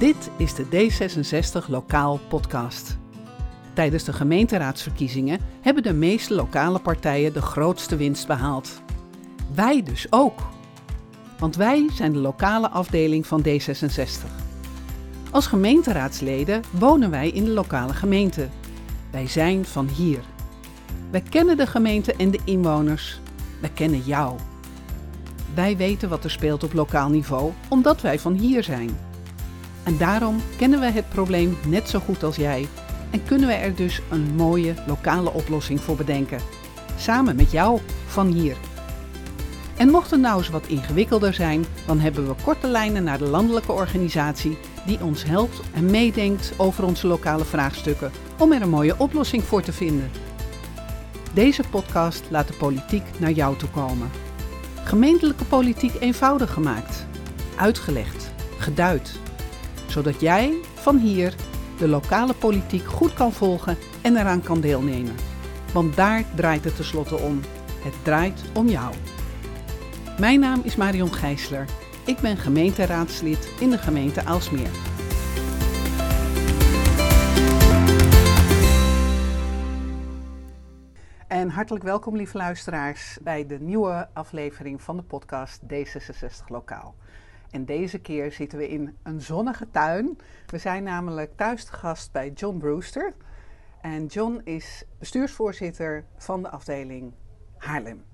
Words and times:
Dit 0.00 0.30
is 0.36 0.54
de 0.54 0.64
D66 0.64 1.68
Lokaal 1.68 2.20
Podcast. 2.28 2.98
Tijdens 3.72 4.04
de 4.04 4.12
gemeenteraadsverkiezingen 4.12 5.40
hebben 5.60 5.82
de 5.82 5.92
meeste 5.92 6.34
lokale 6.34 6.78
partijen 6.78 7.32
de 7.32 7.42
grootste 7.42 7.96
winst 7.96 8.26
behaald. 8.26 8.82
Wij 9.54 9.82
dus 9.82 10.06
ook. 10.10 10.40
Want 11.38 11.56
wij 11.56 11.88
zijn 11.92 12.12
de 12.12 12.18
lokale 12.18 12.68
afdeling 12.68 13.26
van 13.26 13.44
D66. 13.48 14.26
Als 15.30 15.46
gemeenteraadsleden 15.46 16.62
wonen 16.70 17.10
wij 17.10 17.28
in 17.28 17.44
de 17.44 17.50
lokale 17.50 17.94
gemeente. 17.94 18.48
Wij 19.10 19.26
zijn 19.26 19.64
van 19.64 19.88
hier. 19.88 20.20
Wij 21.10 21.22
kennen 21.22 21.56
de 21.56 21.66
gemeente 21.66 22.14
en 22.14 22.30
de 22.30 22.40
inwoners. 22.44 23.20
Wij 23.60 23.70
kennen 23.74 24.00
jou. 24.00 24.38
Wij 25.54 25.76
weten 25.76 26.08
wat 26.08 26.24
er 26.24 26.30
speelt 26.30 26.64
op 26.64 26.72
lokaal 26.72 27.08
niveau, 27.08 27.52
omdat 27.68 28.00
wij 28.00 28.18
van 28.18 28.32
hier 28.32 28.62
zijn. 28.62 29.08
En 29.84 29.96
daarom 29.98 30.40
kennen 30.56 30.80
we 30.80 30.86
het 30.86 31.08
probleem 31.08 31.58
net 31.66 31.88
zo 31.88 31.98
goed 31.98 32.22
als 32.22 32.36
jij 32.36 32.68
en 33.10 33.24
kunnen 33.24 33.48
we 33.48 33.54
er 33.54 33.74
dus 33.74 34.00
een 34.10 34.34
mooie 34.34 34.74
lokale 34.86 35.32
oplossing 35.32 35.80
voor 35.80 35.96
bedenken. 35.96 36.40
Samen 36.96 37.36
met 37.36 37.50
jou 37.50 37.80
van 38.06 38.26
hier. 38.26 38.56
En 39.76 39.90
mocht 39.90 40.10
het 40.10 40.20
nou 40.20 40.38
eens 40.38 40.48
wat 40.48 40.66
ingewikkelder 40.66 41.34
zijn, 41.34 41.64
dan 41.86 42.00
hebben 42.00 42.26
we 42.26 42.34
korte 42.44 42.68
lijnen 42.68 43.04
naar 43.04 43.18
de 43.18 43.24
landelijke 43.24 43.72
organisatie 43.72 44.58
die 44.86 45.02
ons 45.02 45.24
helpt 45.24 45.60
en 45.74 45.90
meedenkt 45.90 46.52
over 46.56 46.84
onze 46.84 47.06
lokale 47.06 47.44
vraagstukken 47.44 48.10
om 48.38 48.52
er 48.52 48.62
een 48.62 48.70
mooie 48.70 48.94
oplossing 48.98 49.44
voor 49.44 49.62
te 49.62 49.72
vinden. 49.72 50.10
Deze 51.32 51.62
podcast 51.70 52.22
laat 52.30 52.48
de 52.48 52.54
politiek 52.54 53.04
naar 53.18 53.30
jou 53.30 53.56
toe 53.56 53.68
komen. 53.68 54.10
Gemeentelijke 54.84 55.44
politiek 55.44 55.94
eenvoudig 56.00 56.52
gemaakt, 56.52 57.06
uitgelegd, 57.56 58.32
geduid, 58.58 59.18
zodat 59.90 60.20
jij 60.20 60.54
van 60.74 60.98
hier 60.98 61.34
de 61.78 61.88
lokale 61.88 62.34
politiek 62.34 62.84
goed 62.84 63.14
kan 63.14 63.32
volgen 63.32 63.76
en 64.02 64.16
eraan 64.16 64.42
kan 64.42 64.60
deelnemen. 64.60 65.14
Want 65.72 65.96
daar 65.96 66.24
draait 66.34 66.64
het 66.64 66.76
tenslotte 66.76 67.16
om. 67.16 67.40
Het 67.82 67.94
draait 68.02 68.42
om 68.54 68.68
jou. 68.68 68.94
Mijn 70.18 70.40
naam 70.40 70.60
is 70.64 70.76
Marion 70.76 71.12
Gijsler. 71.12 71.64
Ik 72.06 72.18
ben 72.18 72.36
gemeenteraadslid 72.36 73.52
in 73.60 73.70
de 73.70 73.78
gemeente 73.78 74.24
Aalsmeer. 74.24 74.70
En 81.28 81.50
hartelijk 81.50 81.84
welkom, 81.84 82.16
lieve 82.16 82.36
luisteraars, 82.36 83.18
bij 83.22 83.46
de 83.46 83.58
nieuwe 83.60 84.08
aflevering 84.12 84.82
van 84.82 84.96
de 84.96 85.02
podcast 85.02 85.60
D66 85.62 86.46
Lokaal. 86.46 86.94
En 87.50 87.64
deze 87.64 87.98
keer 87.98 88.32
zitten 88.32 88.58
we 88.58 88.68
in 88.68 88.96
een 89.02 89.20
zonnige 89.20 89.70
tuin. 89.70 90.18
We 90.46 90.58
zijn 90.58 90.82
namelijk 90.82 91.36
thuis 91.36 91.64
te 91.64 91.72
gast 91.72 92.12
bij 92.12 92.30
John 92.30 92.58
Brewster. 92.58 93.12
En 93.80 94.06
John 94.06 94.40
is 94.44 94.84
bestuursvoorzitter 94.98 96.04
van 96.16 96.42
de 96.42 96.48
afdeling 96.48 97.12
Haarlem. 97.56 98.04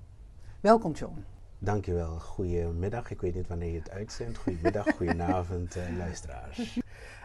Welkom, 0.59 0.91
John. 0.91 1.25
Dankjewel. 1.59 2.19
Goedemiddag. 2.19 3.11
Ik 3.11 3.21
weet 3.21 3.35
niet 3.35 3.47
wanneer 3.47 3.71
je 3.71 3.79
het 3.79 3.91
uitzendt. 3.91 4.37
Goedemiddag, 4.37 4.85
goedenavond, 4.97 5.75
uh, 5.75 5.97
luisteraars. 5.97 6.79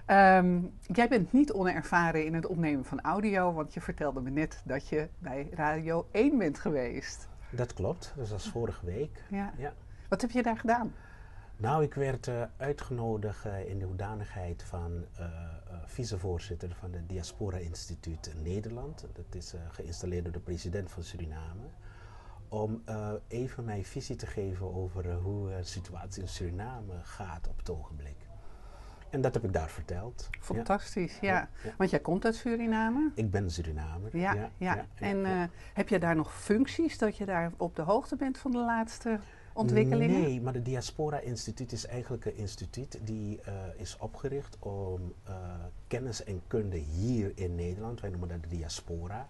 Um, 0.07 0.73
jij 0.83 1.09
bent 1.09 1.33
niet 1.33 1.53
onervaren 1.53 2.25
in 2.25 2.35
het 2.35 2.47
opnemen 2.47 2.85
van 2.85 3.01
audio, 3.01 3.53
want 3.53 3.75
je 3.75 3.81
vertelde 3.81 4.21
me 4.21 4.31
net 4.31 4.63
dat 4.65 4.89
je 4.89 5.09
bij 5.19 5.49
Radio 5.55 6.07
1 6.11 6.39
bent 6.39 6.59
geweest. 6.59 7.29
Dat 7.51 7.73
klopt, 7.73 8.13
dat 8.17 8.29
was 8.29 8.49
vorige 8.49 8.87
week. 8.87 9.25
Ja. 9.31 9.53
ja. 9.57 9.73
Wat 10.09 10.21
heb 10.21 10.31
je 10.31 10.43
daar 10.43 10.59
gedaan? 10.59 10.93
Nou, 11.63 11.83
ik 11.83 11.95
werd 11.95 12.27
uh, 12.27 12.43
uitgenodigd 12.57 13.47
uh, 13.47 13.69
in 13.69 13.79
de 13.79 13.85
hoedanigheid 13.85 14.63
van 14.63 15.05
uh, 15.21 15.27
vicevoorzitter 15.85 16.77
van 16.81 16.93
het 16.93 17.09
Diaspora 17.09 17.57
Instituut 17.57 18.35
Nederland. 18.43 19.07
Dat 19.13 19.35
is 19.35 19.55
geïnstalleerd 19.69 20.25
door 20.25 20.33
de 20.33 20.41
president 20.41 20.91
van 20.91 21.03
Suriname. 21.03 21.63
Om 22.49 22.83
even 23.29 23.65
mijn 23.65 23.85
visie 23.85 24.17
te 24.17 24.27
geven 24.27 24.75
over 24.75 25.13
hoe 25.13 25.49
de 25.49 25.65
situatie 25.65 26.23
in 26.23 26.29
Suriname 26.29 26.95
gaat 27.03 27.49
op 27.49 27.59
het 27.59 27.71
ogenblik. 27.71 28.17
En 29.11 29.21
dat 29.21 29.35
heb 29.35 29.45
ik 29.45 29.53
daar 29.53 29.71
verteld. 29.71 30.29
Fantastisch, 30.41 31.19
ja. 31.21 31.33
ja. 31.33 31.49
ja. 31.65 31.75
Want 31.77 31.91
jij 31.91 32.01
komt 32.01 32.25
uit 32.25 32.35
Suriname? 32.35 33.11
Ik 33.15 33.31
ben 33.31 33.51
Surinamer. 33.51 34.17
Ja, 34.17 34.35
ja. 34.35 34.51
ja. 34.57 34.87
En 34.95 35.51
heb 35.75 35.89
je 35.89 35.99
daar 35.99 36.17
nog 36.17 36.35
functies 36.35 36.99
dat 36.99 37.17
je 37.17 37.25
daar 37.25 37.53
op 37.57 37.77
de 37.77 37.83
hoogte 37.83 38.17
bent 38.17 38.39
van 38.39 38.51
de 38.51 38.59
laatste 38.59 39.21
ontwikkelingen? 39.55 40.21
Nee, 40.21 40.41
maar 40.41 40.55
het 40.55 40.65
Diaspora 40.65 41.19
Instituut 41.19 41.73
is 41.73 41.87
eigenlijk 41.87 42.25
een 42.25 42.37
instituut 42.37 42.99
die 43.05 43.41
uh, 43.49 43.55
is 43.77 43.97
opgericht 43.97 44.57
om 44.59 45.15
uh, 45.29 45.35
kennis 45.87 46.25
en 46.25 46.43
kunde 46.47 46.77
hier 46.77 47.33
in 47.35 47.55
Nederland, 47.55 48.01
wij 48.01 48.11
noemen 48.11 48.29
dat 48.29 48.43
de 48.43 48.49
diaspora, 48.49 49.29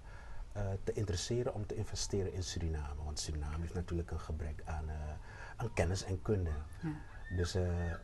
uh, 0.57 0.63
te 0.85 0.93
interesseren 0.93 1.55
om 1.55 1.67
te 1.67 1.75
investeren 1.75 2.33
in 2.33 2.43
Suriname. 2.43 3.05
Want 3.05 3.21
Suriname 3.21 3.61
heeft 3.61 3.75
natuurlijk 3.75 4.11
een 4.11 4.21
gebrek 4.21 4.63
aan, 4.65 4.85
aan 5.57 5.73
kennis 5.73 6.05
en 6.05 6.23
kunde. 6.23 6.51
Ja. 6.83 6.89
Dus 7.37 7.55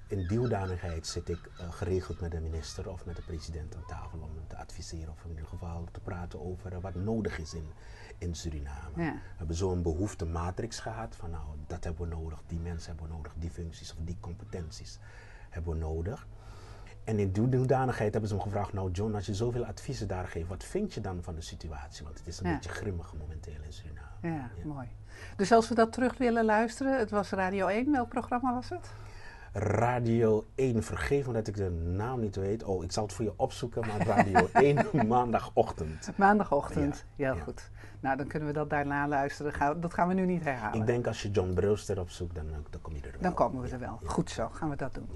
in 0.06 0.26
die 0.26 0.38
hoedanigheid 0.38 1.06
zit 1.06 1.28
ik 1.28 1.50
geregeld 1.70 2.20
met 2.20 2.30
de 2.30 2.40
minister 2.40 2.90
of 2.90 3.06
met 3.06 3.16
de 3.16 3.22
president 3.22 3.76
aan 3.76 3.86
tafel 3.86 4.18
om 4.18 4.30
te 4.46 4.56
adviseren 4.56 5.12
of 5.12 5.24
in 5.24 5.30
ieder 5.30 5.46
geval 5.46 5.84
te 5.92 6.00
praten 6.00 6.40
over 6.40 6.80
wat 6.80 6.94
nodig 6.94 7.38
is 7.38 7.54
in, 7.54 7.72
in 8.18 8.34
Suriname. 8.34 9.02
Ja. 9.02 9.12
We 9.12 9.36
hebben 9.36 9.56
zo'n 9.56 9.82
behoeftematrix 9.82 10.80
gehad 10.80 11.16
van 11.16 11.30
nou, 11.30 11.44
dat 11.66 11.84
hebben 11.84 12.08
we 12.08 12.14
nodig, 12.14 12.42
die 12.46 12.60
mensen 12.60 12.88
hebben 12.90 13.08
we 13.08 13.14
nodig, 13.16 13.32
die 13.38 13.50
functies 13.50 13.92
of 13.92 13.98
die 14.04 14.16
competenties 14.20 14.98
hebben 15.50 15.72
we 15.72 15.78
nodig. 15.78 16.26
En 17.04 17.18
in 17.18 17.32
die 17.32 17.56
hoedanigheid 17.58 18.12
hebben 18.12 18.30
ze 18.30 18.36
hem 18.36 18.44
gevraagd, 18.44 18.72
nou 18.72 18.90
John, 18.90 19.14
als 19.14 19.26
je 19.26 19.34
zoveel 19.34 19.66
adviezen 19.66 20.08
daar 20.08 20.26
geeft, 20.26 20.48
wat 20.48 20.64
vind 20.64 20.94
je 20.94 21.00
dan 21.00 21.22
van 21.22 21.34
de 21.34 21.40
situatie? 21.40 22.04
Want 22.04 22.18
het 22.18 22.26
is 22.26 22.40
een 22.40 22.48
ja. 22.48 22.54
beetje 22.54 22.70
grimmig 22.70 23.14
momenteel 23.18 23.62
in 23.62 23.72
Suriname. 23.72 24.06
Ja, 24.22 24.50
ja, 24.56 24.64
mooi. 24.64 24.88
Dus 25.36 25.52
als 25.52 25.68
we 25.68 25.74
dat 25.74 25.92
terug 25.92 26.18
willen 26.18 26.44
luisteren, 26.44 26.98
het 26.98 27.10
was 27.10 27.30
Radio 27.30 27.66
1, 27.66 27.92
welk 27.92 28.08
programma 28.08 28.54
was 28.54 28.68
het? 28.68 28.90
Radio 29.52 30.46
1, 30.54 30.82
vergeef 30.82 31.26
me 31.26 31.32
dat 31.32 31.46
ik 31.46 31.56
de 31.56 31.70
naam 31.70 32.20
niet 32.20 32.36
weet. 32.36 32.62
Oh, 32.64 32.84
ik 32.84 32.92
zal 32.92 33.02
het 33.02 33.12
voor 33.12 33.24
je 33.24 33.32
opzoeken, 33.36 33.86
maar 33.86 34.06
Radio 34.06 34.48
1 34.92 35.06
maandagochtend. 35.06 36.10
Maandagochtend, 36.16 37.04
ja, 37.16 37.32
heel 37.32 37.42
goed. 37.42 37.70
Nou, 38.00 38.16
dan 38.16 38.26
kunnen 38.26 38.48
we 38.48 38.54
dat 38.54 38.70
daarna 38.70 39.08
luisteren. 39.08 39.80
Dat 39.80 39.94
gaan 39.94 40.08
we 40.08 40.14
nu 40.14 40.26
niet 40.26 40.44
herhalen. 40.44 40.80
Ik 40.80 40.86
denk 40.86 41.06
als 41.06 41.22
je 41.22 41.30
John 41.30 41.52
Brewster 41.52 42.00
opzoekt, 42.00 42.34
dan, 42.34 42.46
dan 42.70 42.80
kom 42.80 42.94
je 42.94 43.02
er 43.02 43.12
wel. 43.12 43.20
Dan 43.20 43.34
komen 43.34 43.62
we 43.62 43.68
er 43.68 43.78
wel. 43.78 44.00
Goed 44.04 44.30
zo, 44.30 44.48
gaan 44.48 44.70
we 44.70 44.76
dat 44.76 44.94
doen. 44.94 45.08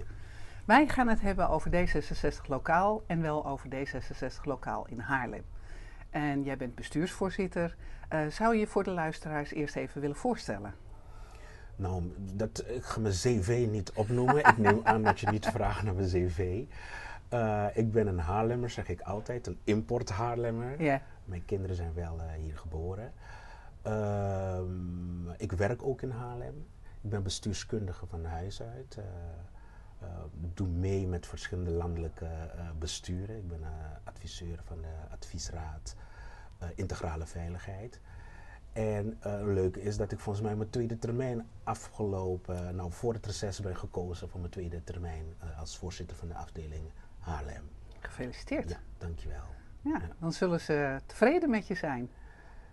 Wij 0.65 0.89
gaan 0.89 1.09
het 1.09 1.21
hebben 1.21 1.49
over 1.49 1.71
D66 1.71 2.47
lokaal 2.47 3.03
en 3.07 3.23
wel 3.23 3.47
over 3.47 3.69
D66 3.69 4.43
lokaal 4.45 4.87
in 4.89 4.99
Haarlem. 4.99 5.45
En 6.11 6.43
jij 6.43 6.57
bent 6.57 6.75
bestuursvoorzitter. 6.75 7.77
Uh, 8.13 8.27
zou 8.27 8.57
je 8.57 8.67
voor 8.67 8.85
de 8.85 8.91
luisteraars 8.91 9.53
eerst 9.53 9.77
even 9.77 10.01
willen 10.01 10.17
voorstellen? 10.17 10.75
Nou, 11.77 12.13
dat, 12.33 12.65
ik 12.67 12.85
ga 12.85 13.01
mijn 13.01 13.15
cv 13.15 13.67
niet 13.71 13.93
opnoemen. 13.93 14.39
ik 14.39 14.59
neem 14.59 14.81
aan 14.83 15.03
dat 15.03 15.21
je 15.21 15.31
niet 15.31 15.47
vraagt 15.47 15.83
naar 15.83 15.95
mijn 15.95 16.09
cv. 16.09 16.65
Uh, 17.33 17.67
ik 17.75 17.93
ben 17.93 18.07
een 18.07 18.19
Haarlemmer, 18.19 18.71
zeg 18.71 18.89
ik 18.89 19.01
altijd. 19.01 19.47
Een 19.47 19.59
import 19.65 20.11
Haarlemmer. 20.11 20.83
Yeah. 20.83 21.01
Mijn 21.25 21.45
kinderen 21.45 21.77
zijn 21.77 21.95
wel 21.95 22.17
uh, 22.17 22.33
hier 22.33 22.57
geboren. 22.57 23.13
Uh, 23.87 24.59
ik 25.37 25.53
werk 25.53 25.83
ook 25.83 26.03
in 26.03 26.11
Haarlem. 26.11 26.67
Ik 27.01 27.11
ben 27.11 27.23
bestuurskundige 27.23 28.07
van 28.07 28.25
huis 28.25 28.63
uit. 28.63 28.99
ik 30.43 30.57
doe 30.57 30.69
mee 30.69 31.07
met 31.07 31.27
verschillende 31.27 31.71
landelijke 31.71 32.29
besturen. 32.79 33.37
Ik 33.37 33.49
ben 33.49 33.61
adviseur 34.05 34.61
van 34.65 34.81
de 34.81 35.13
adviesraad 35.13 35.97
Integrale 36.75 37.27
Veiligheid. 37.27 38.01
En 38.73 39.19
uh, 39.27 39.41
leuk 39.43 39.77
is 39.77 39.97
dat 39.97 40.13
ik 40.13 40.19
volgens 40.19 40.45
mij 40.45 40.57
mijn 40.57 40.71
tweede 40.71 40.99
termijn 40.99 41.49
afgelopen, 41.63 42.77
nou 42.77 42.93
voor 42.93 43.13
het 43.13 43.27
reces 43.27 43.61
ben 43.61 43.77
gekozen 43.77 44.29
voor 44.29 44.41
mijn 44.41 44.53
tweede 44.53 44.85
termijn 44.85 45.25
uh, 45.45 45.61
als 45.61 45.79
voorzitter 45.79 46.17
van 46.17 46.29
de 46.29 46.35
afdeling 46.35 46.85
Haarlem. 47.23 47.63
Gefeliciteerd. 48.01 48.71
Ja, 48.71 48.79
dankjewel. 48.99 49.45
Ja, 49.81 50.01
dan 50.21 50.33
zullen 50.33 50.61
ze 50.61 51.01
tevreden 51.07 51.51
met 51.51 51.67
je 51.67 51.75
zijn. 51.75 52.11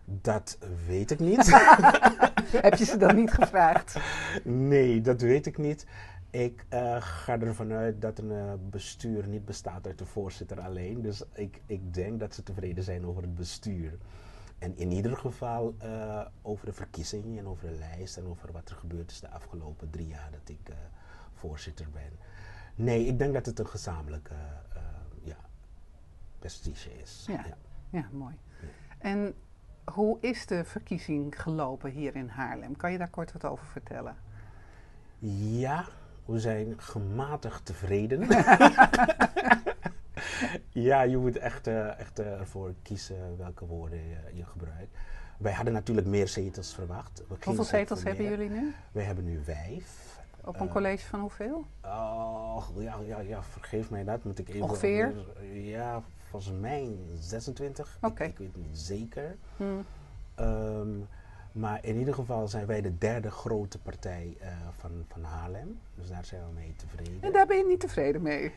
Dat 0.05 0.57
weet 0.87 1.11
ik 1.11 1.19
niet. 1.19 1.45
Heb 2.65 2.75
je 2.75 2.85
ze 2.85 2.97
dan 2.97 3.15
niet 3.15 3.31
gevraagd? 3.31 3.95
Nee, 4.43 5.01
dat 5.01 5.21
weet 5.21 5.45
ik 5.45 5.57
niet. 5.57 5.85
Ik 6.29 6.65
uh, 6.73 6.95
ga 6.99 7.39
ervan 7.39 7.71
uit 7.71 8.01
dat 8.01 8.19
een 8.19 8.31
uh, 8.31 8.53
bestuur 8.69 9.27
niet 9.27 9.45
bestaat 9.45 9.87
uit 9.87 9.97
de 9.97 10.05
voorzitter 10.05 10.59
alleen. 10.59 11.01
Dus 11.01 11.23
ik, 11.33 11.61
ik 11.65 11.93
denk 11.93 12.19
dat 12.19 12.33
ze 12.33 12.43
tevreden 12.43 12.83
zijn 12.83 13.05
over 13.05 13.21
het 13.21 13.35
bestuur. 13.35 13.97
En 14.57 14.77
in 14.77 14.91
ieder 14.91 15.17
geval 15.17 15.75
uh, 15.83 16.25
over 16.41 16.65
de 16.65 16.73
verkiezingen 16.73 17.37
en 17.37 17.47
over 17.47 17.67
de 17.67 17.77
lijst 17.77 18.17
en 18.17 18.25
over 18.25 18.51
wat 18.51 18.69
er 18.69 18.75
gebeurd 18.75 19.11
is 19.11 19.19
de 19.19 19.29
afgelopen 19.29 19.89
drie 19.89 20.07
jaar 20.07 20.29
dat 20.31 20.49
ik 20.49 20.73
voorzitter 21.33 21.87
ben. 21.93 22.11
Nee, 22.79 23.05
ik 23.05 23.19
denk 23.19 23.33
dat 23.33 23.45
het 23.45 23.59
een 23.59 23.67
gezamenlijke 23.67 24.33
ja, 25.23 25.35
prestige 26.39 26.89
is. 27.01 27.25
Ja, 27.27 27.45
ja. 27.47 27.57
ja 27.89 28.09
mooi. 28.11 28.35
Ja. 28.61 28.67
En 28.97 29.33
hoe 29.83 30.17
is 30.21 30.45
de 30.45 30.63
verkiezing 30.63 31.41
gelopen 31.41 31.91
hier 31.91 32.15
in 32.15 32.27
Haarlem? 32.27 32.75
Kan 32.75 32.91
je 32.91 32.97
daar 32.97 33.09
kort 33.09 33.31
wat 33.31 33.45
over 33.45 33.65
vertellen? 33.65 34.15
Ja, 35.19 35.85
We 36.25 36.39
zijn 36.39 36.81
gematigd 36.81 37.65
tevreden. 37.65 38.27
ja, 40.89 41.01
je 41.01 41.17
moet 41.17 41.37
echt, 41.37 41.67
uh, 41.67 41.99
echt 41.99 42.19
uh, 42.19 42.39
ervoor 42.39 42.73
kiezen 42.81 43.37
welke 43.37 43.65
woorden 43.65 44.07
je, 44.07 44.17
je, 44.33 44.45
gebruikt. 44.45 44.97
Wij 45.37 45.53
hadden 45.53 45.73
natuurlijk 45.73 46.07
meer 46.07 46.27
zetels 46.27 46.73
verwacht. 46.73 47.23
We 47.27 47.35
hoeveel 47.43 47.63
zetels 47.63 48.03
hebben 48.03 48.25
jullie 48.25 48.49
nu? 48.49 48.73
Wij 48.91 49.03
hebben 49.03 49.25
nu 49.25 49.43
vijf. 49.43 50.18
Op 50.43 50.59
een 50.59 50.65
uh, 50.65 50.71
college 50.71 51.05
van 51.05 51.19
hoeveel? 51.19 51.65
Oh, 51.83 52.63
ja, 52.77 52.95
ja, 53.05 53.19
ja, 53.19 53.43
vergeef 53.43 53.89
mij 53.89 54.03
dat. 54.03 54.23
Moet 54.23 54.39
ik 54.39 54.49
even... 54.49 54.61
Ongeveer? 54.61 55.13
Ja, 55.53 56.03
volgens 56.29 56.53
mij 56.59 56.97
26. 57.19 57.97
Oké. 58.01 58.11
Okay. 58.11 58.27
Ik, 58.27 58.33
ik, 58.33 58.39
weet 58.39 58.53
het 58.53 58.65
niet 58.65 58.77
zeker. 58.77 59.35
Hmm. 59.57 59.85
Um, 60.39 61.07
maar 61.51 61.79
in 61.81 61.97
ieder 61.97 62.13
geval 62.13 62.47
zijn 62.47 62.65
wij 62.65 62.81
de 62.81 62.97
derde 62.97 63.31
grote 63.31 63.79
partij 63.79 64.37
uh, 64.41 64.47
van, 64.77 64.91
van 65.07 65.23
Haarlem. 65.23 65.79
Dus 65.95 66.09
daar 66.09 66.25
zijn 66.25 66.41
we 66.47 66.53
mee 66.53 66.73
tevreden. 66.75 67.21
En 67.21 67.31
daar 67.31 67.47
ben 67.47 67.57
je 67.57 67.65
niet 67.65 67.79
tevreden 67.79 68.21
mee? 68.21 68.51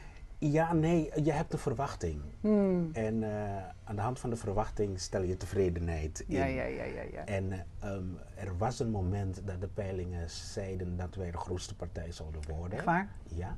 Ja, 0.50 0.73
nee, 0.73 1.11
je 1.23 1.33
hebt 1.33 1.53
een 1.53 1.59
verwachting. 1.59 2.23
Hmm. 2.41 2.91
En 2.93 3.23
uh, 3.23 3.56
aan 3.85 3.97
de 3.97 4.03
hand 4.03 4.19
van 4.21 4.31
de 4.31 4.37
verwachting 4.37 5.00
stel 5.00 5.23
je 5.23 5.37
tevredenheid 5.37 6.25
in. 6.27 6.37
Ja, 6.37 6.44
ja, 6.44 6.65
ja, 6.65 6.85
ja. 6.85 7.03
ja. 7.03 7.25
En 7.25 7.67
um, 7.85 8.19
er 8.35 8.56
was 8.59 8.79
een 8.81 8.91
moment 8.91 9.43
dat 9.44 9.61
de 9.61 9.69
peilingen 9.69 10.31
zeiden 10.31 10.97
dat 10.97 11.15
wij 11.15 11.31
de 11.31 11.39
grootste 11.39 11.77
partij 11.77 12.12
zouden 12.12 12.41
worden. 12.49 12.77
Echt 12.77 12.85
waar? 12.85 13.09
Ja. 13.25 13.56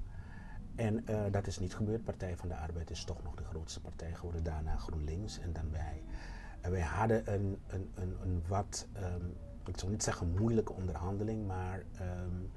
En 0.75 1.05
uh, 1.11 1.21
dat 1.31 1.47
is 1.47 1.59
niet 1.59 1.75
gebeurd. 1.75 2.05
Partij 2.05 2.37
van 2.37 2.49
de 2.49 2.57
Arbeid 2.57 2.91
is 2.91 3.05
toch 3.05 3.23
nog 3.23 3.35
de 3.35 3.45
grootste 3.45 3.81
partij 3.81 4.15
geworden. 4.15 4.43
Daarna 4.43 4.77
GroenLinks 4.77 5.39
en 5.39 5.53
dan 5.53 5.71
wij. 5.71 6.03
En 6.61 6.71
wij 6.71 6.81
hadden 6.81 7.33
een, 7.33 7.59
een, 7.67 7.91
een, 7.95 8.17
een 8.23 8.43
wat, 8.49 8.87
um, 8.97 9.37
ik 9.67 9.79
zal 9.79 9.89
niet 9.89 10.03
zeggen 10.03 10.35
moeilijke 10.39 10.73
onderhandeling, 10.73 11.47
maar 11.47 11.83
um, 12.01 12.51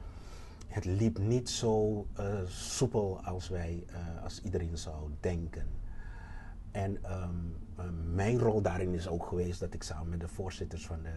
het 0.67 0.85
liep 0.85 1.17
niet 1.17 1.49
zo 1.49 2.07
uh, 2.19 2.39
soepel 2.45 3.23
als 3.23 3.49
wij, 3.49 3.85
uh, 3.89 4.23
als 4.23 4.41
iedereen 4.41 4.77
zou 4.77 5.11
denken. 5.19 5.67
En 6.71 6.91
um, 7.21 7.57
uh, 7.79 7.85
mijn 8.13 8.39
rol 8.39 8.61
daarin 8.61 8.93
is 8.93 9.07
ook 9.07 9.25
geweest 9.25 9.59
dat 9.59 9.73
ik 9.73 9.83
samen 9.83 10.09
met 10.09 10.19
de 10.19 10.27
voorzitters 10.27 10.85
van 10.85 11.03
de 11.03 11.09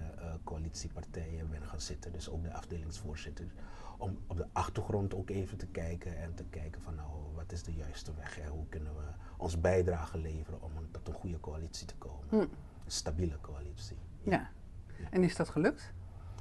coalitiepartijen 0.44 1.50
ben 1.50 1.62
gaan 1.62 1.80
zitten, 1.80 2.12
dus 2.12 2.30
ook 2.30 2.42
de 2.42 2.52
afdelingsvoorzitters, 2.52 3.52
om 3.98 4.18
op 4.26 4.36
de 4.36 4.46
achtergrond 4.52 5.14
ook 5.14 5.30
even 5.30 5.58
te 5.58 5.66
kijken 5.66 6.18
en 6.18 6.34
te 6.34 6.44
kijken 6.44 6.82
van 6.82 6.94
nou, 6.94 7.08
wat 7.34 7.52
is 7.52 7.62
de 7.62 7.74
juiste 7.74 8.14
weg 8.14 8.38
en 8.38 8.48
hoe 8.48 8.66
kunnen 8.68 8.94
we 8.94 9.04
ons 9.36 9.60
bijdrage 9.60 10.18
leveren 10.18 10.62
om 10.62 10.72
tot 10.90 11.08
een 11.08 11.14
goede 11.14 11.40
coalitie 11.40 11.86
te 11.86 11.96
komen. 11.96 12.28
Hm. 12.28 12.36
Een 12.36 12.48
stabiele 12.86 13.40
coalitie. 13.40 13.96
Ja. 14.22 14.50
ja. 14.98 15.10
En 15.10 15.24
is 15.24 15.36
dat 15.36 15.48
gelukt? 15.48 15.92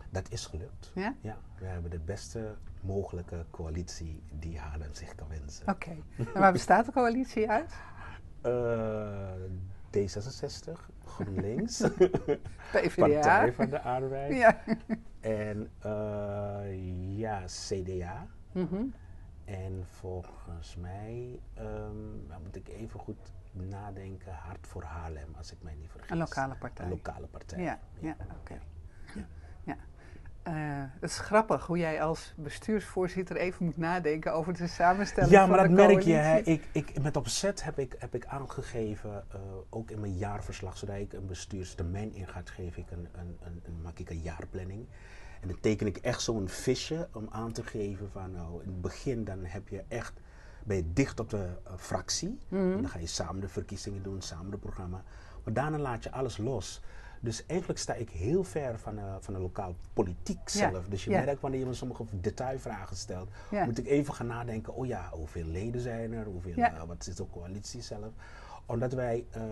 Dat 0.10 0.32
is 0.32 0.46
gelukt. 0.46 0.92
Ja? 0.96 1.16
Ja, 1.22 1.38
we 1.58 1.66
hebben 1.66 1.92
de 1.92 2.00
beste 2.00 2.56
mogelijke 2.82 3.46
coalitie 3.52 4.24
die 4.32 4.60
Haarlem 4.60 4.94
zich 4.94 5.16
kan 5.16 5.28
wensen. 5.28 5.68
Oké. 5.68 5.90
Okay. 6.18 6.28
En 6.34 6.40
waar 6.40 6.52
bestaat 6.52 6.86
de 6.86 6.92
coalitie 6.92 7.50
uit? 7.50 7.74
Uh, 8.46 9.30
D66, 9.98 10.72
GroenLinks, 11.06 11.82
PvdA. 12.72 13.10
Partij 13.10 13.54
van 13.54 13.70
de 13.70 13.82
Arbeid 13.82 14.36
ja. 14.36 14.62
en 15.20 15.70
uh, 15.86 17.18
ja, 17.18 17.44
CDA. 17.46 18.28
Mm 18.52 18.68
-hmm. 18.70 18.94
En 19.46 19.84
volgens 19.86 20.76
mij, 20.76 21.40
um, 21.60 22.26
nou 22.28 22.42
moet 22.44 22.56
ik 22.56 22.68
even 22.68 23.00
goed 23.00 23.34
nadenken, 23.52 24.34
Hart 24.34 24.68
voor 24.68 24.84
Haarlem, 24.84 25.34
als 25.38 25.52
ik 25.52 25.58
mij 25.62 25.76
niet 25.76 25.90
vergis. 25.92 26.10
Een 26.10 26.18
lokale 26.18 26.56
partij. 26.56 26.86
Een 26.86 26.92
lokale 26.92 27.28
partij. 27.28 27.64
Ja, 27.64 27.80
ja, 28.00 28.08
ja 28.08 28.16
oké. 28.24 28.36
Okay. 28.40 28.60
Uh, 30.50 30.56
het 31.00 31.10
is 31.10 31.18
grappig 31.18 31.66
hoe 31.66 31.78
jij 31.78 32.02
als 32.02 32.34
bestuursvoorzitter 32.38 33.36
even 33.36 33.66
moet 33.66 33.78
nadenken 33.78 34.34
over 34.34 34.58
de 34.58 34.68
samenstelling 34.68 35.32
ja, 35.32 35.40
van 35.40 35.50
maar 35.50 35.68
de 35.68 35.76
dat 35.76 35.88
merk 35.88 36.02
je. 36.02 36.14
Hè. 36.14 36.38
Ik, 36.38 36.68
ik, 36.72 37.02
met 37.02 37.18
opzet 37.18 37.64
heb 37.64 37.80
ik, 37.80 37.96
heb 37.98 38.16
ik 38.16 38.26
aangegeven, 38.26 39.24
uh, 39.36 39.42
ook 39.70 39.92
in 39.92 40.00
mijn 40.00 40.18
jaarverslag, 40.18 40.78
zodra 40.78 40.96
ik 40.96 41.14
een 41.14 41.28
bestuurstermijn 41.28 42.14
in 42.14 42.28
ga, 42.28 42.42
geef 42.44 42.78
ik 42.78 42.92
een, 42.92 43.08
een, 43.12 43.38
een, 43.42 43.62
een, 43.66 43.82
maak 43.82 44.00
ik 44.00 44.10
een 44.10 44.22
jaarplanning. 44.22 44.86
En 45.42 45.48
dan 45.48 45.60
teken 45.60 45.88
ik 45.88 45.98
echt 45.98 46.22
zo'n 46.22 46.48
visje 46.48 47.08
om 47.14 47.28
aan 47.32 47.52
te 47.52 47.64
geven 47.64 48.10
van, 48.12 48.32
nou, 48.32 48.64
in 48.64 48.70
het 48.70 48.82
begin 48.82 49.24
dan 49.24 49.40
heb 49.44 49.68
je 49.68 49.84
echt, 49.88 50.14
ben 50.64 50.78
je 50.78 50.94
dicht 50.94 51.20
op 51.20 51.30
de 51.30 51.48
uh, 51.68 51.74
fractie. 51.78 52.40
Mm 52.48 52.60
-hmm. 52.60 52.72
En 52.72 52.82
dan 52.82 52.90
ga 52.90 53.00
je 53.00 53.08
samen 53.08 53.42
de 53.42 53.48
verkiezingen 53.48 54.04
doen, 54.04 54.22
samen 54.22 54.52
het 54.52 54.60
programma. 54.60 55.04
Maar 55.44 55.54
daarna 55.54 55.78
laat 55.78 56.04
je 56.04 56.12
alles 56.12 56.38
los. 56.38 56.82
Dus 57.20 57.46
eigenlijk 57.46 57.80
sta 57.80 57.94
ik 57.94 58.10
heel 58.10 58.44
ver 58.44 58.80
van, 58.80 58.98
uh, 58.98 59.16
van 59.20 59.34
de 59.34 59.40
lokaal 59.40 59.76
politiek 59.94 60.50
zelf. 60.50 60.84
Ja. 60.84 60.90
Dus 60.90 61.04
je 61.04 61.10
ja. 61.10 61.24
merkt 61.24 61.42
wanneer 61.42 61.60
je 61.60 61.66
me 61.66 61.74
sommige 61.74 62.04
detailvragen 62.12 62.96
stelt, 62.96 63.30
ja. 63.52 63.66
moet 63.66 63.78
ik 63.78 63.88
even 63.88 64.14
gaan 64.14 64.28
nadenken, 64.28 64.76
oh 64.76 64.86
ja, 64.86 65.10
hoeveel 65.12 65.46
leden 65.46 65.82
zijn 65.82 66.14
er, 66.14 66.26
hoeveel, 66.26 66.58
uh, 66.58 66.84
wat 66.84 67.08
is 67.08 67.16
de 67.16 67.26
coalitie 67.32 67.82
zelf. 67.82 68.12
Omdat 68.66 68.94
wij 68.94 69.26
uh, 69.38 69.44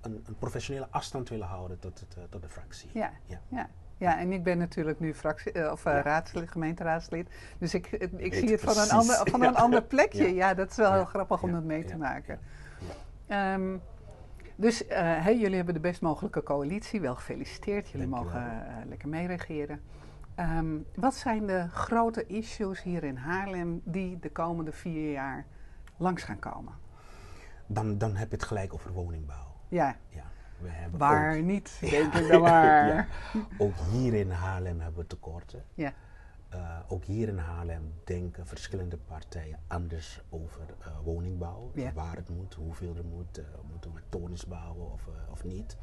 een, 0.00 0.24
een, 0.26 0.36
professionele 0.38 0.86
afstand 0.90 1.28
willen 1.28 1.46
houden 1.46 1.78
tot, 1.78 2.00
het, 2.00 2.30
tot 2.30 2.42
de 2.42 2.48
fractie. 2.48 2.90
Ja. 2.92 3.12
Ja. 3.48 3.68
ja. 3.96 4.18
En 4.18 4.32
ik 4.32 4.42
ben 4.42 4.58
natuurlijk 4.58 5.00
nu 5.00 5.14
fractie, 5.14 5.72
of 5.72 5.84
ja. 5.84 6.02
raadslid, 6.02 6.50
gemeenteraadslid. 6.50 7.28
Dus 7.58 7.74
ik, 7.74 7.86
ik, 7.86 8.12
ik 8.16 8.34
zie 8.34 8.50
het 8.50 8.60
van 8.60 8.78
een 8.78 8.90
ander, 8.90 9.20
van 9.24 9.42
een 9.42 9.56
ander 9.64 9.82
plekje. 9.82 10.34
Ja. 10.34 10.54
dat 10.54 10.70
is 10.70 10.76
wel 10.76 10.92
heel 10.92 11.04
grappig 11.04 11.42
om 11.42 11.52
dat 11.52 11.64
mee 11.64 11.84
te 11.84 11.96
maken. 11.96 12.38
Um, 13.28 13.80
dus 14.62 14.82
uh, 14.82 14.88
hey, 14.96 15.38
jullie 15.38 15.56
hebben 15.56 15.74
de 15.74 15.80
best 15.80 16.00
mogelijke 16.00 16.42
coalitie. 16.42 17.00
Wel 17.00 17.14
gefeliciteerd. 17.14 17.88
Jullie 17.88 18.08
Dank 18.08 18.24
mogen 18.24 18.40
je 18.40 18.46
uh, 18.46 18.88
lekker 18.88 19.08
meeregeren. 19.08 19.80
Um, 20.40 20.86
wat 20.94 21.14
zijn 21.14 21.46
de 21.46 21.68
grote 21.68 22.26
issues 22.26 22.82
hier 22.82 23.04
in 23.04 23.16
Haarlem 23.16 23.80
die 23.84 24.18
de 24.18 24.30
komende 24.30 24.72
vier 24.72 25.12
jaar 25.12 25.46
langs 25.96 26.22
gaan 26.22 26.38
komen? 26.38 26.72
Dan, 27.66 27.98
dan 27.98 28.16
heb 28.16 28.28
je 28.30 28.36
het 28.36 28.44
gelijk 28.44 28.74
over 28.74 28.92
woningbouw. 28.92 29.56
Ja. 29.68 29.96
ja 30.08 30.24
we 30.58 30.68
hebben 30.68 30.98
Waar 30.98 31.36
ook, 31.36 31.42
niet, 31.42 31.78
denk 31.90 32.14
ik 32.14 32.28
dan 32.28 32.40
maar. 32.40 32.86
ja. 32.86 33.06
Ook 33.58 33.74
hier 33.90 34.14
in 34.14 34.30
Haarlem 34.30 34.80
hebben 34.80 35.00
we 35.00 35.06
tekorten. 35.06 35.64
Ja. 35.74 35.92
Uh, 36.54 36.78
ook 36.88 37.04
hier 37.04 37.28
in 37.28 37.38
Haarlem 37.38 37.92
denken 38.04 38.46
verschillende 38.46 38.96
partijen 38.96 39.58
anders 39.66 40.20
over 40.28 40.60
uh, 40.80 40.86
woningbouw. 41.04 41.70
Ja. 41.74 41.92
Waar 41.92 42.16
het 42.16 42.28
moet, 42.28 42.54
hoeveel 42.54 42.96
er 42.96 43.04
moet, 43.04 43.38
uh, 43.38 43.44
moeten 43.70 43.92
we 43.92 44.00
torens 44.08 44.46
bouwen 44.46 44.92
of, 44.92 45.08
of 45.30 45.44
niet. 45.44 45.76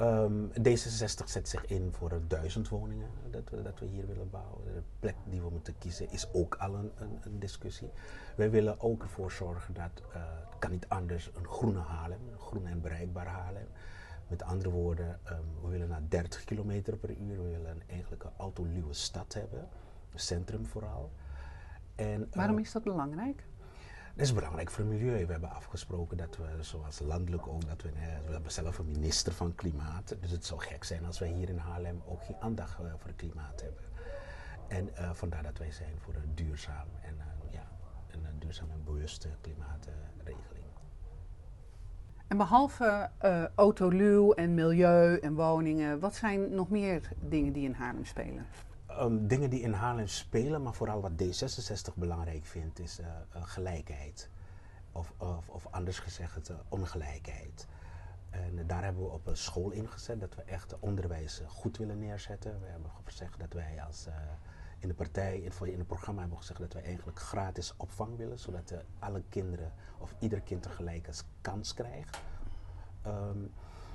Um, 0.00 0.50
D66 0.50 1.24
zet 1.24 1.48
zich 1.48 1.66
in 1.66 1.92
voor 1.92 2.20
duizend 2.28 2.68
woningen 2.68 3.08
dat 3.30 3.50
we, 3.50 3.62
dat 3.62 3.78
we 3.78 3.86
hier 3.86 4.06
willen 4.06 4.30
bouwen. 4.30 4.64
De 4.64 4.82
plek 5.00 5.14
die 5.24 5.40
we 5.40 5.50
moeten 5.50 5.78
kiezen 5.78 6.10
is 6.10 6.32
ook 6.32 6.54
al 6.54 6.74
een, 6.74 6.92
een, 6.96 7.18
een 7.22 7.38
discussie. 7.38 7.90
Wij 8.36 8.50
willen 8.50 8.80
ook 8.80 9.02
ervoor 9.02 9.32
zorgen 9.32 9.74
dat, 9.74 10.02
het 10.50 10.58
kan 10.58 10.70
niet 10.70 10.88
anders, 10.88 11.30
een 11.34 11.46
groene 11.46 11.80
Haarlem, 11.80 12.28
een 12.32 12.38
groen 12.38 12.66
en 12.66 12.80
bereikbaar 12.80 13.26
Haarlem. 13.26 13.66
Met 14.28 14.42
andere 14.42 14.70
woorden, 14.70 15.20
um, 15.30 15.62
we 15.62 15.68
willen 15.68 15.88
naar 15.88 16.02
30 16.08 16.44
km 16.44 16.82
per 17.00 17.10
uur. 17.10 17.42
We 17.42 17.48
willen 17.48 17.82
eigenlijk 17.86 18.24
een 18.24 18.30
autoluwe 18.36 18.92
stad 18.94 19.34
hebben. 19.34 19.68
Een 20.12 20.18
centrum 20.18 20.66
vooral. 20.66 21.12
En, 21.94 22.28
Waarom 22.32 22.56
uh, 22.56 22.64
is 22.64 22.72
dat 22.72 22.82
belangrijk? 22.82 23.44
Dat 24.14 24.26
is 24.26 24.34
belangrijk 24.34 24.70
voor 24.70 24.84
het 24.84 24.92
milieu. 24.92 25.26
We 25.26 25.32
hebben 25.32 25.50
afgesproken 25.50 26.16
dat 26.16 26.36
we, 26.36 26.62
zoals 26.62 26.98
landelijk 26.98 27.46
ook, 27.46 27.66
dat 27.66 27.82
we, 27.82 27.90
we 28.26 28.32
hebben 28.32 28.52
zelf 28.52 28.78
een 28.78 28.90
minister 28.90 29.32
van 29.32 29.54
Klimaat. 29.54 30.16
Dus 30.20 30.30
het 30.30 30.44
zou 30.44 30.60
gek 30.60 30.84
zijn 30.84 31.04
als 31.04 31.18
wij 31.18 31.28
hier 31.28 31.48
in 31.48 31.58
Haarlem 31.58 32.02
ook 32.06 32.24
geen 32.24 32.36
aandacht 32.40 32.80
uh, 32.80 32.86
voor 32.96 33.06
het 33.06 33.16
klimaat 33.16 33.60
hebben. 33.60 33.82
En 34.68 34.88
uh, 34.88 35.12
vandaar 35.12 35.42
dat 35.42 35.58
wij 35.58 35.72
zijn 35.72 35.98
voor 35.98 36.14
een 36.14 36.34
duurzaam 36.34 36.88
en 37.00 37.16
ja, 37.50 37.68
een 38.10 38.38
duurzaam 38.38 38.70
en 38.70 38.84
bewuste 38.84 39.28
klimaatregeling. 39.40 40.53
Behalve 42.36 43.10
uh, 43.24 43.44
autoluw 43.54 44.32
en 44.32 44.54
milieu 44.54 45.18
en 45.18 45.34
woningen, 45.34 46.00
wat 46.00 46.14
zijn 46.14 46.54
nog 46.54 46.70
meer 46.70 47.08
dingen 47.20 47.52
die 47.52 47.64
in 47.64 47.72
Haarlem 47.72 48.04
spelen? 48.04 48.46
Um, 49.00 49.26
dingen 49.26 49.50
die 49.50 49.60
in 49.60 49.72
Haarlem 49.72 50.06
spelen, 50.06 50.62
maar 50.62 50.74
vooral 50.74 51.00
wat 51.00 51.10
D66 51.10 51.94
belangrijk 51.94 52.44
vindt, 52.44 52.78
is 52.78 53.00
uh, 53.00 53.06
uh, 53.06 53.42
gelijkheid. 53.42 54.30
Of, 54.92 55.12
of, 55.16 55.48
of, 55.48 55.66
anders 55.70 55.98
gezegd, 55.98 56.50
ongelijkheid. 56.68 57.66
En 58.30 58.66
daar 58.66 58.84
hebben 58.84 59.02
we 59.02 59.10
op 59.10 59.26
een 59.26 59.36
school 59.36 59.70
ingezet 59.70 60.20
dat 60.20 60.34
we 60.34 60.42
echt 60.42 60.78
onderwijs 60.78 61.42
goed 61.46 61.76
willen 61.76 61.98
neerzetten. 61.98 62.60
We 62.60 62.66
hebben 62.66 62.90
gezegd 63.04 63.40
dat 63.40 63.52
wij 63.52 63.82
als 63.86 64.06
in 64.84 64.90
de 64.90 64.96
partij, 64.96 65.38
in, 65.40 65.52
in 65.66 65.78
het 65.78 65.86
programma 65.86 66.20
hebben 66.20 66.38
we 66.38 66.44
gezegd 66.44 66.60
dat 66.60 66.72
wij 66.72 66.82
eigenlijk 66.82 67.18
gratis 67.18 67.74
opvang 67.76 68.16
willen, 68.16 68.38
zodat 68.38 68.70
uh, 68.70 68.78
alle 68.98 69.22
kinderen 69.28 69.72
of 69.98 70.14
ieder 70.18 70.40
kind 70.40 70.64
een 70.64 70.70
gelijke 70.70 71.12
kans 71.40 71.74
krijgt. 71.74 72.20
Um, 73.06 73.52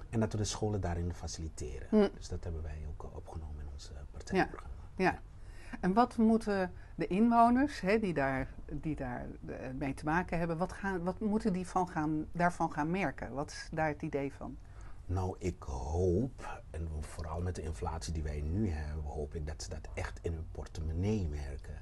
en 0.10 0.20
dat 0.20 0.32
we 0.32 0.38
de 0.38 0.44
scholen 0.44 0.82
daarin 0.82 1.14
faciliteren. 1.14 1.88
Mm. 1.92 2.10
Dus 2.16 2.28
dat 2.28 2.44
hebben 2.44 2.62
wij 2.62 2.86
ook 2.90 3.04
uh, 3.04 3.16
opgenomen 3.16 3.60
in 3.60 3.68
ons 3.74 3.92
uh, 3.92 3.98
partijprogramma. 4.12 4.76
Ja. 4.96 5.04
ja. 5.04 5.20
En 5.80 5.94
wat 5.94 6.18
moeten 6.18 6.72
de 6.96 7.08
inwoners 7.08 7.82
hè, 7.82 8.00
die 8.00 8.14
daar, 8.14 8.48
die 8.72 8.96
daar 8.96 9.26
mee 9.78 9.94
te 9.94 10.06
maken 10.06 10.40
hebben, 10.40 10.58
wat, 10.58 10.74
gaan, 10.74 11.04
wat 11.04 11.20
moeten 11.20 11.54
die 11.54 11.68
van 11.68 11.90
gaan, 11.90 12.26
daarvan 12.32 12.72
gaan 12.72 12.92
merken? 12.92 13.34
Wat 13.34 13.52
is 13.52 13.70
daar 13.72 13.88
het 13.88 14.02
idee 14.02 14.34
van? 14.34 14.58
Nou, 15.10 15.36
ik 15.40 15.64
hoop, 15.64 16.62
en 16.70 16.88
vooral 17.00 17.42
met 17.42 17.56
de 17.56 17.62
inflatie 17.62 18.14
die 18.14 18.24
wij 18.24 18.42
nu 18.42 18.70
hebben, 18.70 19.04
hoop 19.04 19.36
ik 19.36 19.48
dat 19.48 19.64
ze 19.64 19.70
dat 19.70 19.88
echt 19.94 20.20
in 20.22 20.34
hun 20.34 20.48
portemonnee 20.52 21.28
merken. 21.28 21.82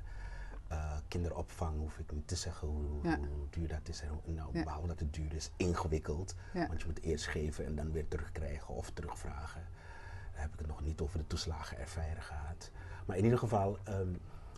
Uh, 0.72 0.98
kinderopvang 1.08 1.80
hoef 1.80 1.98
ik 1.98 2.12
niet 2.12 2.28
te 2.28 2.36
zeggen 2.36 2.68
hoe, 2.68 3.00
hoe 3.04 3.50
duur 3.50 3.68
dat 3.68 3.88
is. 3.90 4.02
En, 4.02 4.22
nou, 4.26 4.64
Behalve 4.64 4.88
dat 4.88 5.00
het 5.00 5.14
duur 5.14 5.34
is, 5.34 5.52
ingewikkeld. 5.58 6.36
Want 6.54 6.82
je 6.82 6.88
moet 6.88 7.02
eerst 7.02 7.28
geven 7.28 7.66
en 7.66 7.76
dan 7.76 7.92
weer 7.92 8.08
terugkrijgen 8.08 8.76
of 8.76 8.92
terugvragen. 8.92 9.68
Daar 10.32 10.42
heb 10.42 10.54
ik 10.54 10.60
het 10.60 10.68
nog 10.68 10.82
niet 10.82 11.02
over 11.02 11.18
de 11.18 11.28
toeslagen 11.28 11.78
ervaren 11.78 12.24
gehad. 12.24 12.72
Maar 13.06 13.18
in 13.18 13.24
ieder 13.24 13.40
geval, 13.40 13.78
ehm, 13.84 14.14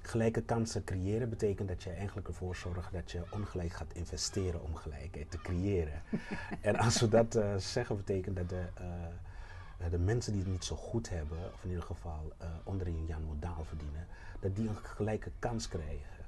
gelijke 0.09 0.41
kansen 0.41 0.83
creëren 0.83 1.29
betekent 1.29 1.67
dat 1.67 1.83
je 1.83 1.89
eigenlijk 1.89 2.27
ervoor 2.27 2.55
zorgt 2.55 2.93
dat 2.93 3.11
je 3.11 3.23
ongelijk 3.31 3.73
gaat 3.73 3.93
investeren 3.93 4.63
om 4.63 4.75
gelijkheid 4.75 5.31
te 5.31 5.37
creëren. 5.37 6.01
en 6.61 6.75
als 6.75 6.99
we 6.99 7.07
dat 7.07 7.35
uh, 7.35 7.55
zeggen, 7.55 7.95
betekent 7.95 8.35
dat 8.35 8.49
de, 8.49 8.67
uh, 8.81 9.91
de 9.91 9.99
mensen 9.99 10.31
die 10.33 10.41
het 10.41 10.51
niet 10.51 10.63
zo 10.63 10.75
goed 10.75 11.09
hebben, 11.09 11.37
of 11.53 11.63
in 11.63 11.69
ieder 11.69 11.83
geval 11.83 12.33
uh, 12.41 12.47
onder 12.63 12.87
een 12.87 13.05
Jan 13.05 13.23
Modaal 13.23 13.63
verdienen, 13.63 14.07
dat 14.39 14.55
die 14.55 14.69
een 14.69 14.75
gelijke 14.75 15.31
kans 15.39 15.67
krijgen 15.67 16.25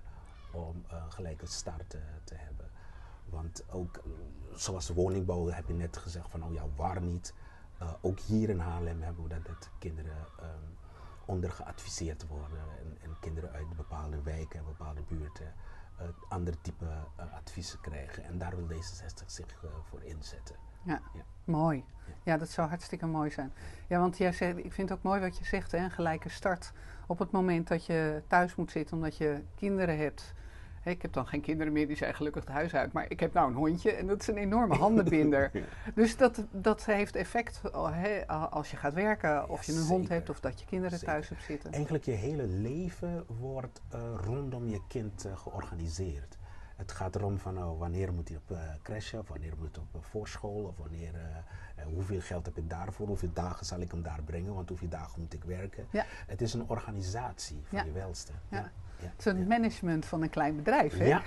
om 0.52 0.84
een 0.90 1.12
gelijke 1.12 1.46
start 1.46 1.90
te 2.24 2.36
hebben. 2.36 2.70
Want 3.30 3.64
ook 3.70 4.02
zoals 4.54 4.86
de 4.88 4.94
woningbouw 4.94 5.48
heb 5.48 5.68
je 5.68 5.74
net 5.74 5.98
gezegd 5.98 6.30
van 6.30 6.44
oh 6.44 6.54
ja, 6.54 6.64
waar 6.76 7.02
niet. 7.02 7.34
ook 8.02 8.20
hier 8.20 8.50
in 8.50 8.60
Haarlem 8.60 9.02
hebben 9.02 9.24
we 9.24 9.30
dat, 9.30 9.46
dat 9.46 9.70
kinderen 9.80 10.18
um, 10.40 10.78
onder 11.26 11.52
geadviseerd 11.52 12.28
worden 12.28 12.58
en, 12.58 12.61
en, 12.61 12.61
kinderen 13.22 13.52
uit 13.52 13.76
bepaalde 13.76 14.22
wijken 14.22 14.60
en 14.60 14.66
bepaalde 14.66 15.02
buurten 15.08 15.54
uh, 16.02 16.08
andere 16.30 16.58
type 16.62 16.86
uh, 16.86 17.34
adviezen 17.34 17.80
krijgen. 17.80 18.24
En 18.24 18.38
daar 18.38 18.56
wil 18.56 18.68
D66 18.68 19.26
zich 19.26 19.64
uh, 19.64 19.70
voor 19.84 20.04
inzetten. 20.04 20.56
Ja, 20.84 21.02
ja. 21.14 21.22
mooi. 21.44 21.86
Ja. 22.06 22.14
ja. 22.24 22.38
dat 22.38 22.50
zou 22.50 22.68
hartstikke 22.68 23.06
mooi 23.06 23.30
zijn. 23.30 23.54
Ja, 23.88 24.00
want 24.00 24.18
jij 24.18 24.32
zegt, 24.32 24.58
ik 24.58 24.74
vind 24.74 24.90
het 24.90 24.98
ook 24.98 25.04
mooi 25.04 25.22
wat 25.22 25.38
je 25.38 25.46
zegt, 25.46 25.72
hè, 25.72 25.78
een 25.78 25.92
gelijke 25.92 26.30
start. 26.30 26.72
Op 27.08 27.20
het 27.20 27.32
moment 27.32 27.68
dat 27.68 27.86
je 27.86 28.24
thuis 28.28 28.56
moet 28.56 28.72
zitten 28.72 28.96
omdat 28.96 29.18
je 29.18 29.44
kinderen 29.56 29.98
hebt 29.98 30.34
ik 30.84 31.02
heb 31.02 31.14
dan 31.14 31.28
geen 31.28 31.42
kinderen 31.42 31.74
meer, 31.74 31.88
die 31.88 31.96
zijn 31.96 32.16
gelukkig 32.16 32.44
het 32.44 32.54
huis 32.54 32.76
uit. 32.76 32.92
Maar 32.92 33.06
ik 33.10 33.20
heb 33.20 33.34
nou 33.34 33.50
een 33.50 33.56
hondje 33.56 33.92
en 33.92 34.08
dat 34.08 34.22
is 34.22 34.28
een 34.28 34.38
enorme 34.38 34.76
handenbinder. 34.76 35.52
Dus 35.96 36.18
dat, 36.18 36.46
dat 36.52 36.86
heeft 36.86 37.16
effect 37.16 37.62
als 38.50 38.72
je 38.72 38.78
gaat 38.78 38.94
werken, 38.94 39.50
of 39.50 39.64
je 39.64 39.74
een 39.74 39.86
hond 39.88 40.10
hebt, 40.10 40.30
of 40.30 40.40
dat 40.40 40.60
je 40.60 40.66
kinderen 40.66 41.00
thuis 41.00 41.30
hebt 41.30 41.44
zitten. 41.44 41.72
Eigenlijk 41.72 42.06
je 42.06 42.12
hele 42.12 42.48
leven 42.48 43.26
wordt 43.40 43.82
uh, 43.94 44.00
rondom 44.16 44.68
je 44.68 44.82
kind 44.88 45.26
uh, 45.26 45.38
georganiseerd. 45.38 46.38
Het 46.76 46.92
gaat 46.92 47.16
erom 47.16 47.40
van 47.40 47.58
oh, 47.58 47.80
wanneer 47.80 48.14
moet 48.14 48.28
hij 48.28 48.38
op 48.38 48.52
uh, 48.52 48.58
crashen, 48.82 49.20
of 49.20 49.28
wanneer 49.28 49.54
moet 49.60 49.76
hij 49.76 49.86
op 49.92 50.06
voorschool, 50.06 50.64
of 50.64 50.78
wanneer, 50.78 51.12
hoeveel 51.94 52.22
geld 52.22 52.46
heb 52.46 52.58
ik 52.58 52.70
daarvoor, 52.70 53.08
hoeveel 53.08 53.34
dagen 53.34 53.66
zal 53.66 53.80
ik 53.80 53.92
hem 53.92 54.04
daar 54.04 54.24
brengen, 54.26 54.54
want 54.54 54.70
hoeveel 54.70 54.90
dagen 54.90 55.22
moet 55.22 55.34
ik 55.34 55.44
werken. 55.44 55.86
Ja. 55.90 56.06
Het 56.28 56.42
is 56.42 56.54
een 56.54 56.70
organisatie 56.70 57.62
van 57.70 57.86
je 57.86 57.92
welste. 57.92 58.32
Ja 58.50 58.72
het 59.24 59.48
management 59.48 60.06
van 60.06 60.22
een 60.22 60.30
klein 60.30 60.56
bedrijf, 60.56 60.98
hè? 60.98 61.06
Ja, 61.06 61.22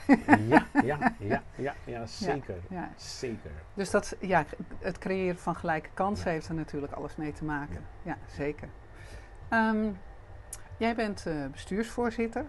ja, 0.48 0.66
ja, 0.82 1.12
ja, 1.56 1.74
ja, 1.84 2.06
zeker. 2.26 2.56
Zeker. 2.96 3.50
Dus 3.74 3.90
dat, 3.90 4.16
ja, 4.20 4.44
het 4.78 4.98
creëren 4.98 5.38
van 5.38 5.56
gelijke 5.56 5.88
kansen 5.94 6.30
heeft 6.30 6.48
er 6.48 6.54
natuurlijk 6.54 6.92
alles 6.92 7.16
mee 7.16 7.32
te 7.32 7.44
maken. 7.44 7.80
Ja, 8.02 8.18
zeker. 8.26 8.68
Um, 9.50 9.98
jij 10.76 10.94
bent 10.94 11.24
uh, 11.26 11.46
bestuursvoorzitter. 11.50 12.44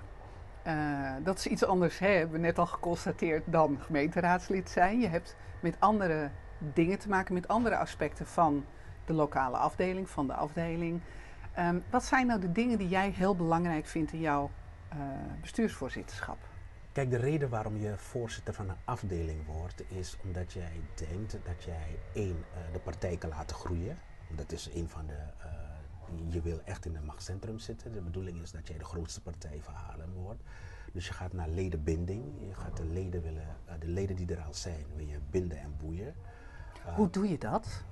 Uh, 0.68 1.12
dat 1.24 1.38
is 1.38 1.48
iets 1.48 1.66
anders, 1.66 2.00
hè, 2.00 2.08
hebben 2.08 2.40
we 2.40 2.46
net 2.46 2.58
al 2.58 2.66
geconstateerd, 2.66 3.44
dan 3.46 3.78
gemeenteraadslid 3.82 4.70
zijn. 4.70 5.00
Je 5.00 5.08
hebt 5.08 5.36
met 5.60 5.76
andere 5.80 6.30
dingen 6.58 7.00
te 7.00 7.10
maken, 7.10 7.34
met 7.34 7.48
andere 7.48 7.78
aspecten 7.78 8.26
van 8.26 8.66
de 9.06 9.14
lokale 9.14 9.58
afdeling, 9.58 10.10
van 10.10 10.28
de 10.28 10.34
afdeling. 10.34 11.02
Um, 11.60 11.84
wat 11.90 12.04
zijn 12.04 12.28
nou 12.28 12.40
de 12.40 12.52
dingen 12.52 12.78
die 12.78 12.88
jij 12.88 13.10
heel 13.10 13.36
belangrijk 13.36 13.86
vindt 13.86 14.14
in 14.14 14.20
jouw 14.20 14.50
uh, 14.94 15.00
bestuursvoorzitterschap? 15.42 16.38
Kijk, 16.92 17.10
de 17.10 17.18
reden 17.18 17.50
waarom 17.50 17.78
je 17.78 17.98
voorzitter 17.98 18.54
van 18.54 18.70
een 18.70 18.76
afdeling 18.84 19.46
wordt, 19.46 19.84
is 19.92 20.18
omdat 20.24 20.54
jij 20.54 20.82
denkt 20.96 21.32
dat 21.32 21.64
jij 21.64 22.00
één, 22.14 22.38
uh, 22.38 22.74
de 22.74 22.80
partij 22.80 23.18
kan 23.18 23.30
laten 23.30 23.56
groeien. 23.56 23.98
Dat 24.36 24.52
is 24.52 24.70
een 24.74 24.90
van 24.90 25.06
de. 25.06 25.14
Uh, 25.14 26.34
je 26.34 26.42
wil 26.42 26.62
echt 26.64 26.86
in 26.86 26.96
een 26.96 27.06
machtscentrum 27.06 27.60
zitten. 27.60 27.92
De 27.92 28.02
bedoeling 28.02 28.42
is 28.42 28.52
dat 28.52 28.68
jij 28.68 28.78
de 28.78 28.84
grootste 28.84 29.22
partij 29.22 29.60
van 29.62 29.74
Haarlem 29.74 30.14
wordt. 30.14 30.44
Dus 30.94 31.08
je 31.08 31.14
gaat 31.14 31.34
naar 31.34 31.50
ledenbinding. 31.50 32.24
Je 32.48 32.54
gaat 32.54 32.78
de 32.78 32.86
leden 32.86 33.22
willen, 33.22 33.48
de 33.80 33.88
leden 33.88 34.16
die 34.16 34.36
er 34.36 34.42
al 34.42 34.54
zijn, 34.54 34.86
wil 34.96 35.06
je 35.08 35.20
binden 35.30 35.60
en 35.60 35.78
boeien. 35.78 36.16
Hoe 36.96 37.10
doe 37.10 37.30
je 37.30 37.38
dat? 37.38 37.84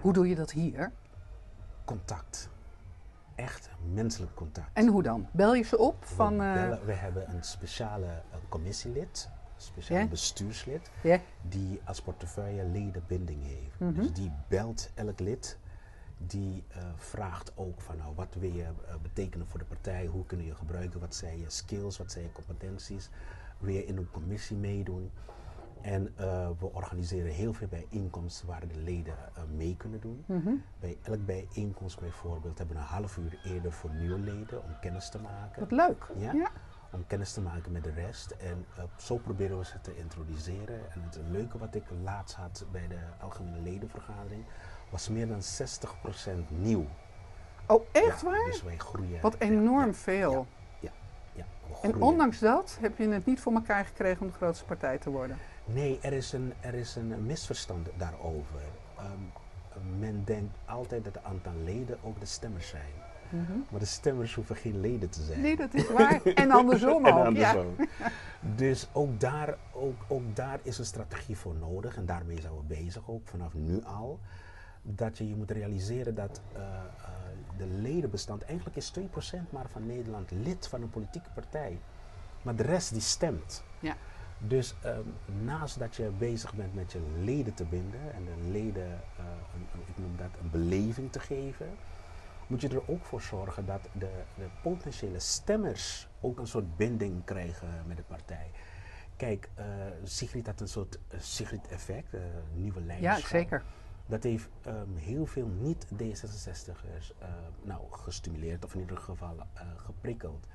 Hoe 0.00 0.12
doe 0.12 0.28
je 0.28 0.34
dat 0.34 0.50
hier? 0.50 0.92
Contact 1.84 2.50
echt 3.34 3.70
menselijk 3.92 4.34
contact. 4.34 4.70
En 4.72 4.88
hoe 4.88 5.02
dan? 5.02 5.28
Bel 5.32 5.54
je 5.54 5.62
ze 5.62 5.78
op? 5.78 6.04
Van, 6.04 6.38
we, 6.38 6.44
uh... 6.44 6.84
we 6.84 6.92
hebben 6.92 7.30
een 7.30 7.42
speciale 7.42 8.06
uh, 8.06 8.36
commissielid, 8.48 9.28
een 9.54 9.62
speciaal 9.62 10.08
bestuurslid, 10.08 10.90
die 11.42 11.80
als 11.84 12.00
portefeuille 12.00 12.64
ledenbinding 12.64 13.42
heeft. 13.46 13.78
Mm 13.78 13.88
-hmm. 13.88 14.02
Dus 14.02 14.12
die 14.12 14.32
belt 14.48 14.90
elk 14.94 15.20
lid. 15.20 15.58
Die 16.16 16.64
uh, 16.76 16.82
vraagt 16.96 17.52
ook 17.54 17.80
van 17.80 17.96
nou, 17.96 18.14
wat 18.14 18.34
wil 18.38 18.52
je 18.52 18.66
betekenen 19.02 19.46
voor 19.46 19.58
de 19.58 19.64
partij, 19.64 20.06
hoe 20.06 20.26
kunnen 20.26 20.46
je 20.46 20.54
gebruiken, 20.54 21.00
wat 21.00 21.14
zijn 21.14 21.40
je 21.40 21.50
skills, 21.50 21.98
wat 21.98 22.12
zijn 22.12 22.24
je 22.24 22.32
competenties, 22.32 23.10
wil 23.58 23.74
je 23.74 23.86
in 23.86 23.96
een 23.96 24.10
commissie 24.10 24.56
meedoen. 24.56 25.10
En 25.84 26.14
uh, 26.20 26.48
we 26.58 26.72
organiseren 26.72 27.32
heel 27.32 27.52
veel 27.52 27.68
bijeenkomsten 27.68 28.46
waar 28.46 28.68
de 28.68 28.80
leden 28.80 29.14
uh, 29.36 29.42
mee 29.56 29.76
kunnen 29.76 30.00
doen. 30.00 30.24
Mm 30.26 30.40
-hmm. 30.44 30.62
Bij 30.80 30.98
elk 31.02 31.26
bijeenkomst 31.26 32.00
bijvoorbeeld 32.00 32.58
hebben 32.58 32.76
we 32.76 32.82
een 32.82 32.88
half 32.88 33.16
uur 33.16 33.40
eerder 33.44 33.72
voor 33.72 33.90
nieuwe 33.90 34.18
leden 34.18 34.62
om 34.64 34.76
kennis 34.80 35.08
te 35.08 35.18
maken. 35.18 35.60
Wat 35.60 35.70
leuk. 35.70 36.06
Ja. 36.16 36.32
ja. 36.32 36.50
Om 36.92 37.06
kennis 37.06 37.32
te 37.32 37.40
maken 37.40 37.72
met 37.72 37.84
de 37.84 37.90
rest. 37.90 38.30
En 38.30 38.66
uh, 38.78 38.84
zo 38.96 39.16
proberen 39.16 39.58
we 39.58 39.64
ze 39.64 39.80
te 39.80 39.96
introduceren. 39.96 40.90
En 40.92 41.02
het 41.02 41.20
leuke 41.30 41.58
wat 41.58 41.74
ik 41.74 41.84
laatst 42.02 42.36
had 42.36 42.66
bij 42.72 42.88
de 42.88 42.98
algemene 43.20 43.60
ledenvergadering 43.60 44.44
was 44.90 45.08
meer 45.08 45.28
dan 45.28 45.40
60% 45.42 45.44
nieuw. 46.48 46.86
Oh, 47.66 47.86
echt 47.92 48.22
waar? 48.22 48.44
Dus 48.44 48.62
wij 48.62 48.76
groeien. 48.76 49.20
Wat 49.20 49.36
enorm 49.38 49.86
ja, 49.86 49.92
veel. 49.92 50.46
Ja, 50.80 50.90
ja, 51.32 51.44
en 51.82 52.02
ondanks 52.02 52.38
dat 52.38 52.78
heb 52.80 52.98
je 52.98 53.08
het 53.08 53.26
niet 53.26 53.40
voor 53.40 53.52
elkaar 53.52 53.84
gekregen 53.84 54.20
om 54.20 54.26
de 54.26 54.32
grootste 54.32 54.64
partij 54.64 54.98
te 54.98 55.10
worden. 55.10 55.38
Nee, 55.64 55.98
er 56.02 56.12
is 56.12 56.32
een, 56.32 56.52
er 56.60 56.74
is 56.74 56.96
een 56.96 57.26
misverstand 57.26 57.88
daarover. 57.96 58.60
Um, 58.98 59.32
men 59.98 60.24
denkt 60.24 60.56
altijd 60.64 61.04
dat 61.04 61.14
het 61.14 61.24
aantal 61.24 61.52
leden 61.64 61.98
ook 62.02 62.20
de 62.20 62.26
stemmers 62.26 62.68
zijn. 62.68 62.92
Mm 63.28 63.46
-hmm. 63.46 63.64
Maar 63.70 63.80
de 63.80 63.86
stemmers 63.86 64.34
hoeven 64.34 64.56
geen 64.56 64.80
leden 64.80 65.10
te 65.10 65.22
zijn. 65.22 65.40
Nee, 65.40 65.56
dat 65.56 65.74
is 65.74 65.90
waar. 65.90 66.22
en 66.22 66.50
andersom 66.50 67.06
ook. 67.06 67.06
en 67.06 67.26
andersom. 67.26 67.74
Ja. 67.78 68.10
Dus 68.56 68.88
ook 68.92 69.20
daar, 69.20 69.56
ook, 69.72 70.04
ook 70.08 70.36
daar 70.36 70.58
is 70.62 70.78
een 70.78 70.84
strategie 70.84 71.36
voor 71.36 71.54
nodig. 71.54 71.96
En 71.96 72.06
daarmee 72.06 72.40
zijn 72.40 72.56
we 72.56 72.62
bezig 72.62 73.08
ook 73.08 73.28
vanaf 73.28 73.54
nu 73.54 73.84
al. 73.84 74.18
Dat 74.82 75.18
je, 75.18 75.28
je 75.28 75.36
moet 75.36 75.50
realiseren 75.50 76.14
dat 76.14 76.40
uh, 76.52 76.60
uh, 76.60 76.68
de 77.56 77.66
ledenbestand... 77.66 78.42
Eigenlijk 78.42 78.76
is 78.76 78.92
2% 78.98 79.02
maar 79.50 79.66
van 79.68 79.86
Nederland 79.86 80.30
lid 80.30 80.68
van 80.68 80.82
een 80.82 80.90
politieke 80.90 81.30
partij. 81.34 81.78
Maar 82.42 82.56
de 82.56 82.62
rest 82.62 82.92
die 82.92 83.00
stemt. 83.00 83.64
Ja. 83.80 83.96
Dus 84.46 84.74
um, 84.84 85.14
naast 85.44 85.78
dat 85.78 85.96
je 85.96 86.10
bezig 86.18 86.54
bent 86.54 86.74
met 86.74 86.92
je 86.92 87.00
leden 87.18 87.54
te 87.54 87.64
binden 87.64 88.14
en 88.14 88.24
de 88.24 88.50
leden, 88.50 88.86
uh, 88.86 89.24
een, 89.54 89.80
ik 89.86 89.98
noem 89.98 90.16
dat, 90.16 90.28
een 90.40 90.50
beleving 90.50 91.12
te 91.12 91.20
geven, 91.20 91.68
moet 92.46 92.60
je 92.60 92.68
er 92.68 92.88
ook 92.88 93.04
voor 93.04 93.20
zorgen 93.20 93.66
dat 93.66 93.88
de, 93.92 94.10
de 94.34 94.46
potentiële 94.62 95.18
stemmers 95.18 96.08
ook 96.20 96.38
een 96.38 96.46
soort 96.46 96.76
binding 96.76 97.24
krijgen 97.24 97.68
met 97.86 97.96
de 97.96 98.02
partij. 98.02 98.50
Kijk, 99.16 99.48
uh, 99.58 99.64
Sigrid 100.02 100.46
had 100.46 100.60
een 100.60 100.68
soort 100.68 100.98
uh, 101.14 101.20
Sigrid-effect, 101.20 102.14
uh, 102.14 102.20
nieuwe 102.54 102.80
leiderschap. 102.80 103.22
Ja, 103.22 103.38
zeker. 103.38 103.62
Dat 104.06 104.22
heeft 104.22 104.48
um, 104.66 104.96
heel 104.96 105.26
veel 105.26 105.46
niet-D66ers 105.46 107.12
nou, 107.62 107.80
gestimuleerd, 107.90 108.64
of 108.64 108.74
in 108.74 108.80
ieder 108.80 108.98
geval 108.98 109.36
geprikkeld. 109.76 110.46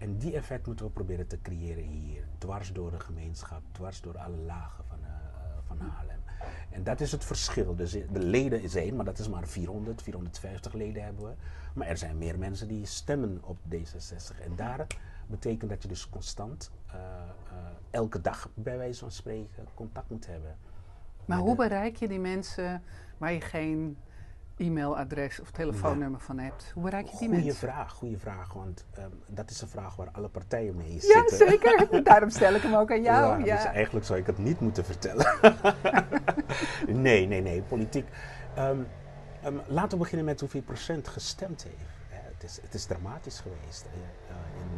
En 0.00 0.18
die 0.18 0.34
effect 0.34 0.66
moeten 0.66 0.84
we 0.84 0.90
proberen 0.90 1.26
te 1.26 1.40
creëren 1.42 1.84
hier. 1.84 2.24
Dwars 2.38 2.72
door 2.72 2.90
de 2.90 3.00
gemeenschap, 3.00 3.62
dwars 3.72 4.00
door 4.00 4.18
alle 4.18 4.36
lagen 4.36 4.84
van, 4.84 4.98
uh, 5.00 5.06
van 5.66 5.80
Haarlem. 5.80 6.20
En 6.70 6.84
dat 6.84 7.00
is 7.00 7.12
het 7.12 7.24
verschil. 7.24 7.76
Dus 7.76 7.92
de 7.92 8.18
leden 8.18 8.68
zijn, 8.68 8.96
maar 8.96 9.04
dat 9.04 9.18
is 9.18 9.28
maar 9.28 9.46
400, 9.46 10.02
450 10.02 10.72
leden 10.72 11.04
hebben 11.04 11.24
we. 11.24 11.34
Maar 11.74 11.86
er 11.86 11.96
zijn 11.96 12.18
meer 12.18 12.38
mensen 12.38 12.68
die 12.68 12.86
stemmen 12.86 13.38
op 13.42 13.58
D66. 13.74 14.40
En 14.42 14.56
daar 14.56 14.86
betekent 15.26 15.70
dat 15.70 15.82
je 15.82 15.88
dus 15.88 16.08
constant, 16.08 16.70
uh, 16.86 16.94
uh, 16.94 17.00
elke 17.90 18.20
dag 18.20 18.50
bij 18.54 18.76
wijze 18.76 19.00
van 19.00 19.10
spreken, 19.10 19.66
contact 19.74 20.10
moet 20.10 20.26
hebben. 20.26 20.56
Maar 21.24 21.38
hoe 21.38 21.56
bereik 21.56 21.96
je 21.96 22.08
die 22.08 22.20
mensen 22.20 22.82
waar 23.18 23.32
je 23.32 23.40
geen 23.40 23.96
e-mailadres 24.60 25.40
of 25.40 25.50
telefoonnummer 25.50 26.20
van 26.20 26.38
hebt. 26.38 26.70
Hoe 26.74 26.82
bereik 26.82 27.04
je 27.04 27.18
die 27.18 27.28
goeie 27.28 27.44
mensen? 27.44 27.68
vraag, 27.68 27.92
goede 27.92 28.18
vraag. 28.18 28.52
Want 28.52 28.84
um, 28.98 29.22
dat 29.26 29.50
is 29.50 29.60
een 29.60 29.68
vraag 29.68 29.96
waar 29.96 30.08
alle 30.12 30.28
partijen 30.28 30.76
mee 30.76 30.94
ja, 30.94 31.00
zitten. 31.00 31.46
Ja, 31.46 31.50
zeker. 31.50 32.02
Daarom 32.04 32.30
stel 32.30 32.54
ik 32.54 32.62
hem 32.62 32.74
ook 32.74 32.90
aan 32.90 33.02
jou. 33.02 33.38
Ja, 33.38 33.46
ja. 33.46 33.56
Dus 33.56 33.64
eigenlijk 33.64 34.06
zou 34.06 34.18
ik 34.18 34.26
het 34.26 34.38
niet 34.38 34.60
moeten 34.60 34.84
vertellen. 34.84 35.26
nee, 37.06 37.26
nee, 37.26 37.42
nee. 37.42 37.62
Politiek. 37.62 38.08
Um, 38.58 38.86
um, 39.44 39.60
laten 39.66 39.90
we 39.90 39.96
beginnen 39.96 40.24
met 40.24 40.40
hoeveel 40.40 40.62
procent 40.62 41.08
gestemd 41.08 41.62
heeft. 41.62 42.24
het, 42.34 42.42
is, 42.44 42.58
het 42.62 42.74
is 42.74 42.84
dramatisch 42.84 43.40
geweest 43.40 43.86
in 43.94 44.00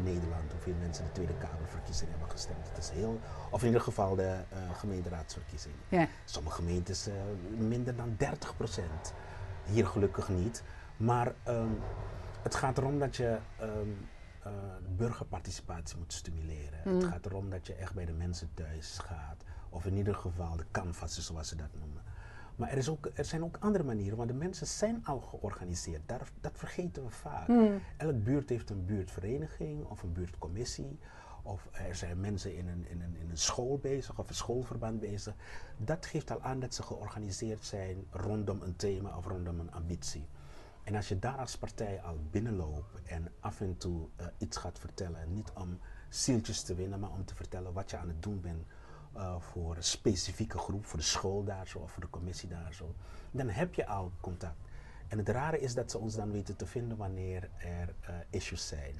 Nederland 0.03 0.51
hoeveel 0.51 0.73
mensen 0.79 1.05
de 1.05 1.11
Tweede 1.11 1.33
Kamerverkiezingen 1.33 2.11
hebben 2.11 2.31
gestemd. 2.31 2.67
Het 2.67 2.77
is 2.77 2.89
heel, 2.89 3.19
of 3.49 3.61
in 3.61 3.67
ieder 3.67 3.81
geval 3.81 4.15
de 4.15 4.35
gemeenteraadsverkiezingen. 4.73 5.77
Ja. 5.89 6.07
Sommige 6.25 6.55
gemeentes 6.55 7.07
minder 7.57 7.95
dan 7.95 8.15
30 8.17 8.55
procent. 8.57 9.13
Hier 9.65 9.87
gelukkig 9.87 10.29
niet. 10.29 10.63
Maar 10.97 11.33
ehm, 11.43 11.71
het 12.41 12.55
gaat 12.55 12.77
erom 12.77 12.99
dat 12.99 13.15
je 13.15 13.37
ehm, 13.57 13.89
burgerparticipatie 14.95 15.97
moet 15.97 16.13
stimuleren. 16.13 16.79
Het 16.83 16.93
mm. 16.93 17.01
gaat 17.01 17.25
erom 17.25 17.49
dat 17.49 17.67
je 17.67 17.73
echt 17.73 17.93
bij 17.93 18.05
de 18.05 18.13
mensen 18.13 18.49
thuis 18.53 18.99
gaat. 18.99 19.43
Of 19.69 19.85
in 19.85 19.97
ieder 19.97 20.15
geval 20.15 20.55
de 20.57 20.65
canvassen 20.71 21.23
zoals 21.23 21.47
ze 21.47 21.55
dat 21.55 21.69
noemen. 21.79 22.01
Maar 22.55 22.69
er, 22.69 22.77
is 22.77 22.89
ook, 22.89 23.09
er 23.13 23.25
zijn 23.25 23.43
ook 23.43 23.57
andere 23.59 23.83
manieren, 23.83 24.17
want 24.17 24.29
de 24.29 24.35
mensen 24.35 24.67
zijn 24.67 25.05
al 25.05 25.19
georganiseerd. 25.19 26.01
Daar, 26.05 26.29
dat 26.41 26.51
vergeten 26.55 27.03
we 27.03 27.09
vaak. 27.09 27.47
Mm. 27.47 27.79
Elk 27.97 28.23
buurt 28.23 28.49
heeft 28.49 28.69
een 28.69 28.85
buurtvereniging 28.85 29.85
of 29.85 30.03
een 30.03 30.13
buurtcommissie. 30.13 30.99
Of 31.43 31.67
er 31.71 31.95
zijn 31.95 32.19
mensen 32.19 32.55
in 32.55 32.67
een, 32.67 32.85
in, 32.89 33.01
een, 33.01 33.15
in 33.15 33.29
een 33.29 33.37
school 33.37 33.77
bezig 33.77 34.19
of 34.19 34.29
een 34.29 34.35
schoolverband 34.35 34.99
bezig. 34.99 35.33
Dat 35.77 36.05
geeft 36.05 36.31
al 36.31 36.41
aan 36.41 36.59
dat 36.59 36.73
ze 36.73 36.83
georganiseerd 36.83 37.65
zijn 37.65 38.05
rondom 38.11 38.61
een 38.61 38.75
thema 38.75 39.17
of 39.17 39.27
rondom 39.27 39.59
een 39.59 39.71
ambitie. 39.71 40.25
En 40.83 40.95
als 40.95 41.07
je 41.07 41.19
daar 41.19 41.37
als 41.37 41.57
partij 41.57 42.01
al 42.01 42.17
binnenloopt 42.31 43.01
en 43.03 43.31
af 43.39 43.61
en 43.61 43.77
toe 43.77 44.07
uh, 44.19 44.27
iets 44.37 44.57
gaat 44.57 44.79
vertellen, 44.79 45.33
niet 45.33 45.51
om 45.53 45.79
zieltjes 46.09 46.61
te 46.61 46.75
winnen, 46.75 46.99
maar 46.99 47.11
om 47.11 47.25
te 47.25 47.35
vertellen 47.35 47.73
wat 47.73 47.89
je 47.89 47.97
aan 47.97 48.07
het 48.07 48.23
doen 48.23 48.41
bent 48.41 48.65
uh, 49.15 49.35
voor 49.39 49.75
een 49.75 49.83
specifieke 49.83 50.57
groep, 50.57 50.85
voor 50.85 50.99
de 50.99 51.05
school 51.05 51.43
daar 51.43 51.67
zo 51.67 51.79
of 51.79 51.91
voor 51.91 52.01
de 52.01 52.09
commissie 52.09 52.49
daar 52.49 52.73
zo, 52.73 52.95
dan 53.31 53.49
heb 53.49 53.73
je 53.73 53.85
al 53.85 54.11
contact. 54.21 54.57
En 55.07 55.17
het 55.17 55.29
rare 55.29 55.59
is 55.59 55.73
dat 55.73 55.91
ze 55.91 55.97
ons 55.97 56.15
dan 56.15 56.31
weten 56.31 56.55
te 56.55 56.65
vinden 56.65 56.97
wanneer 56.97 57.49
er 57.57 57.95
uh, 58.09 58.15
issues 58.29 58.67
zijn. 58.67 58.95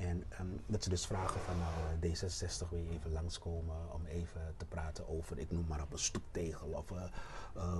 En 0.00 0.24
um, 0.40 0.60
dat 0.66 0.82
ze 0.82 0.88
dus 0.88 1.06
vragen 1.06 1.40
van 1.40 1.54
nou 1.58 1.72
uh, 2.02 2.14
D66 2.14 2.68
wil 2.70 2.78
je 2.78 2.90
even 2.90 3.12
langskomen 3.12 3.92
om 3.92 4.06
even 4.06 4.54
te 4.56 4.64
praten 4.64 5.08
over, 5.08 5.38
ik 5.38 5.50
noem 5.50 5.64
maar 5.68 5.82
op 5.82 5.92
een 5.92 5.98
stoeptegel 5.98 6.68
of 6.68 6.92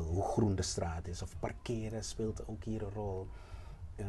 hoe 0.07 0.23
groen 0.23 0.55
de 0.55 0.62
straat 0.62 1.07
is. 1.07 1.23
Of 1.23 1.39
parkeren 1.39 2.05
speelt 2.05 2.49
ook 2.49 2.65
hier 2.65 2.83
een 2.83 2.93
rol 2.93 3.29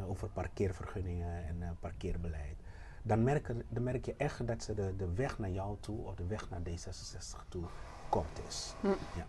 over 0.07 0.29
parkeervergunningen 0.29 1.45
en 1.45 1.77
parkeerbeleid 1.79 2.57
dan 3.01 3.23
merk, 3.23 3.53
dan 3.69 3.83
merk 3.83 4.05
je 4.05 4.13
echt 4.17 4.47
dat 4.47 4.63
ze 4.63 4.73
de, 4.73 4.95
de 4.95 5.13
weg 5.13 5.39
naar 5.39 5.49
jou 5.49 5.77
toe 5.79 6.05
of 6.05 6.15
de 6.15 6.25
weg 6.25 6.49
naar 6.49 6.59
D66 6.59 7.47
toe 7.49 7.63
kort 8.09 8.41
is. 8.47 8.73
Hm. 8.81 8.87
Ja. 8.87 9.25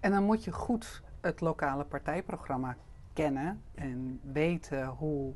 En 0.00 0.10
dan 0.10 0.24
moet 0.24 0.44
je 0.44 0.52
goed 0.52 1.02
het 1.20 1.40
lokale 1.40 1.84
partijprogramma 1.84 2.76
kennen 3.12 3.62
en 3.74 4.20
weten 4.22 4.86
hoe, 4.86 5.32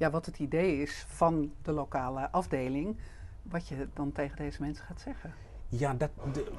ja, 0.00 0.10
wat 0.10 0.26
het 0.26 0.38
idee 0.38 0.82
is 0.82 1.04
van 1.08 1.52
de 1.62 1.72
lokale 1.72 2.30
afdeling, 2.30 2.96
wat 3.42 3.68
je 3.68 3.88
dan 3.94 4.12
tegen 4.12 4.36
deze 4.36 4.62
mensen 4.62 4.84
gaat 4.84 5.00
zeggen. 5.00 5.34
Ja, 5.70 5.94
dat, 5.94 6.10
de, 6.32 6.52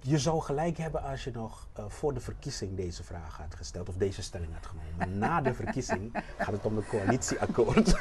je 0.00 0.18
zou 0.18 0.40
gelijk 0.40 0.78
hebben 0.78 1.02
als 1.02 1.24
je 1.24 1.30
nog 1.30 1.66
uh, 1.78 1.84
voor 1.88 2.14
de 2.14 2.20
verkiezing 2.20 2.76
deze 2.76 3.04
vraag 3.04 3.36
had 3.36 3.54
gesteld 3.54 3.88
of 3.88 3.94
deze 3.96 4.22
stelling 4.22 4.52
had 4.52 4.66
genomen. 4.66 4.92
Maar 4.98 5.08
na 5.08 5.40
de 5.40 5.54
verkiezing 5.54 6.22
gaat 6.38 6.52
het 6.52 6.64
om 6.64 6.74
de 6.74 6.86
coalitieakkoord. 6.86 7.94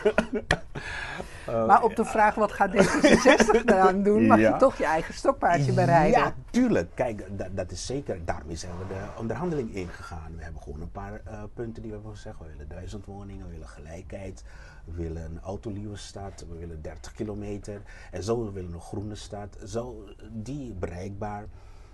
uh, 1.50 1.65
maar 1.67 1.84
op 1.84 1.96
de 1.96 2.05
vraag 2.05 2.36
wat 2.36 2.51
gaat 2.51 2.72
D66 2.72 3.63
eraan 3.65 4.03
doen, 4.03 4.25
mag 4.27 4.39
je 4.39 4.55
toch 4.60 4.77
je 4.77 4.86
eigen 4.86 5.13
stokpaardje 5.13 5.74
bereiden. 5.74 6.20
Ja, 6.20 6.34
tuurlijk. 6.50 6.91
Kijk, 6.93 7.27
dat 7.51 7.72
is 7.72 7.86
zeker. 7.86 8.25
Daarmee 8.25 8.55
zijn 8.55 8.77
we 8.77 8.88
de 8.88 9.20
onderhandeling 9.20 9.74
ingegaan. 9.74 10.36
We 10.36 10.43
hebben 10.43 10.62
gewoon 10.62 10.81
een 10.81 10.91
paar 10.91 11.22
uh, 11.27 11.43
punten 11.53 11.81
die 11.81 11.91
we 11.91 11.98
hebben 11.98 12.15
gezegd. 12.15 12.39
We 12.39 12.46
willen 12.51 12.67
duizend 12.70 13.05
woningen, 13.05 13.46
we 13.46 13.51
willen 13.51 13.67
gelijkheid. 13.67 14.43
We 14.86 14.91
willen 15.03 15.24
een 15.24 15.39
autolieve 15.41 15.96
stad, 15.96 16.46
we 16.50 16.58
willen 16.58 16.81
30 16.81 17.12
kilometer. 17.12 17.81
En 18.12 18.24
zo, 18.24 18.46
we 18.46 18.51
willen 18.51 18.74
een 18.74 18.81
groene 18.81 19.15
stad. 19.15 19.58
Zo, 19.65 20.03
die 20.43 20.74
bereikbaar. 20.74 21.45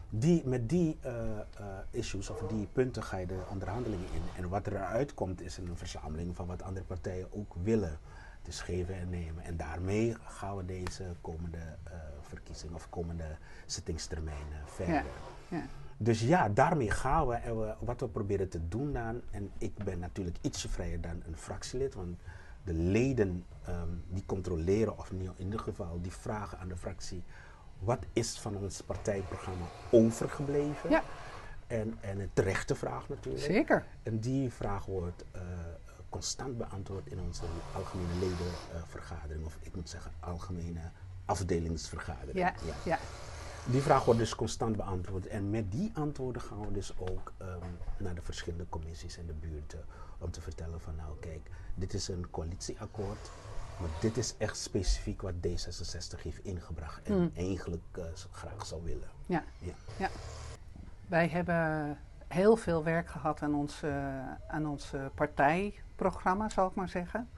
Die, 0.09 0.41
met 0.45 0.69
die 0.69 0.97
uh, 1.05 1.11
uh, 1.11 1.65
issues 1.89 2.29
of 2.29 2.39
die 2.47 2.67
punten 2.73 3.03
ga 3.03 3.17
je 3.17 3.25
de 3.25 3.43
onderhandelingen 3.49 4.07
in. 4.13 4.43
En 4.43 4.49
wat 4.49 4.67
eruit 4.67 5.13
komt 5.13 5.41
is 5.41 5.57
een 5.57 5.77
verzameling 5.77 6.35
van 6.35 6.47
wat 6.47 6.61
andere 6.61 6.85
partijen 6.85 7.27
ook 7.33 7.53
willen. 7.63 7.99
Het 8.37 8.47
is 8.47 8.61
geven 8.61 8.95
en 8.95 9.09
nemen. 9.09 9.43
En 9.43 9.57
daarmee 9.57 10.15
gaan 10.23 10.57
we 10.57 10.65
deze 10.65 11.03
komende 11.21 11.57
uh, 11.57 11.93
verkiezing 12.21 12.73
of 12.73 12.89
komende 12.89 13.37
zittingstermijnen 13.65 14.61
verder. 14.65 14.93
Ja, 15.49 15.57
ja. 15.57 15.63
Dus 15.97 16.21
ja, 16.21 16.49
daarmee 16.49 16.91
gaan 16.91 17.27
we. 17.27 17.33
En 17.33 17.59
we, 17.59 17.73
wat 17.79 17.99
we 17.99 18.07
proberen 18.07 18.49
te 18.49 18.67
doen 18.67 18.93
dan. 18.93 19.21
En 19.31 19.51
ik 19.57 19.83
ben 19.83 19.99
natuurlijk 19.99 20.37
ietsje 20.41 20.69
vrijer 20.69 21.01
dan 21.01 21.21
een 21.25 21.37
fractielid. 21.37 21.93
Want 21.93 22.19
de 22.63 22.73
leden 22.73 23.45
um, 23.69 24.03
die 24.09 24.23
controleren, 24.25 24.97
of 24.97 25.11
in 25.11 25.31
ieder 25.37 25.59
geval 25.59 26.01
die 26.01 26.11
vragen 26.11 26.59
aan 26.59 26.67
de 26.67 26.77
fractie, 26.77 27.23
wat 27.79 27.99
is 28.13 28.39
van 28.39 28.57
ons 28.57 28.81
partijprogramma 28.81 29.65
overgebleven? 29.91 30.89
Ja. 30.89 31.03
En, 31.67 31.97
en 32.01 32.19
een 32.19 32.29
terechte 32.33 32.75
vraag 32.75 33.09
natuurlijk. 33.09 33.45
Zeker. 33.45 33.85
En 34.03 34.19
die 34.19 34.51
vraag 34.51 34.85
wordt 34.85 35.23
uh, 35.35 35.41
constant 36.09 36.57
beantwoord 36.57 37.07
in 37.07 37.19
onze 37.19 37.43
algemene 37.75 38.13
ledenvergadering, 38.19 39.45
of 39.45 39.57
ik 39.59 39.75
moet 39.75 39.89
zeggen 39.89 40.11
algemene 40.19 40.91
afdelingsvergadering. 41.25 42.37
Ja, 42.37 42.53
ja. 42.65 42.73
ja. 42.83 42.99
Die 43.65 43.81
vraag 43.81 44.05
wordt 44.05 44.19
dus 44.19 44.35
constant 44.35 44.75
beantwoord. 44.75 45.27
En 45.27 45.49
met 45.49 45.71
die 45.71 45.91
antwoorden 45.93 46.41
gaan 46.41 46.65
we 46.65 46.71
dus 46.71 46.93
ook 46.97 47.33
um, 47.41 47.77
naar 47.97 48.15
de 48.15 48.21
verschillende 48.21 48.65
commissies 48.69 49.17
en 49.17 49.25
de 49.25 49.33
buurten 49.33 49.85
om 50.17 50.31
te 50.31 50.41
vertellen 50.41 50.81
van 50.81 50.95
nou 50.95 51.17
kijk, 51.19 51.49
dit 51.75 51.93
is 51.93 52.07
een 52.07 52.29
coalitieakkoord. 52.29 53.31
Maar 53.79 53.89
dit 53.99 54.17
is 54.17 54.35
echt 54.37 54.57
specifiek 54.57 55.21
wat 55.21 55.33
D66 55.33 56.21
heeft 56.21 56.43
ingebracht 56.43 57.01
en 57.03 57.19
mm. 57.19 57.31
eigenlijk 57.35 57.83
uh, 57.97 58.03
graag 58.31 58.65
zou 58.65 58.83
willen. 58.83 59.07
Ja. 59.25 59.43
ja. 59.59 59.73
Ja. 59.97 60.09
Wij 61.07 61.27
hebben 61.27 61.97
heel 62.27 62.55
veel 62.55 62.83
werk 62.83 63.07
gehad 63.07 63.41
aan 63.41 63.55
ons, 63.55 63.83
uh, 63.83 63.91
aan 64.47 64.67
ons 64.67 64.93
partijprogramma, 65.15 66.49
zal 66.49 66.67
ik 66.67 66.75
maar 66.75 66.89
zeggen. 66.89 67.29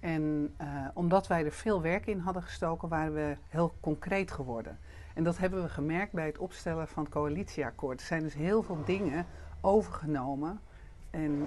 En 0.00 0.54
uh, 0.60 0.86
omdat 0.94 1.26
wij 1.26 1.44
er 1.44 1.52
veel 1.52 1.82
werk 1.82 2.06
in 2.06 2.18
hadden 2.18 2.42
gestoken, 2.42 2.88
waren 2.88 3.14
we 3.14 3.36
heel 3.48 3.74
concreet 3.80 4.30
geworden. 4.30 4.78
En 5.14 5.24
dat 5.24 5.38
hebben 5.38 5.62
we 5.62 5.68
gemerkt 5.68 6.12
bij 6.12 6.26
het 6.26 6.38
opstellen 6.38 6.88
van 6.88 7.02
het 7.02 7.12
coalitieakkoord. 7.12 8.00
Er 8.00 8.06
zijn 8.06 8.22
dus 8.22 8.34
heel 8.34 8.62
veel 8.62 8.84
dingen 8.84 9.26
overgenomen 9.60 10.60
en 11.10 11.46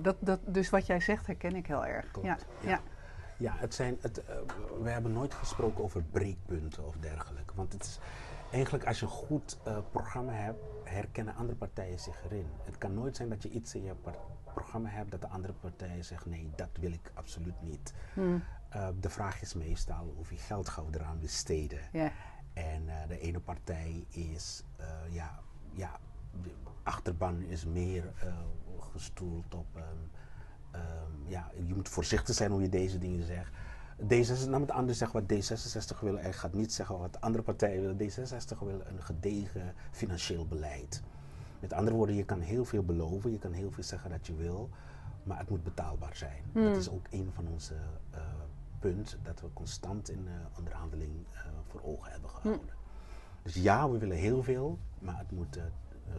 dat, 0.00 0.16
dat, 0.20 0.40
dus 0.46 0.70
wat 0.70 0.86
jij 0.86 1.00
zegt 1.00 1.26
herken 1.26 1.56
ik 1.56 1.66
heel 1.66 1.86
erg. 1.86 2.06
ja, 2.22 2.38
ja. 2.60 2.80
Ja. 3.40 3.54
het 3.56 3.74
zijn, 3.74 3.98
het, 4.00 4.18
uh, 4.18 4.34
we 4.82 4.90
hebben 4.90 5.12
nooit 5.12 5.34
gesproken 5.34 5.84
over 5.84 6.02
breekpunten 6.02 6.86
of 6.86 6.96
dergelijke. 6.96 7.54
Want 7.54 7.72
het 7.72 7.84
is 7.84 7.98
eigenlijk 8.52 8.86
als 8.86 9.00
je 9.00 9.06
een 9.06 9.12
goed 9.12 9.58
uh, 9.66 9.78
programma 9.90 10.32
hebt, 10.32 10.64
herkennen 10.84 11.34
andere 11.34 11.58
partijen 11.58 11.98
zich 11.98 12.24
erin. 12.24 12.46
Het 12.64 12.78
kan 12.78 12.94
nooit 12.94 13.16
zijn 13.16 13.28
dat 13.28 13.42
je 13.42 13.50
iets 13.50 13.74
in 13.74 13.82
je 13.82 13.94
programma 14.44 14.88
hebt 14.88 15.10
dat 15.10 15.20
de 15.20 15.28
andere 15.28 15.52
partijen 15.52 16.04
zeggen 16.04 16.30
nee, 16.30 16.50
dat 16.56 16.68
wil 16.80 16.92
ik 16.92 17.10
absoluut 17.14 17.62
niet. 17.62 17.94
Hmm. 18.14 18.42
de 19.00 19.10
vraag 19.10 19.40
is 19.40 19.54
meestal 19.54 20.12
hoeveel 20.16 20.38
geld 20.38 20.68
gaan 20.68 20.90
we 20.90 20.98
eraan 20.98 21.20
besteden. 21.20 21.80
Yeah. 21.92 22.10
En 22.52 22.88
de 23.08 23.18
ene 23.18 23.40
partij 23.40 24.06
is, 24.08 24.64
ja, 25.10 25.40
ja, 25.72 25.98
de 26.42 26.50
achterban 26.82 27.42
is 27.42 27.64
meer 27.64 28.12
gestoeld 28.92 29.54
op. 29.54 29.76
Um, 29.76 30.10
um, 30.74 31.28
ja, 31.28 31.50
je 31.66 31.74
moet 31.74 31.88
voorzichtig 31.88 32.34
zijn 32.34 32.50
hoe 32.50 32.62
je 32.62 32.68
deze 32.68 32.98
dingen 32.98 33.26
zegt. 33.26 33.52
D66, 34.02 34.48
nou 34.48 34.60
met 34.60 34.70
anders 34.70 34.98
zeggen 34.98 35.20
wat 35.20 35.32
D66 35.32 36.00
willen. 36.00 36.22
Hij 36.22 36.32
gaat 36.32 36.52
niet 36.52 36.72
zeggen 36.72 36.98
wat 36.98 37.20
andere 37.20 37.44
partijen 37.44 37.80
willen. 37.80 38.10
D66 38.10 38.58
wil 38.58 38.80
een 38.84 39.02
gedegen 39.02 39.74
financieel 39.90 40.46
beleid. 40.46 41.02
Met 41.60 41.72
andere 41.72 41.96
woorden, 41.96 42.16
je 42.16 42.24
kan 42.24 42.40
heel 42.40 42.64
veel 42.64 42.82
beloven, 42.82 43.32
je 43.32 43.38
kan 43.38 43.52
heel 43.52 43.70
veel 43.70 43.82
zeggen 43.82 44.10
dat 44.10 44.26
je 44.26 44.34
wil, 44.34 44.68
maar 45.22 45.38
het 45.38 45.50
moet 45.50 45.64
betaalbaar 45.64 46.16
zijn. 46.16 46.42
Dat 46.52 46.62
hmm. 46.62 46.74
is 46.74 46.90
ook 46.90 47.06
een 47.10 47.30
van 47.34 47.48
onze 47.48 47.74
uh, 48.14 48.20
punten 48.78 49.18
dat 49.22 49.40
we 49.40 49.46
constant 49.52 50.10
in 50.10 50.24
de 50.24 50.58
onderhandeling 50.58 51.12
uh, 51.32 51.40
voor 51.68 51.80
ogen 51.82 52.10
hebben 52.12 52.30
gehouden. 52.30 52.68
Hmm. 52.68 52.78
Dus 53.42 53.54
ja, 53.54 53.90
we 53.90 53.98
willen 53.98 54.16
heel 54.16 54.42
veel, 54.42 54.78
maar 54.98 55.18
het 55.18 55.30
moet 55.30 55.58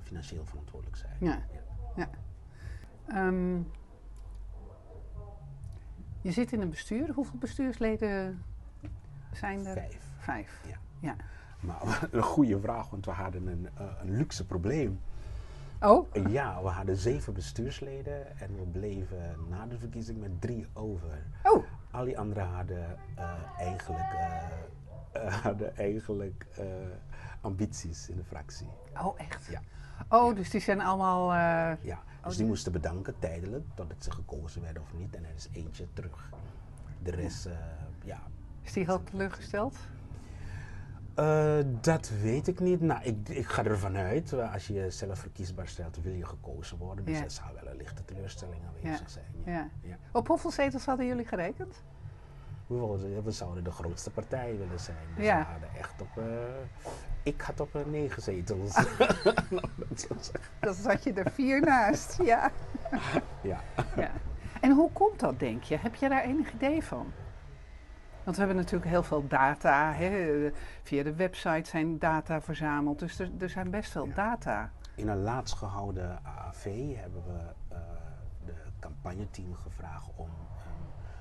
financieel 0.03 0.45
verantwoordelijk 0.45 0.97
zijn. 0.97 1.15
Ja. 1.19 1.45
ja. 1.95 2.09
ja. 3.07 3.27
Um, 3.27 3.67
je 6.21 6.31
zit 6.31 6.51
in 6.51 6.61
een 6.61 6.69
bestuur. 6.69 7.11
Hoeveel 7.13 7.39
bestuursleden 7.39 8.43
zijn 9.33 9.65
er? 9.65 9.73
Vijf. 9.73 10.03
Vijf. 10.17 10.61
Ja. 10.67 10.77
ja. 10.99 11.15
Maar 11.59 12.07
een 12.11 12.23
goede 12.23 12.59
vraag, 12.59 12.89
want 12.89 13.05
we 13.05 13.11
hadden 13.11 13.47
een, 13.47 13.67
uh, 13.79 13.87
een 14.01 14.17
luxe 14.17 14.45
probleem. 14.45 14.99
Oh? 15.81 16.15
Ja, 16.29 16.61
we 16.61 16.69
hadden 16.69 16.95
zeven 16.95 17.33
bestuursleden 17.33 18.39
en 18.39 18.55
we 18.55 18.63
bleven 18.71 19.35
na 19.49 19.65
de 19.65 19.77
verkiezing 19.77 20.19
met 20.19 20.41
drie 20.41 20.67
over. 20.73 21.23
Oh. 21.43 21.63
Al 21.91 22.05
die 22.05 22.19
anderen 22.19 22.47
hadden 22.47 22.97
uh, 23.17 23.33
eigenlijk 23.57 24.13
uh, 25.15 25.35
hadden 25.43 25.77
eigenlijk 25.77 26.45
ambities 27.41 28.09
in 28.09 28.15
de 28.15 28.23
fractie. 28.23 28.67
Oh, 29.01 29.19
echt? 29.19 29.45
Ja. 29.45 29.61
Oh, 30.09 30.35
dus 30.35 30.49
die 30.49 30.61
zijn 30.61 30.81
allemaal... 30.81 31.33
Ja, 31.81 31.99
Oh, 32.21 32.27
dus 32.27 32.37
die 32.37 32.45
moesten 32.45 32.71
bedanken 32.71 33.15
tijdelijk, 33.19 33.63
totdat 33.73 34.03
ze 34.03 34.11
gekozen 34.11 34.61
werden 34.61 34.81
of 34.83 34.93
niet. 34.93 35.15
En 35.15 35.23
er 35.25 35.33
is 35.35 35.47
eentje 35.51 35.87
terug. 35.93 36.29
De 37.03 37.11
rest, 37.11 37.49
ja. 38.03 38.19
Is 38.61 38.73
die 38.73 38.85
heel 38.85 39.03
teleurgesteld? 39.03 39.75
Uh, 41.19 41.57
dat 41.81 42.09
weet 42.21 42.47
ik 42.47 42.59
niet. 42.59 42.81
Nou, 42.81 43.03
ik, 43.03 43.29
ik 43.29 43.47
ga 43.47 43.63
ervan 43.63 43.95
uit, 43.95 44.33
als 44.33 44.67
je 44.67 44.73
jezelf 44.73 45.19
verkiesbaar 45.19 45.67
stelt, 45.67 46.01
wil 46.01 46.13
je 46.13 46.25
gekozen 46.25 46.77
worden. 46.77 47.05
Dus 47.05 47.17
Ja. 47.17 47.23
er 47.23 47.31
zou 47.31 47.49
wel 47.61 47.67
een 47.71 47.77
lichte 47.77 48.05
teleurstelling 48.05 48.61
aanwezig 48.67 49.09
zijn. 49.09 49.25
Ja. 49.45 49.69
Ja. 49.81 49.95
Op 50.11 50.27
hoeveel 50.27 50.51
zetels 50.51 50.85
hadden 50.85 51.05
jullie 51.05 51.25
gerekend? 51.25 51.83
We, 52.67 52.75
wilden- 52.75 53.23
we 53.23 53.31
zouden 53.31 53.63
de 53.63 53.71
grootste 53.71 54.09
partij 54.11 54.57
willen 54.57 54.79
zijn. 54.79 54.97
Dus 55.15 55.25
Ja. 55.25 55.37
we 55.37 55.43
hadden 55.51 55.69
echt 55.77 56.01
op. 56.01 56.17
eh, 56.17 56.23
ik 57.23 57.41
had 57.41 57.59
op 57.59 57.75
eh, 57.75 57.85
negen 57.85 58.21
zetels. 58.21 58.75
Nou, 59.49 59.67
dat. 60.07 60.31
Dan 60.59 60.73
zat 60.73 61.03
je 61.03 61.13
er 61.13 61.31
vier 61.31 61.61
naast, 61.61 62.17
ja. 62.23 62.51
ja. 63.41 63.59
ja. 63.95 64.11
En 64.61 64.71
hoe 64.71 64.91
komt 64.91 65.19
dat, 65.19 65.39
denk 65.39 65.63
je? 65.63 65.77
Heb 65.77 65.95
je 65.95 66.09
daar 66.09 66.23
enig 66.23 66.53
idee 66.53 66.83
van? 66.83 67.11
Want 68.23 68.35
we 68.37 68.43
hebben 68.43 68.61
natuurlijk 68.63 68.91
heel 68.91 69.03
veel 69.03 69.27
data. 69.27 69.93
Hè? 69.93 70.49
Via 70.83 71.03
de 71.03 71.15
website 71.15 71.69
zijn 71.69 71.99
data 71.99 72.41
verzameld. 72.41 72.99
Dus 72.99 73.19
er, 73.19 73.29
er 73.39 73.49
zijn 73.49 73.69
best 73.69 73.91
veel 73.91 74.07
Ja. 74.07 74.13
data. 74.13 74.71
In 74.95 75.07
een 75.07 75.21
laatst 75.21 75.55
gehouden 75.55 76.19
AAV 76.23 76.95
hebben 76.95 77.23
we 77.25 77.39
eh 77.75 77.79
de 78.45 78.53
campagneteam 78.79 79.55
gevraagd 79.55 80.09
om 80.15 80.29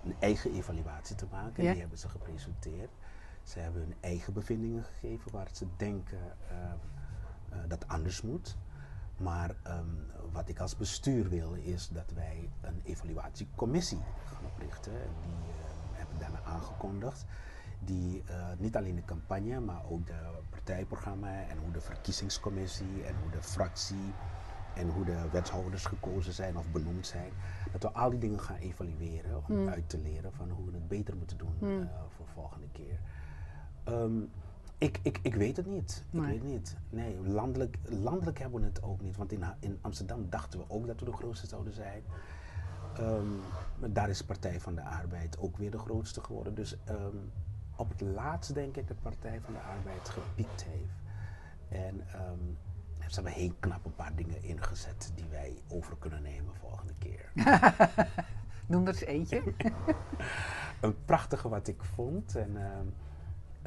een 0.04 0.14
eigen 0.18 0.52
evaluatie 0.54 1.16
te 1.16 1.26
maken. 1.30 1.62
Ja. 1.64 1.70
Die 1.70 1.80
hebben 1.80 1.98
ze 1.98 2.08
gepresenteerd. 2.08 2.90
Ze 3.42 3.58
hebben 3.58 3.82
hun 3.82 3.94
eigen 4.00 4.32
bevindingen 4.32 4.84
gegeven 4.84 5.32
waar 5.32 5.48
ze 5.52 5.66
denken 5.76 6.18
ehm, 6.50 6.76
eh, 7.48 7.58
dat 7.68 7.88
anders 7.88 8.22
moet. 8.22 8.56
Maar 9.16 9.54
ehm, 9.62 9.84
wat 10.32 10.48
ik 10.48 10.58
als 10.60 10.76
bestuur 10.76 11.28
wil 11.28 11.52
is 11.54 11.88
dat 11.88 12.10
wij 12.14 12.50
een 12.60 12.80
evaluatiecommissie 12.84 14.00
gaan 14.24 14.44
oprichten. 14.44 14.92
En 14.92 15.10
die 15.22 15.32
eh, 15.32 15.70
hebben 15.92 16.18
daarna 16.18 16.40
aangekondigd. 16.44 17.24
Die 17.84 18.22
eh, 18.26 18.46
niet 18.58 18.76
alleen 18.76 18.94
de 18.94 19.04
campagne, 19.04 19.60
maar 19.60 19.82
ook 19.90 20.06
de 20.06 20.18
partijprogramma 20.50 21.42
en 21.48 21.58
hoe 21.58 21.72
de 21.72 21.80
verkiezingscommissie 21.80 23.04
en 23.06 23.14
hoe 23.22 23.30
de 23.30 23.42
fractie 23.42 24.12
en 24.74 24.88
hoe 24.88 25.04
de 25.04 25.28
wethouders 25.32 25.84
gekozen 25.84 26.32
zijn 26.32 26.56
of 26.56 26.70
benoemd 26.70 27.06
zijn. 27.06 27.32
Dat 27.72 27.82
we 27.82 27.90
al 27.92 28.10
die 28.10 28.18
dingen 28.18 28.40
gaan 28.40 28.56
evalueren 28.56 29.36
om 29.36 29.42
Hmm. 29.46 29.68
uit 29.68 29.88
te 29.88 29.98
leren 29.98 30.32
van 30.32 30.50
hoe 30.50 30.64
we 30.66 30.72
het 30.72 30.88
beter 30.88 31.16
moeten 31.16 31.38
doen 31.38 31.54
Hmm. 31.58 31.88
voor 32.16 32.26
de 32.26 32.32
volgende 32.32 32.68
keer. 32.72 32.98
Ehm, 33.84 34.20
ik, 34.78 35.00
ik, 35.02 35.18
ik 35.22 35.34
weet 35.34 35.56
het 35.56 35.66
niet. 35.66 36.04
Ik 36.10 36.20
weet 36.20 36.34
het 36.34 36.42
niet. 36.42 36.76
Nee, 36.90 37.20
landelijk, 37.26 37.76
landelijk 37.84 38.38
hebben 38.38 38.60
we 38.60 38.66
het 38.66 38.82
ook 38.82 39.00
niet. 39.00 39.16
Want 39.16 39.32
in, 39.32 39.44
in 39.60 39.78
Amsterdam 39.80 40.26
dachten 40.30 40.58
we 40.58 40.64
ook 40.68 40.86
dat 40.86 41.00
we 41.00 41.04
de 41.04 41.12
grootste 41.12 41.46
zouden 41.46 41.72
zijn. 41.72 42.02
Ehm, 42.96 43.36
maar 43.78 43.92
daar 43.92 44.08
is 44.08 44.24
Partij 44.24 44.60
van 44.60 44.74
de 44.74 44.82
Arbeid 44.82 45.38
ook 45.38 45.56
weer 45.56 45.70
de 45.70 45.78
grootste 45.78 46.20
geworden. 46.20 46.54
Dus 46.54 46.76
ehm, 46.84 47.16
op 47.76 47.88
het 47.88 48.00
laatst 48.00 48.54
denk 48.54 48.76
ik 48.76 48.88
dat 48.88 49.02
Partij 49.02 49.40
van 49.40 49.52
de 49.52 49.60
Arbeid 49.60 50.08
gepiekt 50.08 50.64
heeft. 50.64 50.98
En 51.68 52.02
ze 53.10 53.14
hebben 53.14 53.32
heel 53.32 53.54
knap 53.60 53.84
een 53.84 53.94
paar 53.94 54.14
dingen 54.14 54.42
ingezet 54.42 55.12
die 55.14 55.24
wij 55.30 55.58
over 55.68 55.96
kunnen 55.98 56.22
nemen 56.22 56.54
volgende 56.54 56.94
keer. 56.98 57.32
Noem 58.66 58.86
er 58.86 58.88
eens 58.88 59.00
eentje. 59.00 59.42
een 60.80 61.04
prachtige 61.04 61.48
wat 61.48 61.68
ik 61.68 61.82
vond. 61.84 62.36
En 62.36 62.56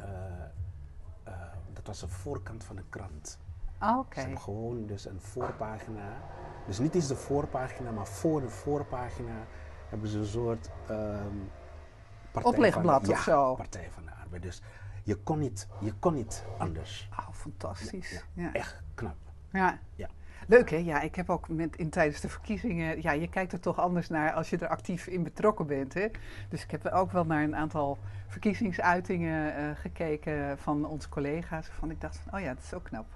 eh, 0.04 1.32
eh, 1.32 1.32
dat 1.72 1.86
was 1.86 2.02
een 2.02 2.08
voorkant 2.08 2.64
van 2.64 2.76
een 2.76 2.88
krant. 2.88 3.38
Ah, 3.78 3.98
Oké. 3.98 4.14
Ze 4.14 4.20
hebben 4.20 4.40
gewoon 4.40 4.86
dus 4.86 5.06
een 5.06 5.20
voorpagina. 5.20 6.16
Dus 6.66 6.78
niet 6.78 6.94
eens 6.94 7.08
de 7.08 7.16
voorpagina, 7.16 7.90
maar 7.90 8.06
voor 8.06 8.40
de 8.40 8.48
voorpagina 8.48 9.46
hebben 9.88 10.08
ze 10.08 10.18
een 10.18 10.24
soort 10.24 10.70
ehm 10.88 11.36
partij 12.30 12.52
Oplegblad 12.52 13.00
van, 13.04 13.10
of 13.10 13.16
ja, 13.16 13.32
zo. 13.32 13.54
Partij 13.54 13.90
van 13.90 14.04
de 14.04 14.10
Arbeid. 14.22 14.42
Dus 14.42 14.62
je 15.02 15.16
kon 15.16 15.38
niet, 15.38 15.68
je 15.80 15.92
kon 15.92 16.14
niet 16.14 16.44
anders. 16.58 17.08
Oh, 17.18 17.28
fantastisch. 17.32 18.24
Ja, 18.32 18.42
Ja. 18.42 18.52
Echt 18.52 18.82
knap. 18.94 19.16
Ja. 19.50 19.78
Ja. 19.94 20.08
Leuk 20.46 20.70
hè? 20.70 20.76
Ja, 20.76 21.00
ik 21.00 21.14
heb 21.14 21.30
ook 21.30 21.48
met, 21.48 21.76
in, 21.76 21.90
tijdens 21.90 22.20
de 22.20 22.28
verkiezingen, 22.28 23.02
ja, 23.02 23.12
je 23.12 23.28
kijkt 23.28 23.52
er 23.52 23.60
toch 23.60 23.78
anders 23.78 24.08
naar 24.08 24.32
als 24.32 24.50
je 24.50 24.58
er 24.58 24.68
actief 24.68 25.06
in 25.06 25.22
betrokken 25.22 25.66
bent. 25.66 25.94
Hè? 25.94 26.06
Dus 26.48 26.62
ik 26.62 26.70
heb 26.70 26.86
ook 26.86 27.12
wel 27.12 27.24
naar 27.24 27.42
een 27.42 27.56
aantal 27.56 27.98
verkiezingsuitingen 28.26 29.56
eh, 29.56 29.64
gekeken 29.74 30.58
van 30.58 30.84
onze 30.86 31.08
collega's. 31.08 31.66
Van 31.66 31.90
ik 31.90 32.00
dacht 32.00 32.16
van, 32.16 32.34
oh 32.38 32.40
ja, 32.40 32.54
dat 32.54 32.62
is 32.62 32.74
ook 32.74 32.84
knap. 32.84 33.06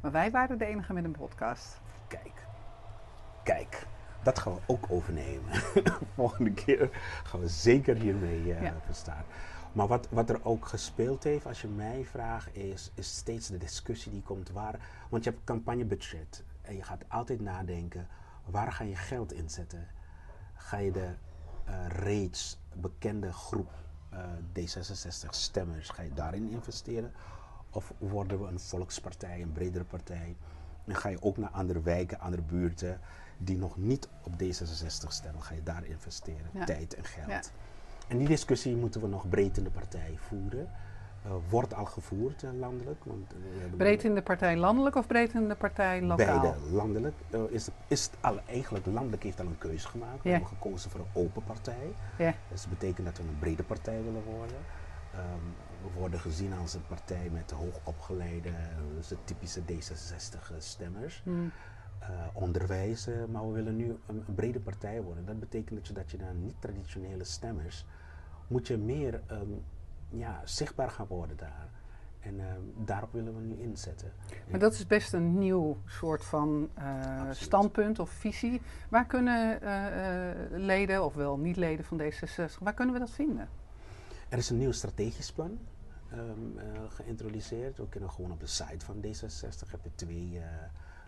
Maar 0.00 0.10
wij 0.12 0.30
waren 0.30 0.58
de 0.58 0.64
enige 0.64 0.92
met 0.92 1.04
een 1.04 1.10
podcast. 1.10 1.80
Kijk, 2.08 2.46
kijk, 3.42 3.86
dat 4.22 4.38
gaan 4.38 4.54
we 4.54 4.60
ook 4.66 4.86
overnemen. 4.88 5.52
Volgende 6.14 6.52
keer 6.52 6.88
gaan 7.24 7.40
we 7.40 7.48
zeker 7.48 7.96
hiermee 7.96 8.54
eh 8.54 8.62
Ja. 8.62 8.74
verstaan. 8.84 9.24
Maar 9.72 9.86
wat, 9.86 10.08
wat 10.10 10.30
er 10.30 10.44
ook 10.44 10.66
gespeeld 10.66 11.24
heeft, 11.24 11.46
als 11.46 11.60
je 11.60 11.68
mij 11.68 12.04
vraagt, 12.04 12.56
is, 12.56 12.90
is 12.94 13.16
steeds 13.16 13.48
de 13.48 13.58
discussie 13.58 14.12
die 14.12 14.22
komt 14.22 14.50
waar. 14.50 14.78
Want 15.08 15.24
je 15.24 15.30
hebt 15.30 15.44
campagnebudget 15.44 16.44
en 16.62 16.76
je 16.76 16.82
gaat 16.82 17.04
altijd 17.08 17.40
nadenken, 17.40 18.06
waar 18.44 18.72
ga 18.72 18.84
je 18.84 18.96
geld 18.96 19.32
inzetten? 19.32 19.86
Ga 20.54 20.76
je 20.76 20.92
de 20.92 21.08
eh, 21.64 21.86
reeds 21.88 22.58
bekende 22.74 23.32
groep 23.32 23.70
eh, 24.10 24.18
D66 24.58 25.28
stemmers, 25.30 25.88
ga 25.88 26.02
je 26.02 26.12
daarin 26.12 26.50
investeren? 26.50 27.12
Of 27.70 27.92
worden 27.98 28.40
we 28.42 28.48
een 28.48 28.60
volkspartij, 28.60 29.42
een 29.42 29.52
bredere 29.52 29.84
partij? 29.84 30.36
En 30.84 30.96
ga 30.96 31.08
je 31.08 31.22
ook 31.22 31.36
naar 31.36 31.50
andere 31.50 31.80
wijken, 31.80 32.20
andere 32.20 32.42
buurten 32.42 33.00
die 33.38 33.56
nog 33.56 33.76
niet 33.76 34.08
op 34.22 34.32
D66 34.32 35.08
stemmen, 35.08 35.42
ga 35.42 35.54
je 35.54 35.62
daar 35.62 35.84
investeren, 35.84 36.50
Ja. 36.52 36.64
tijd 36.64 36.94
en 36.94 37.04
geld. 37.04 37.28
Ja. 37.28 37.42
En 38.08 38.18
die 38.18 38.28
discussie 38.28 38.76
moeten 38.76 39.00
we 39.00 39.06
nog 39.06 39.28
breed 39.28 39.56
in 39.56 39.64
de 39.64 39.70
partij 39.70 40.18
voeren. 40.18 40.70
Eh, 41.22 41.32
wordt 41.48 41.74
al 41.74 41.84
gevoerd 41.84 42.42
eh, 42.42 42.50
landelijk. 42.52 43.04
Want, 43.04 43.32
eh, 43.32 43.76
Breed 43.76 44.04
in 44.04 44.14
de 44.14 44.22
partij 44.22 44.56
landelijk 44.56 44.96
of 44.96 45.06
breed 45.06 45.32
in 45.32 45.48
de 45.48 45.54
partij 45.54 46.02
lokaal? 46.02 46.40
Beide 46.40 46.54
landelijk. 46.72 47.14
Is, 47.48 47.68
is 47.86 48.04
het 48.04 48.14
al, 48.20 48.40
eigenlijk 48.46 48.86
landelijk 48.86 49.22
heeft 49.22 49.40
al 49.40 49.46
een 49.46 49.58
keuze 49.58 49.88
gemaakt. 49.88 50.22
We 50.22 50.30
hebben 50.30 50.48
gekozen 50.48 50.90
voor 50.90 51.00
een 51.00 51.22
open 51.22 51.44
partij. 51.44 51.94
Ja. 52.18 52.34
Dus 52.48 52.60
dat 52.60 52.70
betekent 52.70 53.06
dat 53.06 53.16
we 53.16 53.22
een 53.22 53.38
brede 53.38 53.62
partij 53.62 54.02
willen 54.02 54.22
worden. 54.22 54.56
Ehm, 55.12 55.44
we 55.82 55.98
worden 55.98 56.20
gezien 56.20 56.52
als 56.52 56.74
een 56.74 56.86
partij 56.86 57.30
met 57.32 57.50
hoogopgeleide, 57.50 58.50
dus 58.96 59.08
de 59.08 59.16
typische 59.24 59.60
D66-stemmers. 59.60 61.20
Hmm. 61.24 61.52
eh, 61.98 62.08
onderwijs, 62.32 63.08
maar 63.30 63.46
we 63.46 63.52
willen 63.52 63.76
nu 63.76 63.88
een, 64.06 64.24
een 64.26 64.34
brede 64.34 64.60
partij 64.60 65.02
worden. 65.02 65.26
Dat 65.26 65.40
betekent 65.40 65.78
dat 65.78 65.86
je, 65.86 65.92
dat 65.92 66.10
je 66.10 66.16
naar 66.16 66.34
niet-traditionele 66.34 67.24
stemmers 67.24 67.86
moet 68.46 68.66
je 68.66 68.76
meer 68.76 69.20
ehm, 69.26 69.52
ja, 70.10 70.40
zichtbaar 70.44 70.90
gaan 70.90 71.06
worden 71.06 71.36
daar. 71.36 71.68
En 72.20 72.40
ehm, 72.40 72.60
daarop 72.84 73.12
willen 73.12 73.34
we 73.34 73.40
nu 73.40 73.62
inzetten. 73.62 74.12
Maar 74.50 74.60
dat 74.60 74.72
is 74.72 74.86
best 74.86 75.12
een 75.12 75.38
nieuw 75.38 75.76
soort 75.86 76.24
van 76.24 76.68
eh, 76.74 77.20
standpunt 77.30 77.98
of 77.98 78.10
visie. 78.10 78.60
Waar 78.88 79.06
kunnen 79.06 79.62
eh, 79.62 80.30
eh, 80.30 80.36
leden, 80.50 81.04
ofwel 81.04 81.36
niet-leden 81.38 81.84
van 81.84 82.00
D66, 82.00 82.58
waar 82.60 82.74
kunnen 82.74 82.94
we 82.94 83.00
dat 83.00 83.10
vinden? 83.10 83.48
Er 84.28 84.38
is 84.38 84.50
een 84.50 84.58
nieuw 84.58 84.72
strategisch 84.72 85.32
plan 85.32 85.58
ehm, 86.10 86.20
eh, 86.58 86.64
geïntroduceerd. 86.88 87.78
We 87.78 87.88
kunnen 87.88 88.10
gewoon 88.10 88.32
op 88.32 88.40
de 88.40 88.46
site 88.46 88.84
van 88.84 88.96
D66 88.96 89.70
heb 89.70 89.80
je 89.82 89.90
twee. 89.94 90.30
eh, 90.38 90.44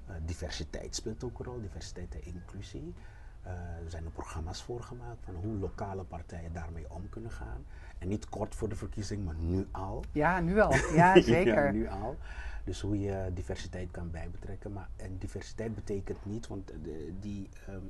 eh, 0.07 0.15
diversiteit 0.25 0.95
speelt 0.95 1.25
ook 1.25 1.39
rol, 1.39 1.61
diversiteit 1.61 2.15
en 2.15 2.25
inclusie. 2.25 2.95
Eh, 3.43 3.53
er 3.53 3.91
zijn 3.91 4.05
er 4.05 4.11
programma's 4.11 4.63
voor 4.63 4.83
gemaakt 4.83 5.25
van 5.25 5.35
hoe 5.35 5.57
lokale 5.59 6.03
partijen 6.05 6.53
daarmee 6.53 6.85
om 6.91 7.09
kunnen 7.09 7.31
gaan. 7.31 7.65
En 7.99 8.09
niet 8.09 8.29
kort 8.29 8.55
voor 8.55 8.69
de 8.69 8.77
verkiezing, 8.77 9.25
maar 9.25 9.35
nu 9.39 9.69
al. 9.71 10.05
Ja, 10.13 10.41
nu 10.41 10.61
al. 10.61 10.75
Ja, 10.95 11.21
zeker. 11.21 11.65
ja, 11.65 11.71
nu 11.71 11.89
al. 11.89 12.17
Dus 12.65 12.81
hoe 12.81 13.01
je 13.01 13.31
diversiteit 13.35 13.91
kan 13.91 14.11
bijbetrekken. 14.11 14.73
Maar 14.73 14.89
en 14.97 15.19
diversiteit 15.19 15.75
betekent 15.75 16.25
niet, 16.27 16.47
want 16.47 16.67
de, 16.83 17.13
die, 17.21 17.49
ehm, 17.67 17.85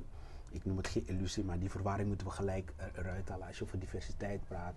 ik 0.49 0.65
noem 0.65 0.77
het 0.77 0.87
geen 0.87 1.07
illusie, 1.07 1.43
maar 1.43 1.59
die 1.59 1.69
verwarring 1.69 2.07
moeten 2.07 2.27
we 2.27 2.33
gelijk 2.33 2.73
er- 2.75 2.91
eruit 2.97 3.29
halen. 3.29 3.47
Als 3.47 3.57
je 3.57 3.63
over 3.63 3.79
diversiteit 3.79 4.41
praat, 4.47 4.73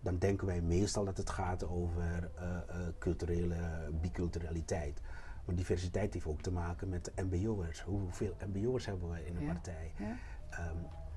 dan 0.00 0.18
denken 0.18 0.46
wij 0.46 0.60
meestal 0.60 1.04
dat 1.04 1.16
het 1.16 1.30
gaat 1.30 1.64
over 1.68 2.30
eh, 2.34 2.56
eh, 2.56 2.60
culturele 2.98 3.56
biculturaliteit. 4.00 5.00
Maar 5.44 5.54
diversiteit 5.54 6.14
heeft 6.14 6.26
ook 6.26 6.40
te 6.42 6.52
maken 6.52 6.88
met 6.88 7.04
de 7.04 7.22
MBO'ers. 7.22 7.82
Hoeveel 7.82 8.34
MBO'ers 8.46 8.86
hebben 8.86 9.10
we 9.10 9.26
in 9.26 9.36
een 9.36 9.42
Ja. 9.44 9.52
partij? 9.52 9.92
Ja. 9.98 10.16
Ehm, 10.50 10.76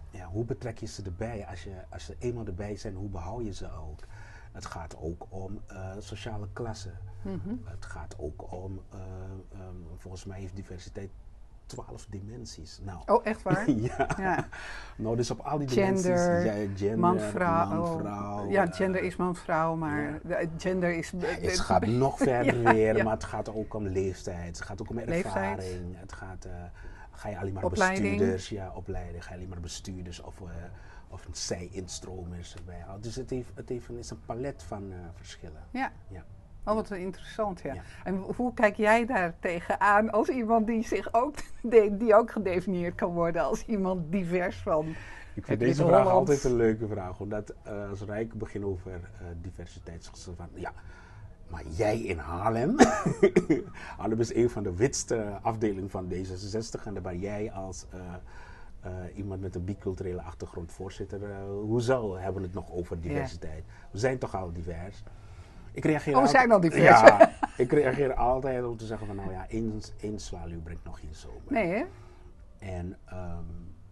ja, 0.10 0.26
hoe 0.28 0.46
betrek 0.46 0.78
je 0.78 0.86
ze 0.86 1.04
erbij? 1.04 1.46
Als, 1.48 1.64
je, 1.64 1.84
als 1.90 2.06
ze 2.06 2.16
eenmaal 2.20 2.46
erbij 2.46 2.76
zijn, 2.76 2.96
hoe 2.96 3.10
behoud 3.10 3.46
je 3.46 3.54
ze 3.54 3.72
ook? 3.72 4.00
Het 4.52 4.66
gaat 4.66 4.96
ook 4.98 5.26
om 5.30 5.62
eh, 5.68 5.92
sociale 6.00 6.48
klassen. 6.54 6.98
Mhm. 7.22 7.56
Het 7.64 7.86
gaat 7.86 8.16
ook 8.20 8.52
om, 8.52 8.82
eh, 8.90 9.00
ehm, 9.52 9.76
volgens 9.98 10.26
mij 10.26 10.40
heeft 10.40 10.56
diversiteit 10.56 11.12
twaalf 11.68 12.06
dimensies. 12.10 12.80
Nou, 12.82 13.00
Oh, 13.06 13.26
echt 13.26 13.42
waar? 13.44 13.70
ja. 13.90 14.08
ja. 14.18 14.48
Nou, 14.98 15.16
dus 15.16 15.32
op 15.32 15.40
al 15.40 15.58
die 15.58 15.68
Gender, 15.68 16.02
dimensies. 16.44 16.44
Ja, 16.46 16.76
gender, 16.78 17.00
Man-vrouw. 17.00 17.68
man, 17.70 18.00
vrouw, 18.00 18.50
ja, 18.50 18.64
eh, 18.68 18.74
gender 18.76 19.02
is 19.04 19.16
man-vrouw, 19.16 19.76
maar 19.76 20.02
ja. 20.02 20.20
de- 20.24 20.50
gender 20.58 20.94
is... 20.98 21.12
Het 21.18 21.60
gaat 21.60 21.86
nog 21.86 22.18
verder 22.30 22.64
weer, 22.74 23.04
maar 23.04 23.14
het 23.14 23.24
gaat 23.24 23.54
ook 23.54 23.74
om 23.74 23.88
leeftijd. 23.88 24.48
Het 24.58 24.62
gaat 24.62 24.82
ook 24.82 24.90
om 24.90 24.96
Leeftijd. 24.96 25.26
ervaring. 25.26 25.96
Het 26.00 26.14
gaat, 26.14 26.46
eh, 26.46 26.52
ga 27.12 27.30
je 27.30 27.38
alleen 27.40 27.54
maar 27.54 27.64
Opleiding. 27.64 28.10
bestuurders, 28.10 28.50
ja, 28.50 28.72
opleiden. 28.76 29.22
Ga 29.22 29.30
je 29.30 29.36
alleen 29.36 29.50
maar 29.50 29.60
bestuurders 29.60 30.22
of, 30.22 30.42
eh 30.42 30.46
of 31.10 31.26
een 31.26 31.36
zij-instromers 31.36 32.56
erbij. 32.56 32.86
Dus 33.02 33.16
het, 33.16 33.30
heeft, 33.30 33.50
het 33.56 33.70
heeft 33.70 33.90
een, 33.90 33.98
is 33.98 34.10
een 34.10 34.20
palet 34.26 34.64
van 34.64 34.94
verschillen. 35.16 35.62
Ja. 35.72 35.92
Ja. 36.08 36.24
Oh, 36.68 36.76
wat 36.76 36.92
interessant, 36.92 37.62
ja. 37.62 37.74
Ja. 37.74 37.82
En 38.04 38.18
hoe 38.36 38.54
kijk 38.54 38.76
jij 38.76 39.06
daar 39.06 39.34
tegenaan 39.40 40.12
als 40.12 40.28
iemand 40.28 40.68
die 40.68 40.88
zich 40.88 41.14
ook, 41.14 41.36
die 42.00 42.16
ook 42.16 42.32
gedefinieerd 42.32 42.96
kan 42.96 43.14
worden 43.14 43.42
als 43.42 43.66
iemand 43.66 44.12
divers 44.12 44.58
van... 44.58 44.96
Ik 45.34 45.46
vind 45.46 45.60
deze 45.60 45.86
vraag 45.86 46.08
altijd 46.08 46.44
een 46.44 46.56
leuke 46.56 46.88
vraag. 46.88 47.20
Omdat 47.20 47.54
eh, 47.64 47.90
als 47.90 48.02
Rijk 48.02 48.34
begint 48.34 48.64
over 48.64 49.00
diversiteit, 49.42 50.10
ze 50.14 50.36
van 50.36 50.50
ja, 50.54 50.74
maar 51.48 51.64
jij 51.76 52.00
in 52.00 52.18
Haarlem. 52.18 52.76
Haarlem 53.98 54.20
is 54.20 54.34
een 54.34 54.50
van 54.50 54.64
de 54.64 54.76
witste 54.76 55.40
afdelingen 55.42 55.90
van 55.90 56.12
D66. 56.14 56.84
En 56.86 56.94
daar 56.94 57.02
ben 57.02 57.20
jij 57.20 57.52
als 57.52 57.86
eh, 57.90 58.92
iemand 59.16 59.42
met 59.42 59.56
een 59.56 59.64
biculturele 59.64 60.22
achtergrond 60.22 60.72
voorzitter. 60.72 61.20
hoezo 61.46 62.18
hebben 62.18 62.42
we 62.42 62.48
het 62.48 62.56
nog 62.56 62.72
over 62.72 63.02
diversiteit? 63.02 63.64
We 63.92 63.98
zijn 63.98 64.18
toch 64.18 64.36
al 64.36 64.54
divers? 64.54 65.04
Ik 65.78 65.86
reageer 65.86 66.16
Oh, 66.16 66.22
we 66.22 66.28
zijn 66.28 66.52
al 66.52 66.60
divers. 66.60 66.84
Ja, 66.84 67.32
ik 67.58 67.72
reageer 67.72 68.14
altijd 68.14 68.66
om 68.66 68.78
te 68.78 68.86
zeggen 68.86 69.08
van 69.08 69.16
nou 69.16 69.32
ja, 69.32 69.46
één, 69.50 69.82
één 70.00 70.20
zwaluw 70.20 70.62
brengt 70.62 70.84
nog 70.84 71.00
geen 71.00 71.14
zomer. 71.16 71.42
Nee, 71.48 71.68
hè? 71.68 71.84
En 72.60 72.98
ehm, 73.06 73.44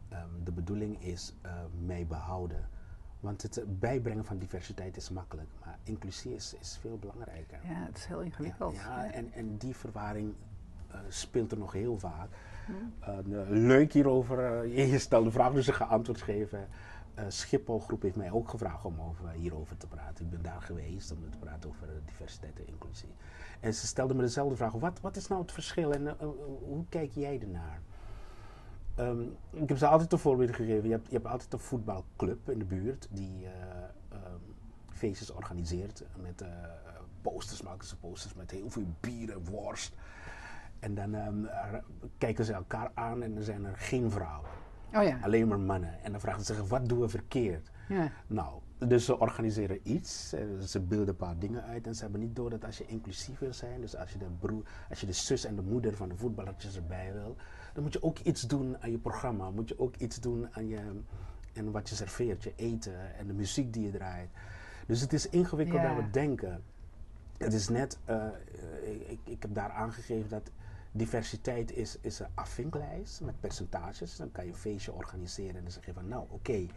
ehm, 0.09 0.29
de 0.43 0.51
bedoeling 0.51 1.03
is 1.03 1.35
eh, 1.41 1.51
mij 1.85 2.05
behouden. 2.07 2.67
Want 3.19 3.41
het 3.41 3.63
bijbrengen 3.79 4.25
van 4.25 4.37
diversiteit 4.37 4.97
is 4.97 5.09
makkelijk, 5.09 5.49
maar 5.65 5.77
inclusie 5.83 6.35
is, 6.35 6.55
is 6.59 6.77
veel 6.81 6.97
belangrijker. 6.97 7.59
Ja, 7.63 7.85
het 7.85 7.97
is 7.97 8.05
heel 8.05 8.19
Ja, 8.19 8.25
ingewikkeld. 8.25 8.75
ja, 8.75 9.11
en, 9.11 9.31
en 9.33 9.57
die 9.57 9.75
verwaring 9.75 10.33
eh, 10.91 10.99
speelt 11.07 11.51
er 11.51 11.57
nog 11.57 11.71
heel 11.73 11.99
vaak. 11.99 12.29
Hmm. 12.65 12.93
Eh, 12.99 13.17
leuk 13.47 13.93
hierover, 13.93 14.67
je 14.67 14.99
stelt 14.99 15.25
de 15.25 15.31
vraag, 15.31 15.53
dus 15.53 15.67
ik 15.67 15.73
ga 15.73 15.85
antwoord 15.85 16.21
geven. 16.21 16.67
Eh 17.15 17.25
Schiphol 17.27 17.79
Groep 17.79 18.01
heeft 18.01 18.15
mij 18.15 18.31
ook 18.31 18.49
gevraagd 18.49 18.85
om 18.85 19.01
over, 19.01 19.29
hierover 19.29 19.77
te 19.77 19.87
praten. 19.87 20.25
Ik 20.25 20.31
ben 20.31 20.41
daar 20.41 20.61
geweest 20.61 21.11
om 21.11 21.29
te 21.29 21.37
praten 21.37 21.69
over 21.69 21.89
eh, 21.89 21.95
diversiteit 22.05 22.59
en 22.59 22.67
inclusie. 22.67 23.13
En 23.59 23.73
ze 23.73 23.87
stelden 23.87 24.15
me 24.15 24.21
dezelfde 24.21 24.55
vraag: 24.55 24.73
wat, 24.73 24.99
wat 25.01 25.15
is 25.15 25.27
nou 25.27 25.41
het 25.41 25.51
verschil 25.51 25.93
en 25.93 26.07
eh, 26.07 26.13
eh, 26.19 26.27
hoe 26.59 26.85
kijk 26.89 27.11
jij 27.11 27.39
ernaar? 27.41 27.81
Ehm, 28.95 29.21
ik 29.51 29.69
heb 29.69 29.77
ze 29.77 29.87
altijd 29.87 30.11
een 30.11 30.19
voorbeeld 30.19 30.55
gegeven. 30.55 30.83
Je 30.83 30.91
hebt, 30.91 31.07
je 31.07 31.13
hebt 31.13 31.27
altijd 31.27 31.53
een 31.53 31.59
voetbalclub 31.59 32.49
in 32.49 32.59
de 32.59 32.65
buurt 32.65 33.07
die 33.11 33.45
eh, 33.45 33.51
ehm, 34.09 34.39
feestjes 34.89 35.31
organiseert. 35.31 36.03
Met 36.21 36.41
eh, 36.41 36.49
posters, 37.21 37.61
maken 37.61 37.87
ze 37.87 37.97
posters 37.97 38.33
met 38.33 38.51
heel 38.51 38.69
veel 38.69 38.85
bier 38.99 39.31
en 39.31 39.45
worst. 39.45 39.95
En 40.79 40.95
dan 40.95 41.13
ehm, 41.13 41.43
kijken 42.17 42.45
ze 42.45 42.53
elkaar 42.53 42.91
aan 42.93 43.23
en 43.23 43.37
er 43.37 43.43
zijn 43.43 43.65
er 43.65 43.77
geen 43.77 44.11
vrouwen. 44.11 44.49
Oh 44.95 45.03
ja. 45.03 45.17
Alleen 45.21 45.47
maar 45.47 45.59
mannen. 45.59 46.03
En 46.03 46.11
dan 46.11 46.21
vragen 46.21 46.45
ze 46.45 46.53
zich, 46.53 46.67
wat 46.67 46.89
doen 46.89 46.99
we 46.99 47.09
verkeerd? 47.09 47.69
ja. 47.89 48.11
Nou, 48.27 48.59
dus 48.77 49.05
ze 49.05 49.19
organiseren 49.19 49.79
iets, 49.83 50.33
ze 50.65 50.79
beelden 50.79 51.07
een 51.07 51.15
paar 51.15 51.39
dingen 51.39 51.63
uit 51.63 51.87
en 51.87 51.95
ze 51.95 52.01
hebben 52.01 52.19
niet 52.19 52.35
door 52.35 52.49
dat 52.49 52.65
als 52.65 52.77
je 52.77 52.85
inclusief 52.85 53.39
wil 53.39 53.53
zijn, 53.53 53.81
dus 53.81 53.95
als 53.95 54.11
je 54.11 54.17
de, 54.17 54.25
broer, 54.39 54.63
als 54.89 54.99
je 54.99 55.05
de 55.05 55.13
zus 55.13 55.45
en 55.45 55.55
de 55.55 55.61
moeder 55.61 55.95
van 55.95 56.09
de 56.09 56.15
voetballertjes 56.15 56.75
erbij 56.75 57.13
wil, 57.13 57.35
dan 57.73 57.83
moet 57.83 57.93
je 57.93 58.03
ook 58.03 58.19
iets 58.19 58.41
doen 58.41 58.77
aan 58.81 58.91
je 58.91 58.97
programma, 58.97 59.49
moet 59.49 59.69
je 59.69 59.79
ook 59.79 59.95
iets 59.95 60.19
doen 60.19 60.47
aan 60.51 60.67
je, 60.67 60.79
en 61.53 61.71
wat 61.71 61.89
je 61.89 61.95
serveert, 61.95 62.43
je 62.43 62.53
eten 62.55 63.15
en 63.17 63.27
de 63.27 63.33
muziek 63.33 63.73
die 63.73 63.83
je 63.85 63.91
draait. 63.91 64.29
Dus 64.87 65.01
het 65.01 65.13
is 65.13 65.29
ingewikkelder 65.29 65.89
Ja. 65.89 65.95
dan 65.95 66.05
we 66.05 66.11
denken. 66.11 66.63
Het 67.37 67.53
is 67.53 67.69
net, 67.69 67.97
eh, 68.05 68.25
eh, 68.25 68.31
ik, 69.09 69.19
ik 69.23 69.41
heb 69.41 69.53
daar 69.53 69.69
aangegeven 69.69 70.29
dat 70.29 70.51
diversiteit 70.95 71.71
is, 71.71 71.97
is 72.01 72.19
een 72.19 72.27
afvinklijst 72.33 73.21
met 73.21 73.39
percentages. 73.39 74.15
Dan 74.15 74.31
kan 74.31 74.45
je 74.45 74.51
een 74.51 74.57
feestje 74.57 74.93
organiseren 74.93 75.55
en 75.55 75.61
dan 75.61 75.71
zeg 75.71 75.85
je 75.85 75.93
van 75.93 76.07
nou 76.07 76.25
oké, 76.29 76.67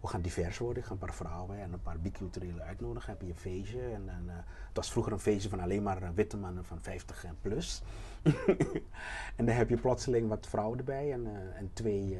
we 0.00 0.06
gaan 0.06 0.20
divers 0.20 0.58
worden. 0.58 0.82
Ik 0.82 0.88
ga 0.88 0.92
een 0.92 0.98
paar 0.98 1.14
vrouwen 1.14 1.58
en 1.58 1.72
een 1.72 1.82
paar 1.82 2.00
biculturele 2.00 2.62
uitnodigen. 2.62 3.10
Heb 3.10 3.22
je 3.22 3.28
een 3.28 3.36
feestje. 3.36 3.80
En, 3.80 4.08
en, 4.08 4.24
eh, 4.28 4.36
het 4.36 4.76
was 4.76 4.90
vroeger 4.90 5.12
een 5.12 5.18
feestje 5.18 5.48
van 5.48 5.60
alleen 5.60 5.82
maar 5.82 6.02
eh, 6.02 6.08
witte 6.14 6.36
mannen 6.36 6.64
van 6.64 6.80
50 6.80 7.24
en 7.24 7.36
plus. 7.40 7.82
en 9.36 9.46
dan 9.46 9.54
heb 9.54 9.68
je 9.68 9.76
plotseling 9.76 10.28
wat 10.28 10.46
vrouwen 10.46 10.78
erbij 10.78 11.12
en, 11.12 11.26
eh, 11.26 11.58
en 11.58 11.70
twee 11.72 12.18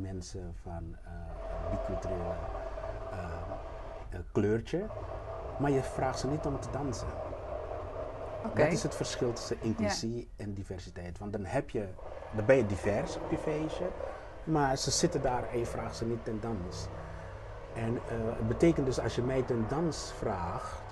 mensen 0.00 0.54
van 0.62 0.96
biculturele 1.70 2.34
kleurtje. 4.32 4.86
Maar 5.60 5.70
je 5.70 5.82
vraagt 5.82 6.18
ze 6.18 6.28
niet 6.28 6.46
om 6.46 6.60
te 6.60 6.70
dansen. 6.70 7.08
Oké. 8.44 8.62
Dat 8.62 8.72
is 8.72 8.82
het 8.82 8.94
verschil 8.94 9.32
tussen 9.32 9.56
inclusie 9.60 10.28
en 10.36 10.54
diversiteit. 10.54 11.18
Want 11.18 11.32
dan 11.32 11.44
heb 11.44 11.70
je, 11.70 11.86
dan 12.36 12.44
ben 12.44 12.56
je 12.56 12.66
divers 12.66 13.16
op 13.16 13.30
je 13.30 13.38
feestje, 13.38 13.84
maar 14.44 14.76
ze 14.78 14.90
zitten 14.90 15.22
daar 15.22 15.48
en 15.52 15.58
je 15.58 15.66
vraagt 15.66 15.96
ze 15.96 16.04
niet 16.04 16.24
ten 16.24 16.38
dans. 16.40 16.86
En 17.74 17.96
eh, 17.96 18.14
het 18.36 18.48
betekent 18.48 18.86
dus 18.86 19.00
als 19.00 19.14
je 19.14 19.22
mij 19.22 19.42
ten 19.42 19.64
dans 19.68 20.12
vraagt, 20.18 20.82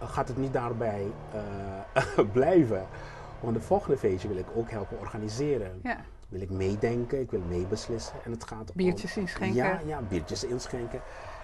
eh, 0.00 0.08
gaat 0.10 0.28
het 0.28 0.36
niet 0.36 0.52
daarbij 0.52 1.06
eh, 1.32 2.24
blijven. 2.32 2.86
Want 3.40 3.54
de 3.54 3.60
volgende 3.60 3.96
feestje 3.98 4.28
wil 4.28 4.36
ik 4.36 4.46
ook 4.56 4.70
helpen 4.70 4.98
organiseren. 4.98 5.80
Ja. 5.82 5.96
Wil 6.28 6.40
ik 6.40 6.50
meedenken, 6.50 7.20
ik 7.20 7.30
wil 7.30 7.40
meebeslissen. 7.48 8.14
En 8.24 8.30
het 8.30 8.44
gaat 8.44 8.60
om- 8.70 8.76
Biertjes 8.76 9.16
inschenken. 9.16 9.56
Ja, 9.56 9.80
ja, 9.86 10.00
biertjes 10.08 10.44
inschenken. 10.44 11.00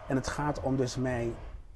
En 0.08 0.16
het 0.16 0.28
gaat 0.28 0.60
om 0.60 0.76
dus 0.76 0.96
mij 0.96 1.32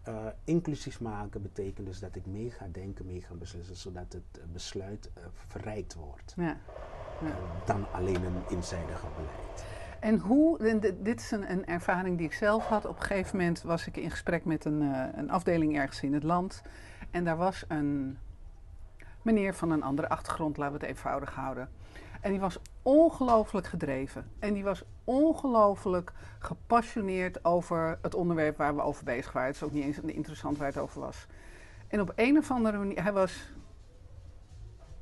eh, 0.09 0.27
inclusief 0.45 1.01
maken, 1.01 1.43
betekent 1.43 1.87
dus 1.87 1.99
dat 1.99 2.17
ik 2.17 2.27
mee 2.27 2.51
ga 2.51 2.67
denken, 2.73 3.07
mee 3.07 3.21
ga 3.21 3.35
beslissen, 3.35 3.77
zodat 3.77 4.13
het 4.13 4.39
eh, 4.39 4.45
besluit 4.53 5.11
eh, 5.15 5.23
verrijkt 5.33 5.95
wordt. 5.95 6.35
Ja. 6.37 6.57
Eh, 7.23 7.29
dan 7.67 7.87
alleen 7.93 8.25
een 8.25 8.43
eenzijdige 8.51 9.07
beleid. 9.17 9.65
En 10.01 10.19
hoe, 10.19 10.59
en 10.69 10.81
dit- 10.81 11.19
is 11.21 11.31
een, 11.31 11.51
een 11.51 11.67
ervaring 11.67 12.17
die 12.19 12.27
ik 12.27 12.33
zelf 12.33 12.67
had. 12.67 12.85
Op 12.87 12.97
een 12.97 13.03
gegeven 13.03 13.37
moment 13.37 13.63
was 13.63 13.87
ik 13.87 13.97
in 13.97 14.11
gesprek 14.11 14.45
met 14.45 14.65
een, 14.65 14.81
een 15.19 15.31
afdeling 15.31 15.77
ergens 15.77 16.03
in 16.03 16.15
het 16.15 16.23
land. 16.23 16.63
En 17.11 17.25
daar 17.25 17.37
was 17.37 17.65
een 17.69 18.19
meneer 19.23 19.55
van 19.55 19.71
een 19.71 19.83
andere 19.83 20.09
achtergrond, 20.09 20.57
laten 20.57 20.79
we 20.79 20.81
het 20.81 20.89
eenvoudig 20.97 21.35
houden. 21.35 21.69
En 22.21 22.31
die 22.31 22.41
was 22.41 22.59
ongelooflijk 22.83 23.67
gedreven. 23.67 24.31
En 24.39 24.55
die 24.55 24.65
was 24.65 24.85
ongelooflijk 25.05 26.13
gepassioneerd 26.39 27.45
over 27.45 27.99
het 28.03 28.15
onderwerp 28.15 28.57
waar 28.57 28.75
we 28.75 28.83
over 28.83 29.05
bezig 29.05 29.33
waren. 29.33 29.49
Het 29.49 29.57
is 29.57 29.63
ook 29.63 29.73
niet 29.73 29.85
eens 29.85 29.99
interessant 30.01 30.59
waar 30.59 30.67
het 30.67 30.79
over 30.79 31.01
was. 31.01 31.27
En 31.89 32.01
op 32.01 32.13
een 32.15 32.39
of 32.39 32.51
andere 32.51 32.79
manier, 32.79 33.03
hij 33.03 33.13
was 33.13 33.53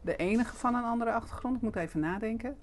de 0.00 0.16
enige 0.16 0.56
van 0.56 0.74
een 0.74 0.84
andere 0.84 1.12
achtergrond, 1.12 1.56
ik 1.56 1.62
moet 1.62 1.76
even 1.76 2.00
nadenken. 2.00 2.58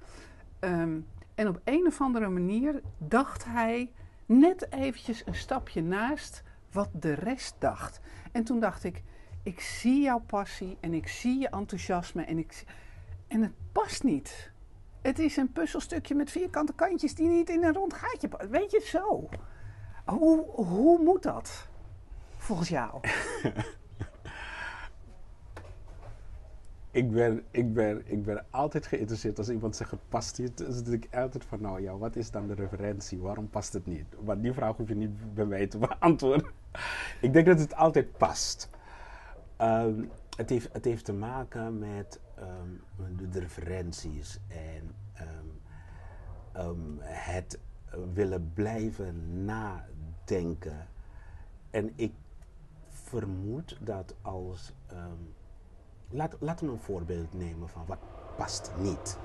Ehm, 0.60 1.00
en 1.36 1.48
op 1.48 1.60
een 1.64 1.88
of 1.88 2.02
andere 2.02 2.30
manier 2.30 2.82
dacht 2.98 3.46
hij 3.46 3.92
net 4.26 4.72
eventjes 4.72 5.26
een 5.26 5.36
stapje 5.36 5.82
naast 5.82 6.44
wat 6.72 6.90
de 6.94 7.14
rest 7.14 7.56
dacht. 7.60 8.00
En 8.32 8.44
toen 8.44 8.60
dacht 8.60 8.84
ik, 8.84 9.04
ik 9.44 9.60
zie 9.60 10.02
jouw 10.02 10.20
passie 10.20 10.78
en 10.80 10.94
ik 10.94 11.08
zie 11.08 11.40
je 11.40 11.50
enthousiasme 11.50 12.24
en, 12.24 12.38
ik, 12.38 12.64
en 13.34 13.42
het 13.42 13.54
past 13.72 14.04
niet. 14.04 14.52
Het 15.02 15.20
is 15.20 15.38
een 15.38 15.52
puzzelstukje 15.52 16.16
met 16.16 16.32
vierkante 16.32 16.74
kantjes 16.74 17.16
die 17.16 17.28
niet 17.28 17.50
in 17.50 17.64
een 17.64 17.74
rond 17.74 17.94
gaatje 17.94 18.28
passen. 18.28 18.50
Weet 18.50 18.72
je, 18.72 18.82
zo. 18.86 19.30
Hoe, 20.06 20.46
hoe 20.46 21.04
moet 21.04 21.24
dat? 21.24 21.68
Volgens 22.38 22.70
jou. 22.70 23.00
Ik 26.92 27.12
ben, 27.12 27.44
ik, 27.52 27.74
ben, 27.74 28.02
ik 28.06 28.24
ben 28.24 28.46
altijd 28.50 28.88
geïnteresseerd 28.88 29.38
als 29.38 29.50
iemand 29.50 29.76
zegt 29.76 29.94
past 30.10 30.40
niet. 30.40 30.58
Dan 30.58 30.94
ik 30.94 31.08
altijd 31.12 31.46
van 31.46 31.62
nou 31.62 31.82
ja, 31.82 31.98
wat 31.98 32.16
is 32.16 32.32
dan 32.32 32.48
de 32.48 32.54
referentie? 32.54 33.20
Waarom 33.20 33.50
past 33.50 33.74
het 33.74 33.86
niet? 33.86 34.06
Want 34.20 34.42
die 34.42 34.54
vraag 34.54 34.78
hoef 34.78 34.88
je 34.88 34.96
niet 34.96 35.34
bij 35.34 35.46
mij 35.46 35.68
te 35.68 35.78
beantwoorden. 35.88 36.52
ik 37.22 37.34
denk 37.34 37.46
dat 37.46 37.60
het 37.60 37.76
altijd 37.76 38.18
past. 38.18 38.70
Ehm, 39.58 40.04
het, 40.38 40.50
heeft, 40.50 40.74
het 40.74 40.86
heeft 40.86 41.06
te 41.06 41.14
maken 41.14 41.80
met 41.80 42.20
ehm, 42.36 43.16
de, 43.18 43.30
de 43.30 43.40
referenties 43.40 44.40
en 44.48 44.96
ehm, 45.14 45.48
ehm, 46.52 46.98
het 47.00 47.60
willen 48.14 48.52
blijven 48.54 49.46
nadenken. 49.46 50.88
En 51.70 51.92
ik 51.96 52.14
vermoed 52.90 53.78
dat 53.80 54.16
als. 54.22 54.74
laat, 56.10 56.36
laten 56.40 56.68
we 56.68 56.74
een 56.74 56.80
voorbeeld 56.80 57.34
nemen 57.34 57.70
van 57.70 57.86
wat 57.86 58.00
past 58.38 58.72
niet. 58.78 59.18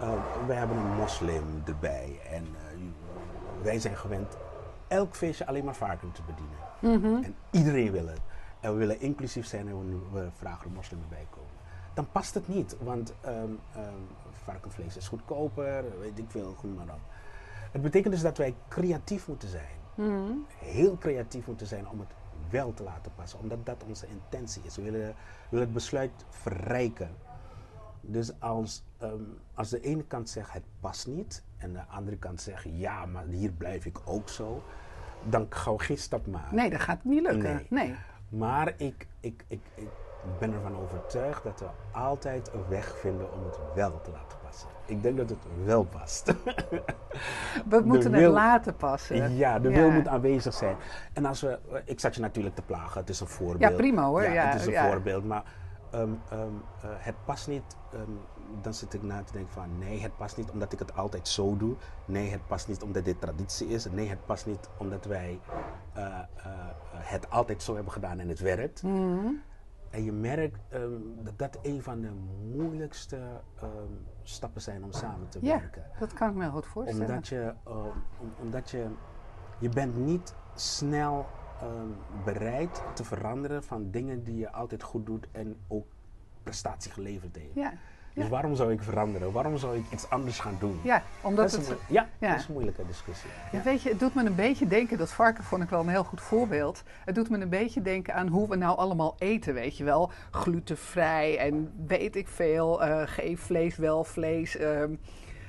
Uh, 0.00 0.46
wij 0.46 0.56
hebben 0.56 0.76
een 0.76 0.96
moslim 0.96 1.62
erbij 1.64 2.20
en 2.30 2.44
eh, 2.44 2.78
wij 3.62 3.80
zijn 3.80 3.96
gewend 3.96 4.36
elk 4.88 5.14
feestje 5.14 5.46
alleen 5.46 5.64
maar 5.64 5.74
varken 5.74 6.12
te 6.12 6.22
bedienen. 6.22 6.58
En 7.24 7.34
iedereen 7.50 7.90
wil 7.92 8.06
het. 8.06 8.20
En 8.60 8.72
we 8.72 8.78
willen 8.78 9.00
inclusief 9.00 9.46
zijn 9.46 9.68
en 9.68 9.78
we, 9.78 10.20
we 10.20 10.28
vragen 10.32 10.66
een 10.66 10.72
moslim 10.72 11.00
erbij 11.02 11.26
komen. 11.30 11.55
Dan 11.96 12.10
past 12.12 12.34
het 12.34 12.48
niet. 12.48 12.76
Want 12.80 13.14
ehm, 13.20 13.50
ehm, 13.74 14.00
varkenvlees 14.30 14.96
is 14.96 15.08
goedkoper, 15.08 15.98
weet 15.98 16.18
ik 16.18 16.24
veel, 16.28 16.54
goed 16.54 16.76
maar 16.76 16.94
op. 16.94 17.00
Het 17.72 17.82
betekent 17.82 18.12
dus 18.14 18.22
dat 18.22 18.38
wij 18.38 18.54
creatief 18.68 19.28
moeten 19.28 19.48
zijn. 19.48 19.76
Mhm. 19.94 20.32
Heel 20.58 20.98
creatief 20.98 21.46
moeten 21.46 21.66
zijn 21.66 21.88
om 21.88 22.00
het 22.00 22.08
wel 22.50 22.74
te 22.74 22.82
laten 22.82 23.12
passen. 23.14 23.38
Omdat 23.38 23.66
dat 23.66 23.84
onze 23.88 24.06
intentie 24.06 24.62
is. 24.64 24.76
We 24.76 24.82
willen, 24.82 25.00
we 25.00 25.14
willen 25.48 25.64
het 25.64 25.74
besluit 25.74 26.10
verrijken. 26.28 27.10
Dus 28.00 28.40
als, 28.40 28.84
ehm, 28.98 29.22
als 29.54 29.68
de 29.68 29.80
ene 29.80 30.04
kant 30.04 30.28
zegt 30.28 30.52
het 30.52 30.64
past 30.80 31.06
niet 31.06 31.42
en 31.56 31.72
de 31.72 31.84
andere 31.86 32.16
kant 32.16 32.40
zegt 32.40 32.64
ja, 32.70 33.06
maar 33.06 33.24
hier 33.26 33.52
blijf 33.52 33.84
ik 33.84 33.98
ook 34.04 34.28
zo, 34.28 34.62
dan 35.28 35.46
gaan 35.48 35.76
we 35.76 35.82
geen 35.82 35.98
stap 35.98 36.26
maken. 36.26 36.56
Nee, 36.56 36.70
dat 36.70 36.80
gaat 36.80 37.04
niet 37.04 37.22
lukken. 37.22 37.66
Nee. 37.68 37.86
Nee. 37.88 37.94
Maar 38.28 38.74
ik, 38.76 39.06
ik, 39.20 39.44
ik, 39.48 39.60
ik 39.74 39.88
ben 40.38 40.52
ervan 40.52 40.76
overtuigd 40.76 41.42
dat 41.42 41.60
we 41.60 41.66
altijd 41.92 42.50
een 42.54 42.64
weg 42.68 42.96
vinden 42.98 43.32
om 43.32 43.44
het 43.44 43.58
wel 43.74 44.00
te 44.00 44.10
laten 44.10 44.38
passen. 44.44 44.68
Ik 44.86 45.02
denk 45.02 45.16
dat 45.16 45.28
het 45.28 45.38
wel 45.64 45.84
past. 45.84 46.34
We 47.70 47.80
moeten 47.84 48.14
het 48.14 48.32
laten 48.32 48.76
passen. 48.76 49.36
ja, 49.36 49.58
de 49.58 49.68
Ja. 49.70 49.74
wil 49.74 49.90
moet 49.90 50.08
aanwezig 50.08 50.54
zijn. 50.54 50.76
En 51.12 51.24
als 51.24 51.40
we, 51.40 51.58
ik 51.84 52.00
zat 52.00 52.14
je 52.14 52.20
natuurlijk 52.20 52.54
te 52.54 52.62
plagen, 52.62 53.00
het 53.00 53.08
is 53.08 53.20
een 53.20 53.26
voorbeeld. 53.26 53.70
Ja, 53.70 53.76
prima 53.76 54.04
hoor, 54.06 54.22
ja, 54.22 54.44
het 54.44 54.60
is 54.60 54.66
een 54.66 54.72
ja. 54.72 54.88
voorbeeld, 54.90 55.24
maar 55.24 55.42
ehm, 55.90 56.10
ehm, 56.30 56.40
eh, 56.82 56.88
het 56.96 57.14
past 57.24 57.48
niet. 57.48 57.76
ehm, 57.92 58.10
dan 58.62 58.74
zit 58.74 58.94
ik 58.94 59.02
na 59.02 59.22
te 59.22 59.32
denken 59.32 59.52
van 59.52 59.78
nee, 59.78 60.00
het 60.00 60.16
past 60.16 60.36
niet 60.36 60.50
omdat 60.50 60.72
ik 60.72 60.78
het 60.78 60.96
altijd 60.96 61.28
zo 61.28 61.56
doe. 61.56 61.74
Nee, 62.04 62.30
het 62.30 62.46
past 62.46 62.68
niet 62.68 62.82
omdat 62.82 63.04
dit 63.04 63.20
traditie 63.20 63.68
is. 63.68 63.90
Nee, 63.90 64.08
het 64.08 64.26
past 64.26 64.46
niet 64.46 64.68
omdat 64.76 65.04
wij 65.04 65.40
eh, 65.92 66.04
eh, 66.04 66.18
het 66.94 67.30
altijd 67.30 67.62
zo 67.62 67.74
hebben 67.74 67.92
gedaan 67.92 68.18
en 68.18 68.28
het 68.28 68.38
werkt. 68.40 68.82
Mhm. 68.82 69.26
En 69.96 70.04
je 70.04 70.12
merkt 70.12 70.58
ehm, 70.68 70.92
dat 71.24 71.38
dat 71.38 71.58
een 71.62 71.82
van 71.82 72.00
de 72.00 72.10
moeilijkste 72.56 73.16
ehm, 73.60 73.70
stappen 74.22 74.62
zijn 74.62 74.84
om 74.84 74.92
samen 74.92 75.28
te 75.28 75.38
Ja, 75.42 75.58
werken 75.58 75.82
dat 75.98 76.12
kan 76.12 76.28
ik 76.28 76.34
me 76.34 76.42
heel 76.42 76.50
goed 76.50 76.66
voorstellen. 76.66 77.06
omdat 77.08 77.28
je, 77.28 77.54
ehm, 77.64 77.76
om- 78.16 78.34
omdat 78.36 78.70
je, 78.70 78.86
je 79.58 79.68
bent 79.68 79.96
niet 79.96 80.34
snel 80.54 81.26
bereid 82.24 82.82
te 82.94 83.04
veranderen 83.04 83.62
van 83.64 83.90
dingen 83.90 84.24
die 84.24 84.36
je 84.36 84.52
altijd 84.52 84.82
goed 84.82 85.06
doet 85.06 85.28
en 85.32 85.56
ook 85.68 85.86
prestatie 86.42 86.90
geleverd 86.90 87.36
heeft. 87.36 87.54
Ja, 87.54 87.72
Dus 88.16 88.28
waarom 88.28 88.54
zou 88.54 88.72
ik 88.72 88.82
veranderen? 88.82 89.32
Waarom 89.32 89.56
zou 89.56 89.76
ik 89.76 89.84
iets 89.90 90.10
anders 90.10 90.38
gaan 90.38 90.56
doen? 90.58 90.80
ja 90.82 91.02
omdat 91.20 91.50
dat 91.50 91.60
is 91.60 91.68
het... 91.68 91.78
ja, 91.88 92.08
ja. 92.18 92.28
dat 92.28 92.38
is 92.38 92.46
een 92.46 92.52
moeilijke 92.52 92.86
discussie. 92.86 93.30
Ja, 93.52 93.62
weet 93.62 93.82
je, 93.82 93.88
het 93.88 93.98
doet 93.98 94.14
me 94.14 94.24
een 94.24 94.34
beetje 94.34 94.66
denken, 94.66 94.98
dat 94.98 95.12
varken 95.12 95.44
vond 95.44 95.62
ik 95.62 95.68
wel 95.68 95.80
een 95.80 95.88
heel 95.88 96.04
goed 96.04 96.20
voorbeeld. 96.20 96.82
Het 97.04 97.14
doet 97.14 97.30
me 97.30 97.38
een 97.38 97.48
beetje 97.48 97.82
denken 97.82 98.14
aan 98.14 98.28
hoe 98.28 98.48
we 98.48 98.56
nou 98.56 98.78
allemaal 98.78 99.14
eten, 99.18 99.54
weet 99.54 99.76
je 99.76 99.84
wel. 99.84 100.10
Glutenvrij 100.30 101.38
en 101.38 101.72
weet 101.86 102.16
ik 102.16 102.28
veel, 102.28 102.82
eh 102.84 103.02
geen 103.04 103.38
vlees, 103.38 103.76
wel 103.76 104.04
vlees. 104.04 104.56
ehm. 104.56 104.94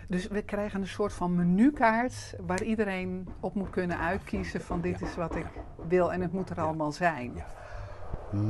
dus 0.07 0.27
we 0.27 0.41
krijgen 0.41 0.81
een 0.81 0.87
soort 0.87 1.13
van 1.13 1.35
menukaart 1.35 2.35
waar 2.47 2.63
iedereen 2.63 3.27
op 3.39 3.53
moet 3.53 3.69
kunnen 3.69 3.99
uitkiezen 3.99 4.61
van 4.61 4.81
dit 4.81 5.01
is 5.01 5.15
wat 5.15 5.35
ik 5.35 5.45
wil 5.87 6.11
en 6.13 6.21
het 6.21 6.31
moet 6.31 6.49
er 6.49 6.61
allemaal 6.61 6.91
zijn. 6.91 7.43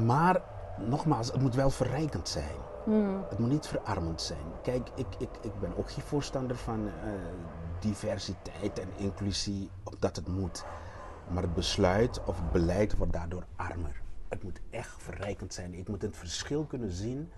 Maar 0.06 0.41
nogmaals, 0.77 1.32
het 1.32 1.41
moet 1.41 1.56
wel 1.56 1.69
verrijkend 1.69 2.30
zijn. 2.30 2.66
Hmm. 2.88 3.23
Het 3.30 3.39
moet 3.39 3.50
niet 3.50 3.67
verarmend 3.67 4.21
zijn. 4.21 4.45
Kijk, 4.63 4.89
ik, 4.95 5.08
ik, 5.17 5.30
ik 5.41 5.60
ben 5.60 5.78
ook 5.78 5.91
geen 5.91 6.04
voorstander 6.04 6.56
van 6.58 6.88
eh, 6.88 7.12
diversiteit 7.80 8.80
en 8.80 8.89
inclusie, 8.97 9.69
omdat 9.84 10.15
het 10.15 10.28
moet. 10.28 10.65
Maar 11.32 11.43
het 11.43 11.54
besluit 11.54 12.23
of 12.23 12.38
het 12.38 12.52
beleid 12.52 12.97
wordt 12.97 13.13
daardoor 13.13 13.45
armer. 13.56 14.02
Het 14.28 14.43
moet 14.43 14.60
echt 14.69 14.95
verrijkend 14.97 15.54
zijn. 15.54 15.73
Ik 15.73 15.88
moet 15.88 16.02
het 16.02 16.17
verschil 16.17 16.65
kunnen 16.65 16.91
zien 16.91 17.30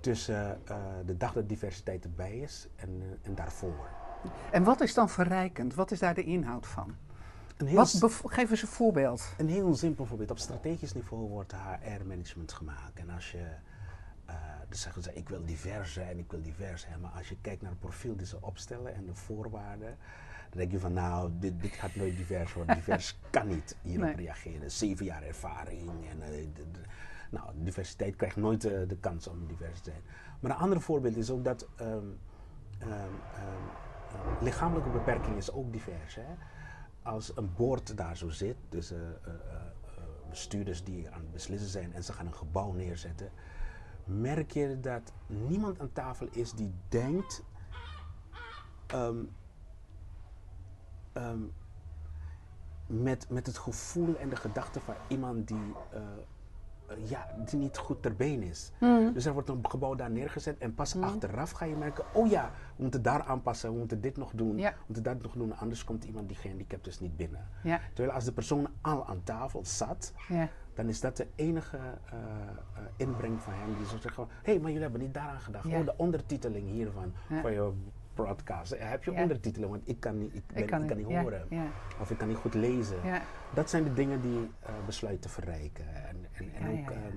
tussen 0.00 0.60
eh, 0.66 0.76
de 1.06 1.16
dag 1.16 1.32
dat 1.32 1.48
diversiteit 1.48 2.04
erbij 2.04 2.38
is 2.38 2.68
en, 2.76 2.88
eh, 3.00 3.28
en 3.28 3.34
daarvoor. 3.34 3.88
En 4.50 4.64
wat 4.64 4.80
is 4.80 4.94
dan 4.94 5.08
verrijkend? 5.08 5.74
Wat 5.74 5.90
is 5.90 5.98
daar 5.98 6.14
de 6.14 6.24
inhoud 6.24 6.66
van? 6.66 6.94
Een 7.56 7.66
heel, 7.66 7.76
Wat 7.76 8.20
geef 8.24 8.50
eens 8.50 8.62
een 8.62 8.68
voorbeeld. 8.68 9.22
een 9.36 9.48
heel 9.48 9.74
simpel 9.74 10.04
voorbeeld. 10.04 10.30
Op 10.30 10.38
strategisch 10.38 10.94
niveau 10.94 11.28
wordt 11.28 11.52
HR-management 11.52 12.52
gemaakt. 12.52 12.98
En 12.98 13.10
als 13.10 13.30
je, 13.30 13.46
eh 14.28 14.34
dus 14.68 14.80
zeggen 14.80 15.02
ze, 15.02 15.12
ik 15.14 15.28
wil 15.28 15.44
divers 15.44 15.92
zijn, 15.92 16.18
ik 16.18 16.30
wil 16.30 16.42
divers 16.42 16.82
zijn. 16.82 17.00
Maar 17.00 17.10
als 17.10 17.28
je 17.28 17.36
kijkt 17.40 17.62
naar 17.62 17.70
het 17.70 17.80
profiel 17.80 18.16
die 18.16 18.26
ze 18.26 18.36
opstellen 18.40 18.94
en 18.94 19.06
de 19.06 19.14
voorwaarden, 19.14 19.96
dan 20.50 20.58
denk 20.58 20.70
je 20.70 20.78
van, 20.78 20.92
nou, 20.92 21.30
dit, 21.38 21.60
dit 21.60 21.72
gaat 21.72 21.94
nooit 21.94 22.16
divers 22.16 22.52
worden. 22.52 22.74
Divers 22.84 23.18
kan 23.30 23.48
niet 23.48 23.76
hierop 23.82 24.04
Nee. 24.06 24.16
reageren. 24.16 24.70
Zeven 24.70 25.04
jaar 25.04 25.22
ervaring. 25.22 25.90
En, 26.10 26.22
eh, 26.22 26.46
nou, 27.30 27.50
diversiteit 27.54 28.16
krijgt 28.16 28.36
nooit 28.36 28.64
eh, 28.64 28.88
de 28.88 28.96
kans 28.96 29.28
om 29.28 29.46
divers 29.46 29.80
te 29.80 29.90
zijn. 29.90 30.02
Maar 30.40 30.50
een 30.50 30.56
ander 30.56 30.80
voorbeeld 30.80 31.16
is 31.16 31.30
ook 31.30 31.44
dat 31.44 31.68
eh, 31.76 31.96
lichamelijke 34.40 34.90
beperking 34.90 35.36
is 35.36 35.52
ook 35.52 35.72
divers. 35.72 36.14
Hè? 36.14 36.26
Als 37.02 37.36
een 37.36 37.54
boord 37.56 37.96
daar 37.96 38.16
zo 38.16 38.28
zit, 38.28 38.56
dus 38.68 38.92
bestuurders 40.28 40.84
die 40.84 41.10
aan 41.10 41.20
het 41.20 41.32
beslissen 41.32 41.68
zijn 41.68 41.94
en 41.94 42.04
ze 42.04 42.12
gaan 42.12 42.26
een 42.26 42.34
gebouw 42.34 42.72
neerzetten, 42.72 43.30
merk 44.08 44.50
je 44.50 44.80
dat 44.80 45.12
niemand 45.26 45.80
aan 45.80 45.92
tafel 45.92 46.28
is 46.30 46.52
die 46.52 46.72
denkt. 46.88 47.42
ehm, 48.86 49.16
ehm, 51.12 51.38
met, 52.86 53.26
met 53.30 53.46
het 53.46 53.58
gevoel 53.58 54.16
en 54.16 54.28
de 54.28 54.36
gedachte 54.36 54.80
van 54.80 54.94
iemand 55.08 55.48
die, 55.48 55.74
eh, 55.90 56.00
eh, 56.86 57.08
ja, 57.10 57.26
die 57.44 57.58
niet 57.58 57.76
goed 57.78 58.02
ter 58.02 58.14
been 58.16 58.42
is. 58.42 58.72
Hmm. 58.78 59.12
Dus 59.12 59.24
er 59.24 59.32
wordt 59.32 59.48
een 59.48 59.68
gebouw 59.70 59.94
daar 59.94 60.10
neergezet 60.10 60.58
en 60.58 60.74
pas 60.74 60.96
achteraf 61.00 61.50
ga 61.50 61.64
je 61.64 61.76
merken, 61.76 62.04
oh 62.12 62.30
ja, 62.30 62.50
we 62.76 62.82
moeten 62.82 63.02
daar 63.02 63.22
aanpassen, 63.22 63.72
we 63.72 63.78
moeten 63.78 64.00
dit 64.00 64.16
nog 64.16 64.32
doen, 64.34 64.58
Ja. 64.58 64.70
we 64.70 64.76
moeten 64.86 65.02
dat 65.04 65.22
nog 65.22 65.32
doen, 65.32 65.56
anders 65.56 65.84
komt 65.84 66.04
iemand 66.04 66.28
die 66.28 66.36
gehandicapt 66.36 66.86
is 66.86 67.00
niet 67.00 67.16
binnen. 67.16 67.48
Ja, 67.62 67.80
Terwijl 67.94 68.14
als 68.14 68.24
de 68.24 68.32
persoon 68.32 68.68
al 68.80 69.06
aan 69.06 69.22
tafel 69.24 69.64
zat, 69.64 70.12
ja. 70.28 70.48
Dan 70.78 70.88
is 70.88 71.00
dat 71.00 71.16
de 71.16 71.26
enige 71.34 71.76
eh, 71.76 72.12
eh, 72.12 72.82
inbreng 72.96 73.40
van 73.40 73.52
hem 73.52 73.76
die 73.76 73.86
zou 73.86 74.00
zeggen, 74.00 74.26
hé, 74.42 74.52
hey, 74.52 74.60
maar 74.60 74.66
jullie 74.66 74.82
hebben 74.82 75.00
niet 75.00 75.14
daaraan 75.14 75.40
gedacht. 75.40 75.68
Ja. 75.68 75.78
Oh, 75.78 75.84
de 75.84 75.94
ondertiteling 75.96 76.70
hiervan, 76.70 77.12
van 77.42 77.52
je 77.52 77.72
broadcast. 78.14 78.72
Eh, 78.72 78.90
Heb 78.90 79.04
je 79.04 79.12
ondertiteling, 79.12 79.70
want 79.70 79.82
ik 79.88 80.00
kan 80.00 80.18
niet, 80.18 80.34
ik 80.34 80.42
ben, 80.46 80.62
ik 80.62 80.66
kan, 80.68 80.96
niet 80.96 81.06
horen. 81.06 81.48
Of 82.00 82.10
ik 82.10 82.18
kan 82.18 82.28
niet 82.28 82.36
goed 82.36 82.54
lezen. 82.54 82.96
Dat 83.54 83.70
zijn 83.70 83.84
de 83.84 83.92
dingen 83.92 84.20
die 84.20 84.50
besluiten 84.86 85.30
verrijken. 85.30 85.84
En, 85.94 86.26
en, 86.54 86.70
ook, 86.70 86.90
ehm, 86.90 87.16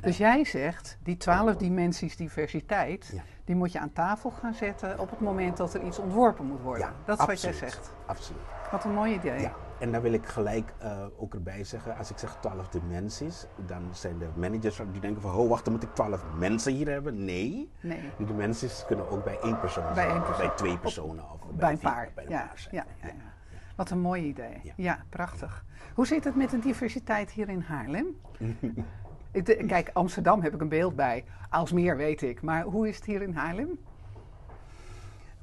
Dus 0.00 0.16
jij 0.16 0.44
zegt, 0.44 0.98
die 1.02 1.16
twaalf 1.16 1.56
dimensies 1.56 2.16
diversiteit, 2.16 3.10
Ja. 3.14 3.22
die 3.44 3.56
moet 3.56 3.72
je 3.72 3.80
aan 3.80 3.92
tafel 3.92 4.30
gaan 4.30 4.54
zetten 4.54 4.98
op 4.98 5.10
het 5.10 5.20
moment 5.20 5.56
dat 5.56 5.74
er 5.74 5.82
iets 5.82 5.98
ontworpen 5.98 6.46
moet 6.46 6.60
worden. 6.60 6.86
ja, 6.86 6.94
dat 7.04 7.20
is 7.20 7.26
wat 7.26 7.40
jij 7.40 7.52
zegt. 7.52 7.92
Absoluut. 8.06 8.42
Wat 8.70 8.84
een 8.84 8.92
mooi 8.92 9.14
idee. 9.14 9.40
Ja, 9.40 9.54
en 9.78 9.92
daar 9.92 10.02
wil 10.02 10.12
ik 10.12 10.26
gelijk 10.26 10.72
eh, 10.78 11.04
ook 11.16 11.34
erbij 11.34 11.64
zeggen, 11.64 11.96
als 11.96 12.10
ik 12.10 12.18
zeg 12.18 12.36
12 12.40 12.68
dimensies, 12.68 13.46
dan 13.66 13.82
zijn 13.92 14.18
de 14.18 14.26
managers 14.34 14.80
die 14.92 15.00
denken 15.00 15.22
van, 15.22 15.34
oh 15.34 15.48
wacht, 15.48 15.64
dan 15.64 15.72
moet 15.74 15.82
ik 15.82 15.94
12 15.94 16.24
mensen 16.38 16.72
hier 16.72 16.88
hebben. 16.88 17.24
Nee, 17.24 17.70
Nee, 17.80 18.00
die 18.16 18.26
dimensies 18.26 18.84
kunnen 18.86 19.10
ook 19.10 19.24
bij 19.24 19.38
één 19.42 19.60
persoon 19.60 19.84
Bij 19.84 19.94
zijn, 19.94 20.10
één 20.10 20.22
persoon. 20.22 20.46
bij 20.46 20.56
twee 20.56 20.78
personen 20.78 21.24
of 21.32 21.40
bij 21.50 21.70
een 21.72 21.78
vier- 21.78 21.90
paar. 21.90 22.10
bij 22.14 22.24
een 22.24 22.30
Ja, 22.30 22.38
paar 22.46 22.58
zijn. 22.58 22.74
ja, 22.74 22.84
ja, 23.02 23.06
ja. 23.06 23.14
Wat 23.76 23.90
een 23.90 24.00
mooi 24.00 24.22
idee. 24.24 24.72
Ja. 24.76 24.98
Prachtig. 25.08 25.64
Hoe 25.94 26.06
zit 26.06 26.24
het 26.24 26.36
met 26.36 26.50
de 26.50 26.58
diversiteit 26.58 27.30
hier 27.30 27.48
in 27.48 27.60
Haarlem? 27.60 28.06
Kijk, 29.66 29.90
Amsterdam 29.92 30.42
heb 30.42 30.54
ik 30.54 30.60
een 30.60 30.68
beeld 30.68 30.96
bij. 30.96 31.24
Aalsmeer 31.48 31.96
weet 31.96 32.22
ik. 32.22 32.42
Maar 32.42 32.62
hoe 32.62 32.88
is 32.88 32.96
het 32.96 33.04
hier 33.04 33.22
in 33.22 33.34
Haarlem? 33.34 33.78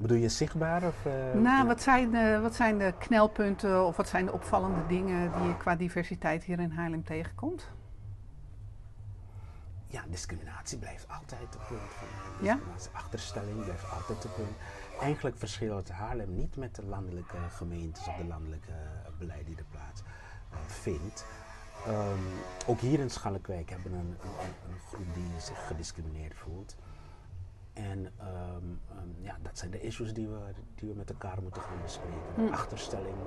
Bedoel 0.04 0.18
je 0.18 0.30
zichtbaar? 0.30 0.84
Of, 0.84 1.06
eh, 1.06 1.34
Nou, 1.34 1.68
wat 1.68 1.82
zijn, 1.82 2.12
de, 2.12 2.40
wat 2.42 2.56
zijn 2.56 2.78
de 2.78 2.94
knelpunten 3.00 3.86
of 3.86 3.98
wat 3.98 4.10
zijn 4.10 4.26
de 4.26 4.32
opvallende 4.32 4.88
dingen 4.88 5.32
die 5.38 5.48
je 5.48 5.58
qua 5.58 5.76
diversiteit 5.76 6.44
hier 6.44 6.60
in 6.60 6.72
Haarlem 6.72 7.04
tegenkomt? 7.04 7.72
Ja, 9.88 10.04
discriminatie 10.10 10.78
blijft 10.78 11.08
altijd 11.08 11.42
een 11.42 11.66
punt. 11.68 11.92
Van, 11.94 12.08
Ja? 12.46 12.60
Achterstelling 12.92 13.64
blijft 13.64 13.92
altijd 13.92 14.24
een 14.24 14.34
punt. 14.36 14.56
Eigenlijk 15.02 15.38
verschilt 15.38 15.90
Haarlem 15.90 16.36
niet 16.36 16.56
met 16.56 16.76
de 16.76 16.86
landelijke 16.86 17.38
gemeentes 17.50 18.08
of 18.08 18.16
de 18.16 18.26
landelijke 18.26 18.74
beleid 19.18 19.46
die 19.46 19.58
er 19.58 19.66
plaats 19.72 20.02
eh, 20.02 20.58
vindt. 20.68 21.26
Ehm, 21.88 22.20
ook 22.68 22.80
hier 22.80 23.00
in 23.00 23.10
Schalkwijk 23.10 23.70
hebben 23.70 23.92
we 23.92 23.98
een, 23.98 24.18
een, 24.22 24.72
een 24.72 24.80
groep 24.88 25.14
die 25.14 25.40
zich 25.40 25.68
gediscrimineerd 25.68 26.36
voelt. 26.36 26.76
En 27.74 28.12
ehm, 28.18 28.64
ehm, 28.90 29.22
ja, 29.22 29.38
dat 29.42 29.58
zijn 29.58 29.72
de 29.72 29.82
issues 29.82 30.14
die 30.14 30.28
we, 30.28 30.40
die 30.76 30.90
we 30.90 30.96
met 30.96 31.10
elkaar 31.10 31.42
moeten 31.42 31.62
gaan 31.62 31.82
bespreken. 31.82 32.52
Achterstelling. 32.52 33.18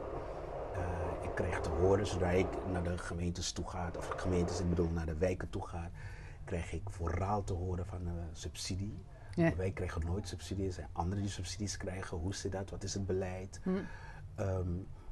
Eh, 0.74 1.24
ik 1.24 1.34
krijg 1.34 1.60
te 1.60 1.68
horen 1.68 2.06
zodra 2.06 2.30
ik 2.30 2.46
naar 2.72 2.82
de 2.82 2.98
gemeentes 2.98 3.52
toe 3.52 3.68
ga, 3.68 3.90
of 3.96 4.06
gemeentes, 4.08 4.60
ik 4.60 4.68
bedoel 4.68 4.90
naar 4.90 5.06
de 5.06 5.16
wijken 5.16 5.50
toe 5.50 5.66
ga, 5.66 5.90
krijg 6.44 6.72
ik 6.72 6.90
vooral 6.90 7.44
te 7.44 7.52
horen 7.52 7.86
van 7.86 8.06
eh, 8.06 8.12
subsidie. 8.32 8.98
Ja. 9.34 9.56
Wij 9.56 9.70
krijgen 9.70 10.06
nooit 10.06 10.28
subsidies, 10.28 10.66
er 10.66 10.72
zijn 10.72 10.88
anderen 10.92 11.22
die 11.22 11.32
subsidies 11.32 11.76
krijgen. 11.76 12.16
Hoe 12.18 12.34
zit 12.34 12.52
dat? 12.52 12.70
Wat 12.70 12.82
is 12.82 12.94
het 12.94 13.06
beleid? 13.06 13.60
Hm. 13.62 13.70
Ehm, 14.34 14.68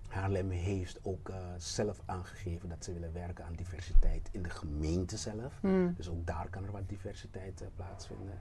Haarlem 0.09 0.51
heeft 0.51 0.99
ook 1.03 1.29
uh, 1.29 1.37
zelf 1.57 2.01
aangegeven 2.05 2.69
dat 2.69 2.85
ze 2.85 2.93
willen 2.93 3.13
werken 3.13 3.45
aan 3.45 3.55
diversiteit 3.55 4.29
in 4.33 4.43
de 4.43 4.51
gemeente 4.51 5.17
zelf. 5.17 5.59
Hmm. 5.61 5.95
Dus 5.97 6.09
ook 6.09 6.27
daar 6.27 6.49
kan 6.51 6.65
er 6.65 6.73
wat 6.73 6.89
diversiteit 6.89 7.65
plaatsvinden. 7.75 8.41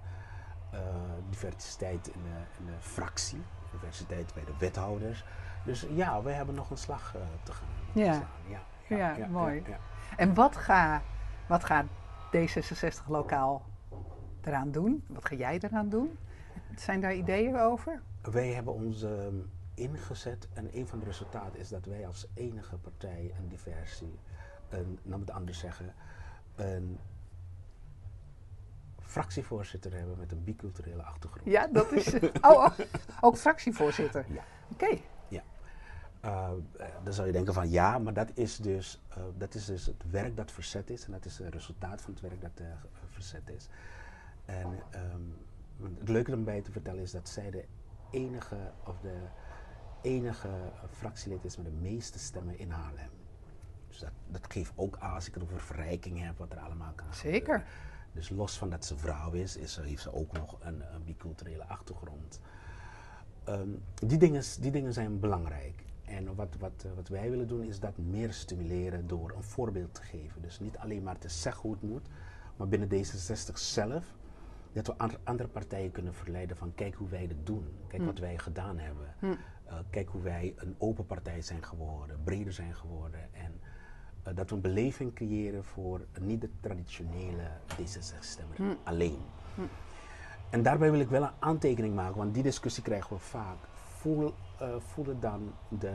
Uh, 0.74 0.80
diversiteit 1.30 2.08
in 2.08 2.24
de, 2.24 2.60
in 2.60 2.66
de, 2.66 2.72
fractie, 2.80 3.42
diversiteit 3.72 4.34
bij 4.34 4.46
de 4.46 4.54
wethouders. 4.60 5.24
Dus 5.66 5.86
ja, 5.90 6.22
we 6.22 6.32
hebben 6.32 6.56
nog 6.56 6.70
een 6.70 6.78
slag 6.78 7.16
te 7.44 7.52
gaan. 7.52 7.68
Ja. 7.92 8.14
Ja, 8.14 8.28
ja, 8.88 8.98
ja, 8.98 9.16
ja, 9.18 9.28
mooi. 9.28 9.64
ja. 9.68 9.78
En 10.18 10.34
wat, 10.34 10.56
ga, 10.56 11.02
wat 11.48 11.64
gaat 11.64 11.86
D66 12.36 13.08
lokaal 13.08 13.66
eraan 14.42 14.72
doen? 14.72 15.04
Wat 15.08 15.26
ga 15.26 15.36
jij 15.36 15.60
eraan 15.62 15.90
doen? 15.90 16.18
Zijn 16.76 17.02
daar 17.02 17.14
ideeën 17.14 17.60
over? 17.60 18.02
Wij 18.22 18.48
hebben 18.48 18.74
ons 18.74 19.02
um, 19.02 19.52
ingezet 19.74 20.48
en 20.54 20.78
een 20.78 20.88
van 20.88 21.00
de 21.00 21.06
resultaten 21.06 21.60
is 21.60 21.70
dat 21.70 21.86
wij 21.86 22.08
als 22.08 22.28
enige 22.34 22.78
partij 22.78 23.34
een 23.38 23.48
diversie, 23.48 24.20
een, 24.70 25.00
moet 25.04 25.22
ik 25.22 25.30
anders 25.30 25.60
zeggen, 25.60 25.94
een 26.56 27.00
fractievoorzitter 29.14 29.94
hebben 29.94 30.18
met 30.18 30.32
een 30.32 30.44
biculturele 30.44 31.04
achtergrond. 31.04 31.46
Ja, 31.46 31.68
dat 31.68 31.92
is. 31.92 32.14
oh, 32.42 32.52
oh, 32.52 32.80
ook 33.22 33.38
fractievoorzitter. 33.38 34.26
Ja. 34.28 34.44
Oké. 34.72 34.98
Ja. 35.28 35.44
Uh, 36.26 36.50
dan 37.04 37.14
zou 37.14 37.28
je 37.28 37.34
denken 37.34 37.54
van 37.54 37.70
ja, 37.70 38.00
maar 38.00 38.14
dat 38.14 38.32
is, 38.34 38.58
dus, 38.58 39.02
uh, 39.18 39.24
dat 39.38 39.54
is 39.54 39.66
dus 39.66 39.86
het 39.86 40.04
werk 40.12 40.36
dat 40.38 40.52
verzet 40.52 40.90
is 40.90 41.06
en 41.06 41.12
dat 41.12 41.26
is 41.26 41.38
het 41.38 41.54
resultaat 41.54 42.02
van 42.02 42.14
het 42.14 42.22
werk 42.22 42.42
dat 42.42 42.60
uh, 42.62 42.68
verzet 43.06 43.50
is. 43.50 43.68
En 44.46 44.68
um, 44.68 45.36
het 46.00 46.10
leuke 46.10 46.32
erbij 46.32 46.62
te 46.62 46.72
vertellen 46.72 47.02
is 47.02 47.12
dat 47.12 47.30
zij 47.30 47.52
de 47.52 47.66
enige, 48.10 48.72
of 48.86 49.00
de 49.00 49.18
enige 50.02 50.50
fractielid 50.92 51.46
is 51.46 51.58
met 51.58 51.66
de 51.66 51.72
meeste 51.72 52.20
stemmen 52.20 52.60
in 52.60 52.70
Haarlem. 52.70 53.10
Dus 53.88 54.00
dat, 54.00 54.12
dat 54.28 54.52
geeft 54.52 54.72
ook 54.76 54.98
aan 55.00 55.14
als 55.14 55.28
ik 55.28 55.34
het 55.34 55.44
over 55.44 55.60
verrijking 55.60 56.22
heb, 56.22 56.38
wat 56.38 56.52
er 56.52 56.60
allemaal 56.60 56.94
kan 56.96 57.14
Zeker. 57.14 57.40
gebeuren. 57.40 57.92
Dus 58.14 58.30
los 58.30 58.58
van 58.58 58.70
dat 58.70 58.86
ze 58.86 58.98
vrouw 58.98 59.32
is, 59.32 59.58
is 59.58 59.76
heeft 59.76 60.02
ze 60.02 60.14
ook 60.14 60.32
nog 60.32 60.58
een, 60.60 60.94
een 60.94 61.04
biculturele 61.04 61.66
achtergrond. 61.66 62.40
Um, 63.50 63.84
die, 63.96 64.18
dingen, 64.18 64.44
die 64.60 64.72
dingen 64.72 64.94
zijn 64.94 65.20
belangrijk. 65.20 65.84
En 66.06 66.36
wat, 66.36 66.56
wat, 66.60 66.86
wat 66.96 67.08
wij 67.08 67.30
willen 67.30 67.48
doen 67.48 67.64
is 67.64 67.80
dat 67.80 67.98
meer 67.98 68.34
stimuleren 68.34 69.08
door 69.08 69.34
een 69.36 69.44
voorbeeld 69.44 69.94
te 69.94 70.02
geven. 70.02 70.42
Dus 70.42 70.60
niet 70.60 70.78
alleen 70.78 71.04
maar 71.04 71.18
te 71.18 71.30
zeggen 71.30 71.62
hoe 71.62 71.72
het 71.72 71.82
moet, 71.82 72.08
maar 72.56 72.68
binnen 72.68 72.90
D66 72.90 73.54
zelf 73.54 74.06
dat 74.74 74.88
we 74.88 74.96
andere 75.24 75.50
partijen 75.50 75.92
kunnen 75.92 76.14
verleiden 76.14 76.58
van 76.58 76.76
kijk 76.76 76.96
hoe 76.96 77.10
wij 77.10 77.28
dit 77.28 77.46
doen. 77.46 77.68
Kijk 77.88 78.02
Hm. 78.02 78.08
wat 78.08 78.20
wij 78.20 78.38
gedaan 78.38 78.78
hebben. 78.78 79.16
Hm. 79.20 79.26
Uh, 79.26 79.80
kijk 79.90 80.10
hoe 80.10 80.22
wij 80.22 80.54
een 80.58 80.76
open 80.78 81.06
partij 81.06 81.42
zijn 81.42 81.64
geworden, 81.64 82.20
breder 82.24 82.54
zijn 82.54 82.76
geworden. 82.76 83.34
En 83.34 83.60
uh, 84.28 84.36
dat 84.36 84.50
we 84.50 84.56
een 84.56 84.62
beleving 84.62 85.14
creëren 85.14 85.64
voor 85.64 86.06
niet 86.22 86.42
de 86.42 86.50
traditionele 86.60 87.50
D66-stemmer 87.72 88.56
Hm. 88.56 88.74
alleen. 88.84 89.20
Hm. 89.56 89.62
En 90.50 90.64
daarbij 90.64 90.92
wil 90.92 91.00
ik 91.00 91.10
wel 91.10 91.24
een 91.24 91.32
aantekening 91.40 91.96
maken, 91.96 92.18
want 92.18 92.34
die 92.34 92.44
discussie 92.44 92.84
krijgen 92.84 93.10
we 93.16 93.22
vaak. 93.22 93.58
Voel, 93.74 94.34
uh, 94.62 94.76
voelen 94.78 95.20
dan 95.20 95.54
de 95.68 95.88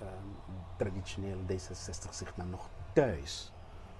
um, 0.00 0.34
traditionele 0.76 1.42
D66 1.52 2.10
zich 2.10 2.34
dan 2.34 2.50
nog 2.50 2.68
thuis? 2.92 3.52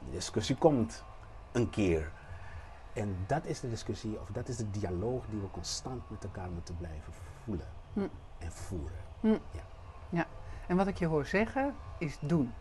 Die 0.05 0.13
discussie 0.13 0.57
komt 0.57 1.05
een 1.53 1.71
keer. 1.71 2.13
En 2.93 3.17
dat 3.27 3.45
is 3.45 3.61
de 3.61 3.69
discussie, 3.69 4.21
of 4.21 4.29
dat 4.29 4.49
is 4.49 4.57
de 4.57 4.71
dialoog 4.71 5.25
die 5.31 5.41
we 5.41 5.51
constant 5.51 6.11
met 6.11 6.25
elkaar 6.25 6.51
moeten 6.51 6.77
blijven 6.77 7.13
voelen 7.45 7.67
Hm. 7.93 8.07
en 8.39 8.53
voeren. 8.53 8.99
Ja. 9.21 9.39
ja. 10.09 10.27
En 10.69 10.77
wat 10.77 10.87
ik 10.87 10.97
je 10.99 11.07
hoor 11.07 11.27
zeggen 11.27 11.75
is 11.99 12.19
doen. 12.21 12.53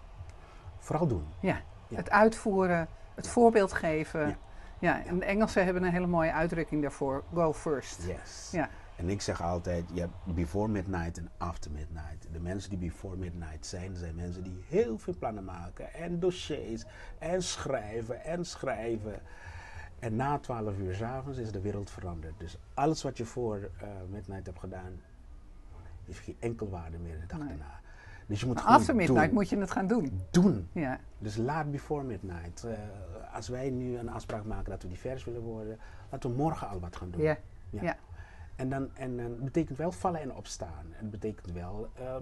Vooral 0.85 1.07
doen. 1.07 1.25
Ja. 1.39 1.61
Ja. 1.87 1.97
Het 1.97 2.09
uitvoeren, 2.09 2.87
het 3.15 3.27
voorbeeld 3.27 3.73
geven. 3.73 4.27
Ja. 4.27 4.37
Ja. 4.79 5.05
en 5.05 5.19
de 5.19 5.25
Engelsen 5.25 5.65
hebben 5.65 5.83
een 5.83 5.91
hele 5.91 6.07
mooie 6.07 6.31
uitdrukking 6.31 6.81
daarvoor. 6.81 7.23
Go 7.33 7.53
first. 7.53 8.03
Yes. 8.07 8.49
Ja. 8.51 8.69
En 8.95 9.09
ik 9.09 9.21
zeg 9.21 9.41
altijd, 9.41 9.85
je 9.93 9.99
hebt 9.99 10.13
before 10.35 10.67
midnight 10.67 11.17
en 11.17 11.29
after 11.37 11.71
midnight. 11.71 12.27
De 12.31 12.39
mensen 12.39 12.69
die 12.69 12.79
before 12.79 13.15
midnight 13.15 13.65
zijn, 13.65 13.95
zijn 13.95 14.15
mensen 14.15 14.43
die 14.43 14.63
heel 14.67 14.97
veel 14.97 15.15
plannen 15.19 15.43
maken. 15.43 15.93
En 15.93 16.19
dossiers, 16.19 16.83
en 17.17 17.43
schrijven, 17.43 18.23
en 18.23 18.45
schrijven. 18.45 19.19
En 19.99 20.15
na 20.15 20.39
12 20.39 20.77
uur 20.77 20.95
s'avonds 20.95 21.37
is 21.37 21.51
de 21.51 21.61
wereld 21.61 21.89
veranderd. 21.89 22.33
Dus 22.39 22.57
alles 22.73 23.03
wat 23.03 23.17
je 23.17 23.25
voor 23.25 23.57
uh, 23.57 23.87
midnight 24.09 24.45
hebt 24.45 24.59
gedaan, 24.59 25.01
heeft 26.05 26.19
geen 26.19 26.37
enkel 26.39 26.69
waarde 26.69 26.97
meer 26.97 27.19
de 27.19 27.25
dag 27.25 27.39
Nee. 27.39 27.47
daarna. 27.47 27.79
Dus 28.25 28.39
je 28.39 28.45
moet 28.45 28.55
Maar 28.55 28.63
after 28.65 28.95
midnight 28.95 29.25
doen. 29.25 29.33
moet 29.33 29.49
je 29.49 29.57
het 29.57 29.71
gaan 29.71 29.87
doen. 29.87 30.21
doen. 30.31 30.69
Ja. 30.71 30.99
Dus 31.17 31.35
laat 31.35 31.71
before 31.71 32.03
midnight. 32.03 32.65
Uh, 32.65 32.71
als 33.33 33.47
wij 33.47 33.69
nu 33.69 33.97
een 33.97 34.09
afspraak 34.09 34.43
maken 34.45 34.69
dat 34.71 34.81
we 34.81 34.87
divers 34.87 35.23
willen 35.23 35.41
worden, 35.41 35.79
laten 36.11 36.29
we 36.29 36.35
morgen 36.35 36.67
al 36.69 36.79
wat 36.79 36.95
gaan 36.95 37.11
doen. 37.11 37.21
Ja. 37.21 37.37
Ja. 37.69 37.81
Ja. 37.83 37.97
En 38.55 38.69
dan 38.69 38.95
en, 38.95 39.19
en 39.19 39.43
betekent 39.43 39.77
wel 39.77 39.91
vallen 39.91 40.21
en 40.21 40.33
opstaan. 40.35 40.85
Het 40.89 41.11
betekent 41.11 41.51
wel 41.51 41.89
uh, 41.99 42.15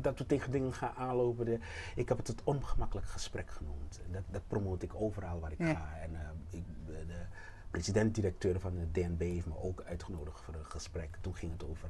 dat 0.00 0.18
we 0.18 0.26
tegen 0.26 0.50
dingen 0.50 0.72
gaan 0.72 0.94
aanlopen. 0.96 1.44
De, 1.44 1.58
ik 1.94 2.08
heb 2.08 2.18
het 2.18 2.26
het 2.26 2.44
ongemakkelijk 2.44 3.06
gesprek 3.06 3.50
genoemd. 3.50 4.00
Dat, 4.10 4.22
dat 4.30 4.42
promoot 4.46 4.82
ik 4.82 4.94
overal 4.94 5.40
waar 5.40 5.52
ik 5.52 5.58
Ja. 5.58 5.74
ga. 5.74 5.98
En 6.02 6.10
uh, 6.12 6.18
ik, 6.50 6.64
de 6.86 7.24
president-directeur 7.70 8.60
van 8.60 8.74
de 8.74 8.90
DNB 8.90 9.20
heeft 9.20 9.46
me 9.46 9.56
ook 9.62 9.82
uitgenodigd 9.82 10.40
voor 10.40 10.54
een 10.54 10.64
gesprek. 10.64 11.18
Toen 11.20 11.34
ging 11.36 11.52
het 11.52 11.64
over 11.64 11.88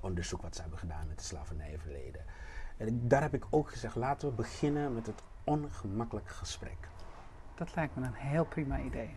onderzoek 0.00 0.42
wat 0.42 0.54
ze 0.54 0.60
hebben 0.60 0.78
gedaan 0.78 1.06
met 1.06 1.16
het 1.16 1.24
slavernijverleden. 1.26 2.20
En 2.78 3.08
daar 3.08 3.22
heb 3.22 3.34
ik 3.34 3.44
ook 3.50 3.70
gezegd, 3.70 3.96
laten 3.96 4.28
we 4.28 4.34
beginnen 4.34 4.94
met 4.94 5.06
het 5.06 5.22
ongemakkelijk 5.44 6.28
gesprek. 6.28 6.88
Dat 7.54 7.74
lijkt 7.74 7.96
me 7.96 8.06
een 8.06 8.12
heel 8.14 8.44
prima 8.44 8.78
idee. 8.80 9.10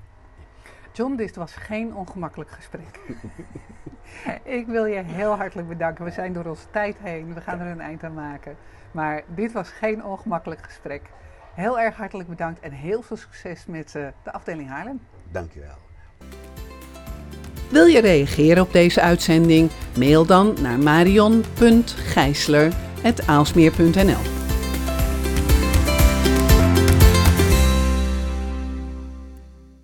John, 0.93 1.15
dit 1.15 1.35
was 1.35 1.53
geen 1.53 1.95
ongemakkelijk 1.95 2.49
gesprek. 2.49 2.99
ik 4.59 4.67
wil 4.67 4.85
je 4.85 5.03
heel 5.03 5.35
hartelijk 5.35 5.67
bedanken. 5.67 6.05
We 6.05 6.11
zijn 6.11 6.33
door 6.33 6.45
onze 6.45 6.69
tijd 6.71 6.97
heen. 6.97 7.33
We 7.33 7.41
gaan 7.41 7.59
er 7.59 7.71
een 7.71 7.81
eind 7.81 8.03
aan 8.03 8.13
maken. 8.13 8.55
Maar 8.91 9.23
dit 9.35 9.51
was 9.51 9.69
geen 9.69 10.03
ongemakkelijk 10.03 10.61
gesprek. 10.61 11.01
Heel 11.53 11.79
erg 11.79 11.95
hartelijk 11.95 12.29
bedankt 12.29 12.59
en 12.59 12.71
heel 12.71 13.01
veel 13.01 13.17
succes 13.17 13.65
met 13.65 13.93
uh, 13.95 14.07
de 14.23 14.31
afdeling 14.31 14.69
Haarlem. 14.69 14.99
Dankjewel. 15.31 15.75
Wil 17.69 17.85
je 17.85 18.01
reageren 18.01 18.63
op 18.63 18.71
deze 18.71 19.01
uitzending? 19.01 19.71
Mail 19.97 20.25
dan 20.25 20.57
naar 20.61 20.79
marion.gijsler.aalsmeer.nl 23.03 24.40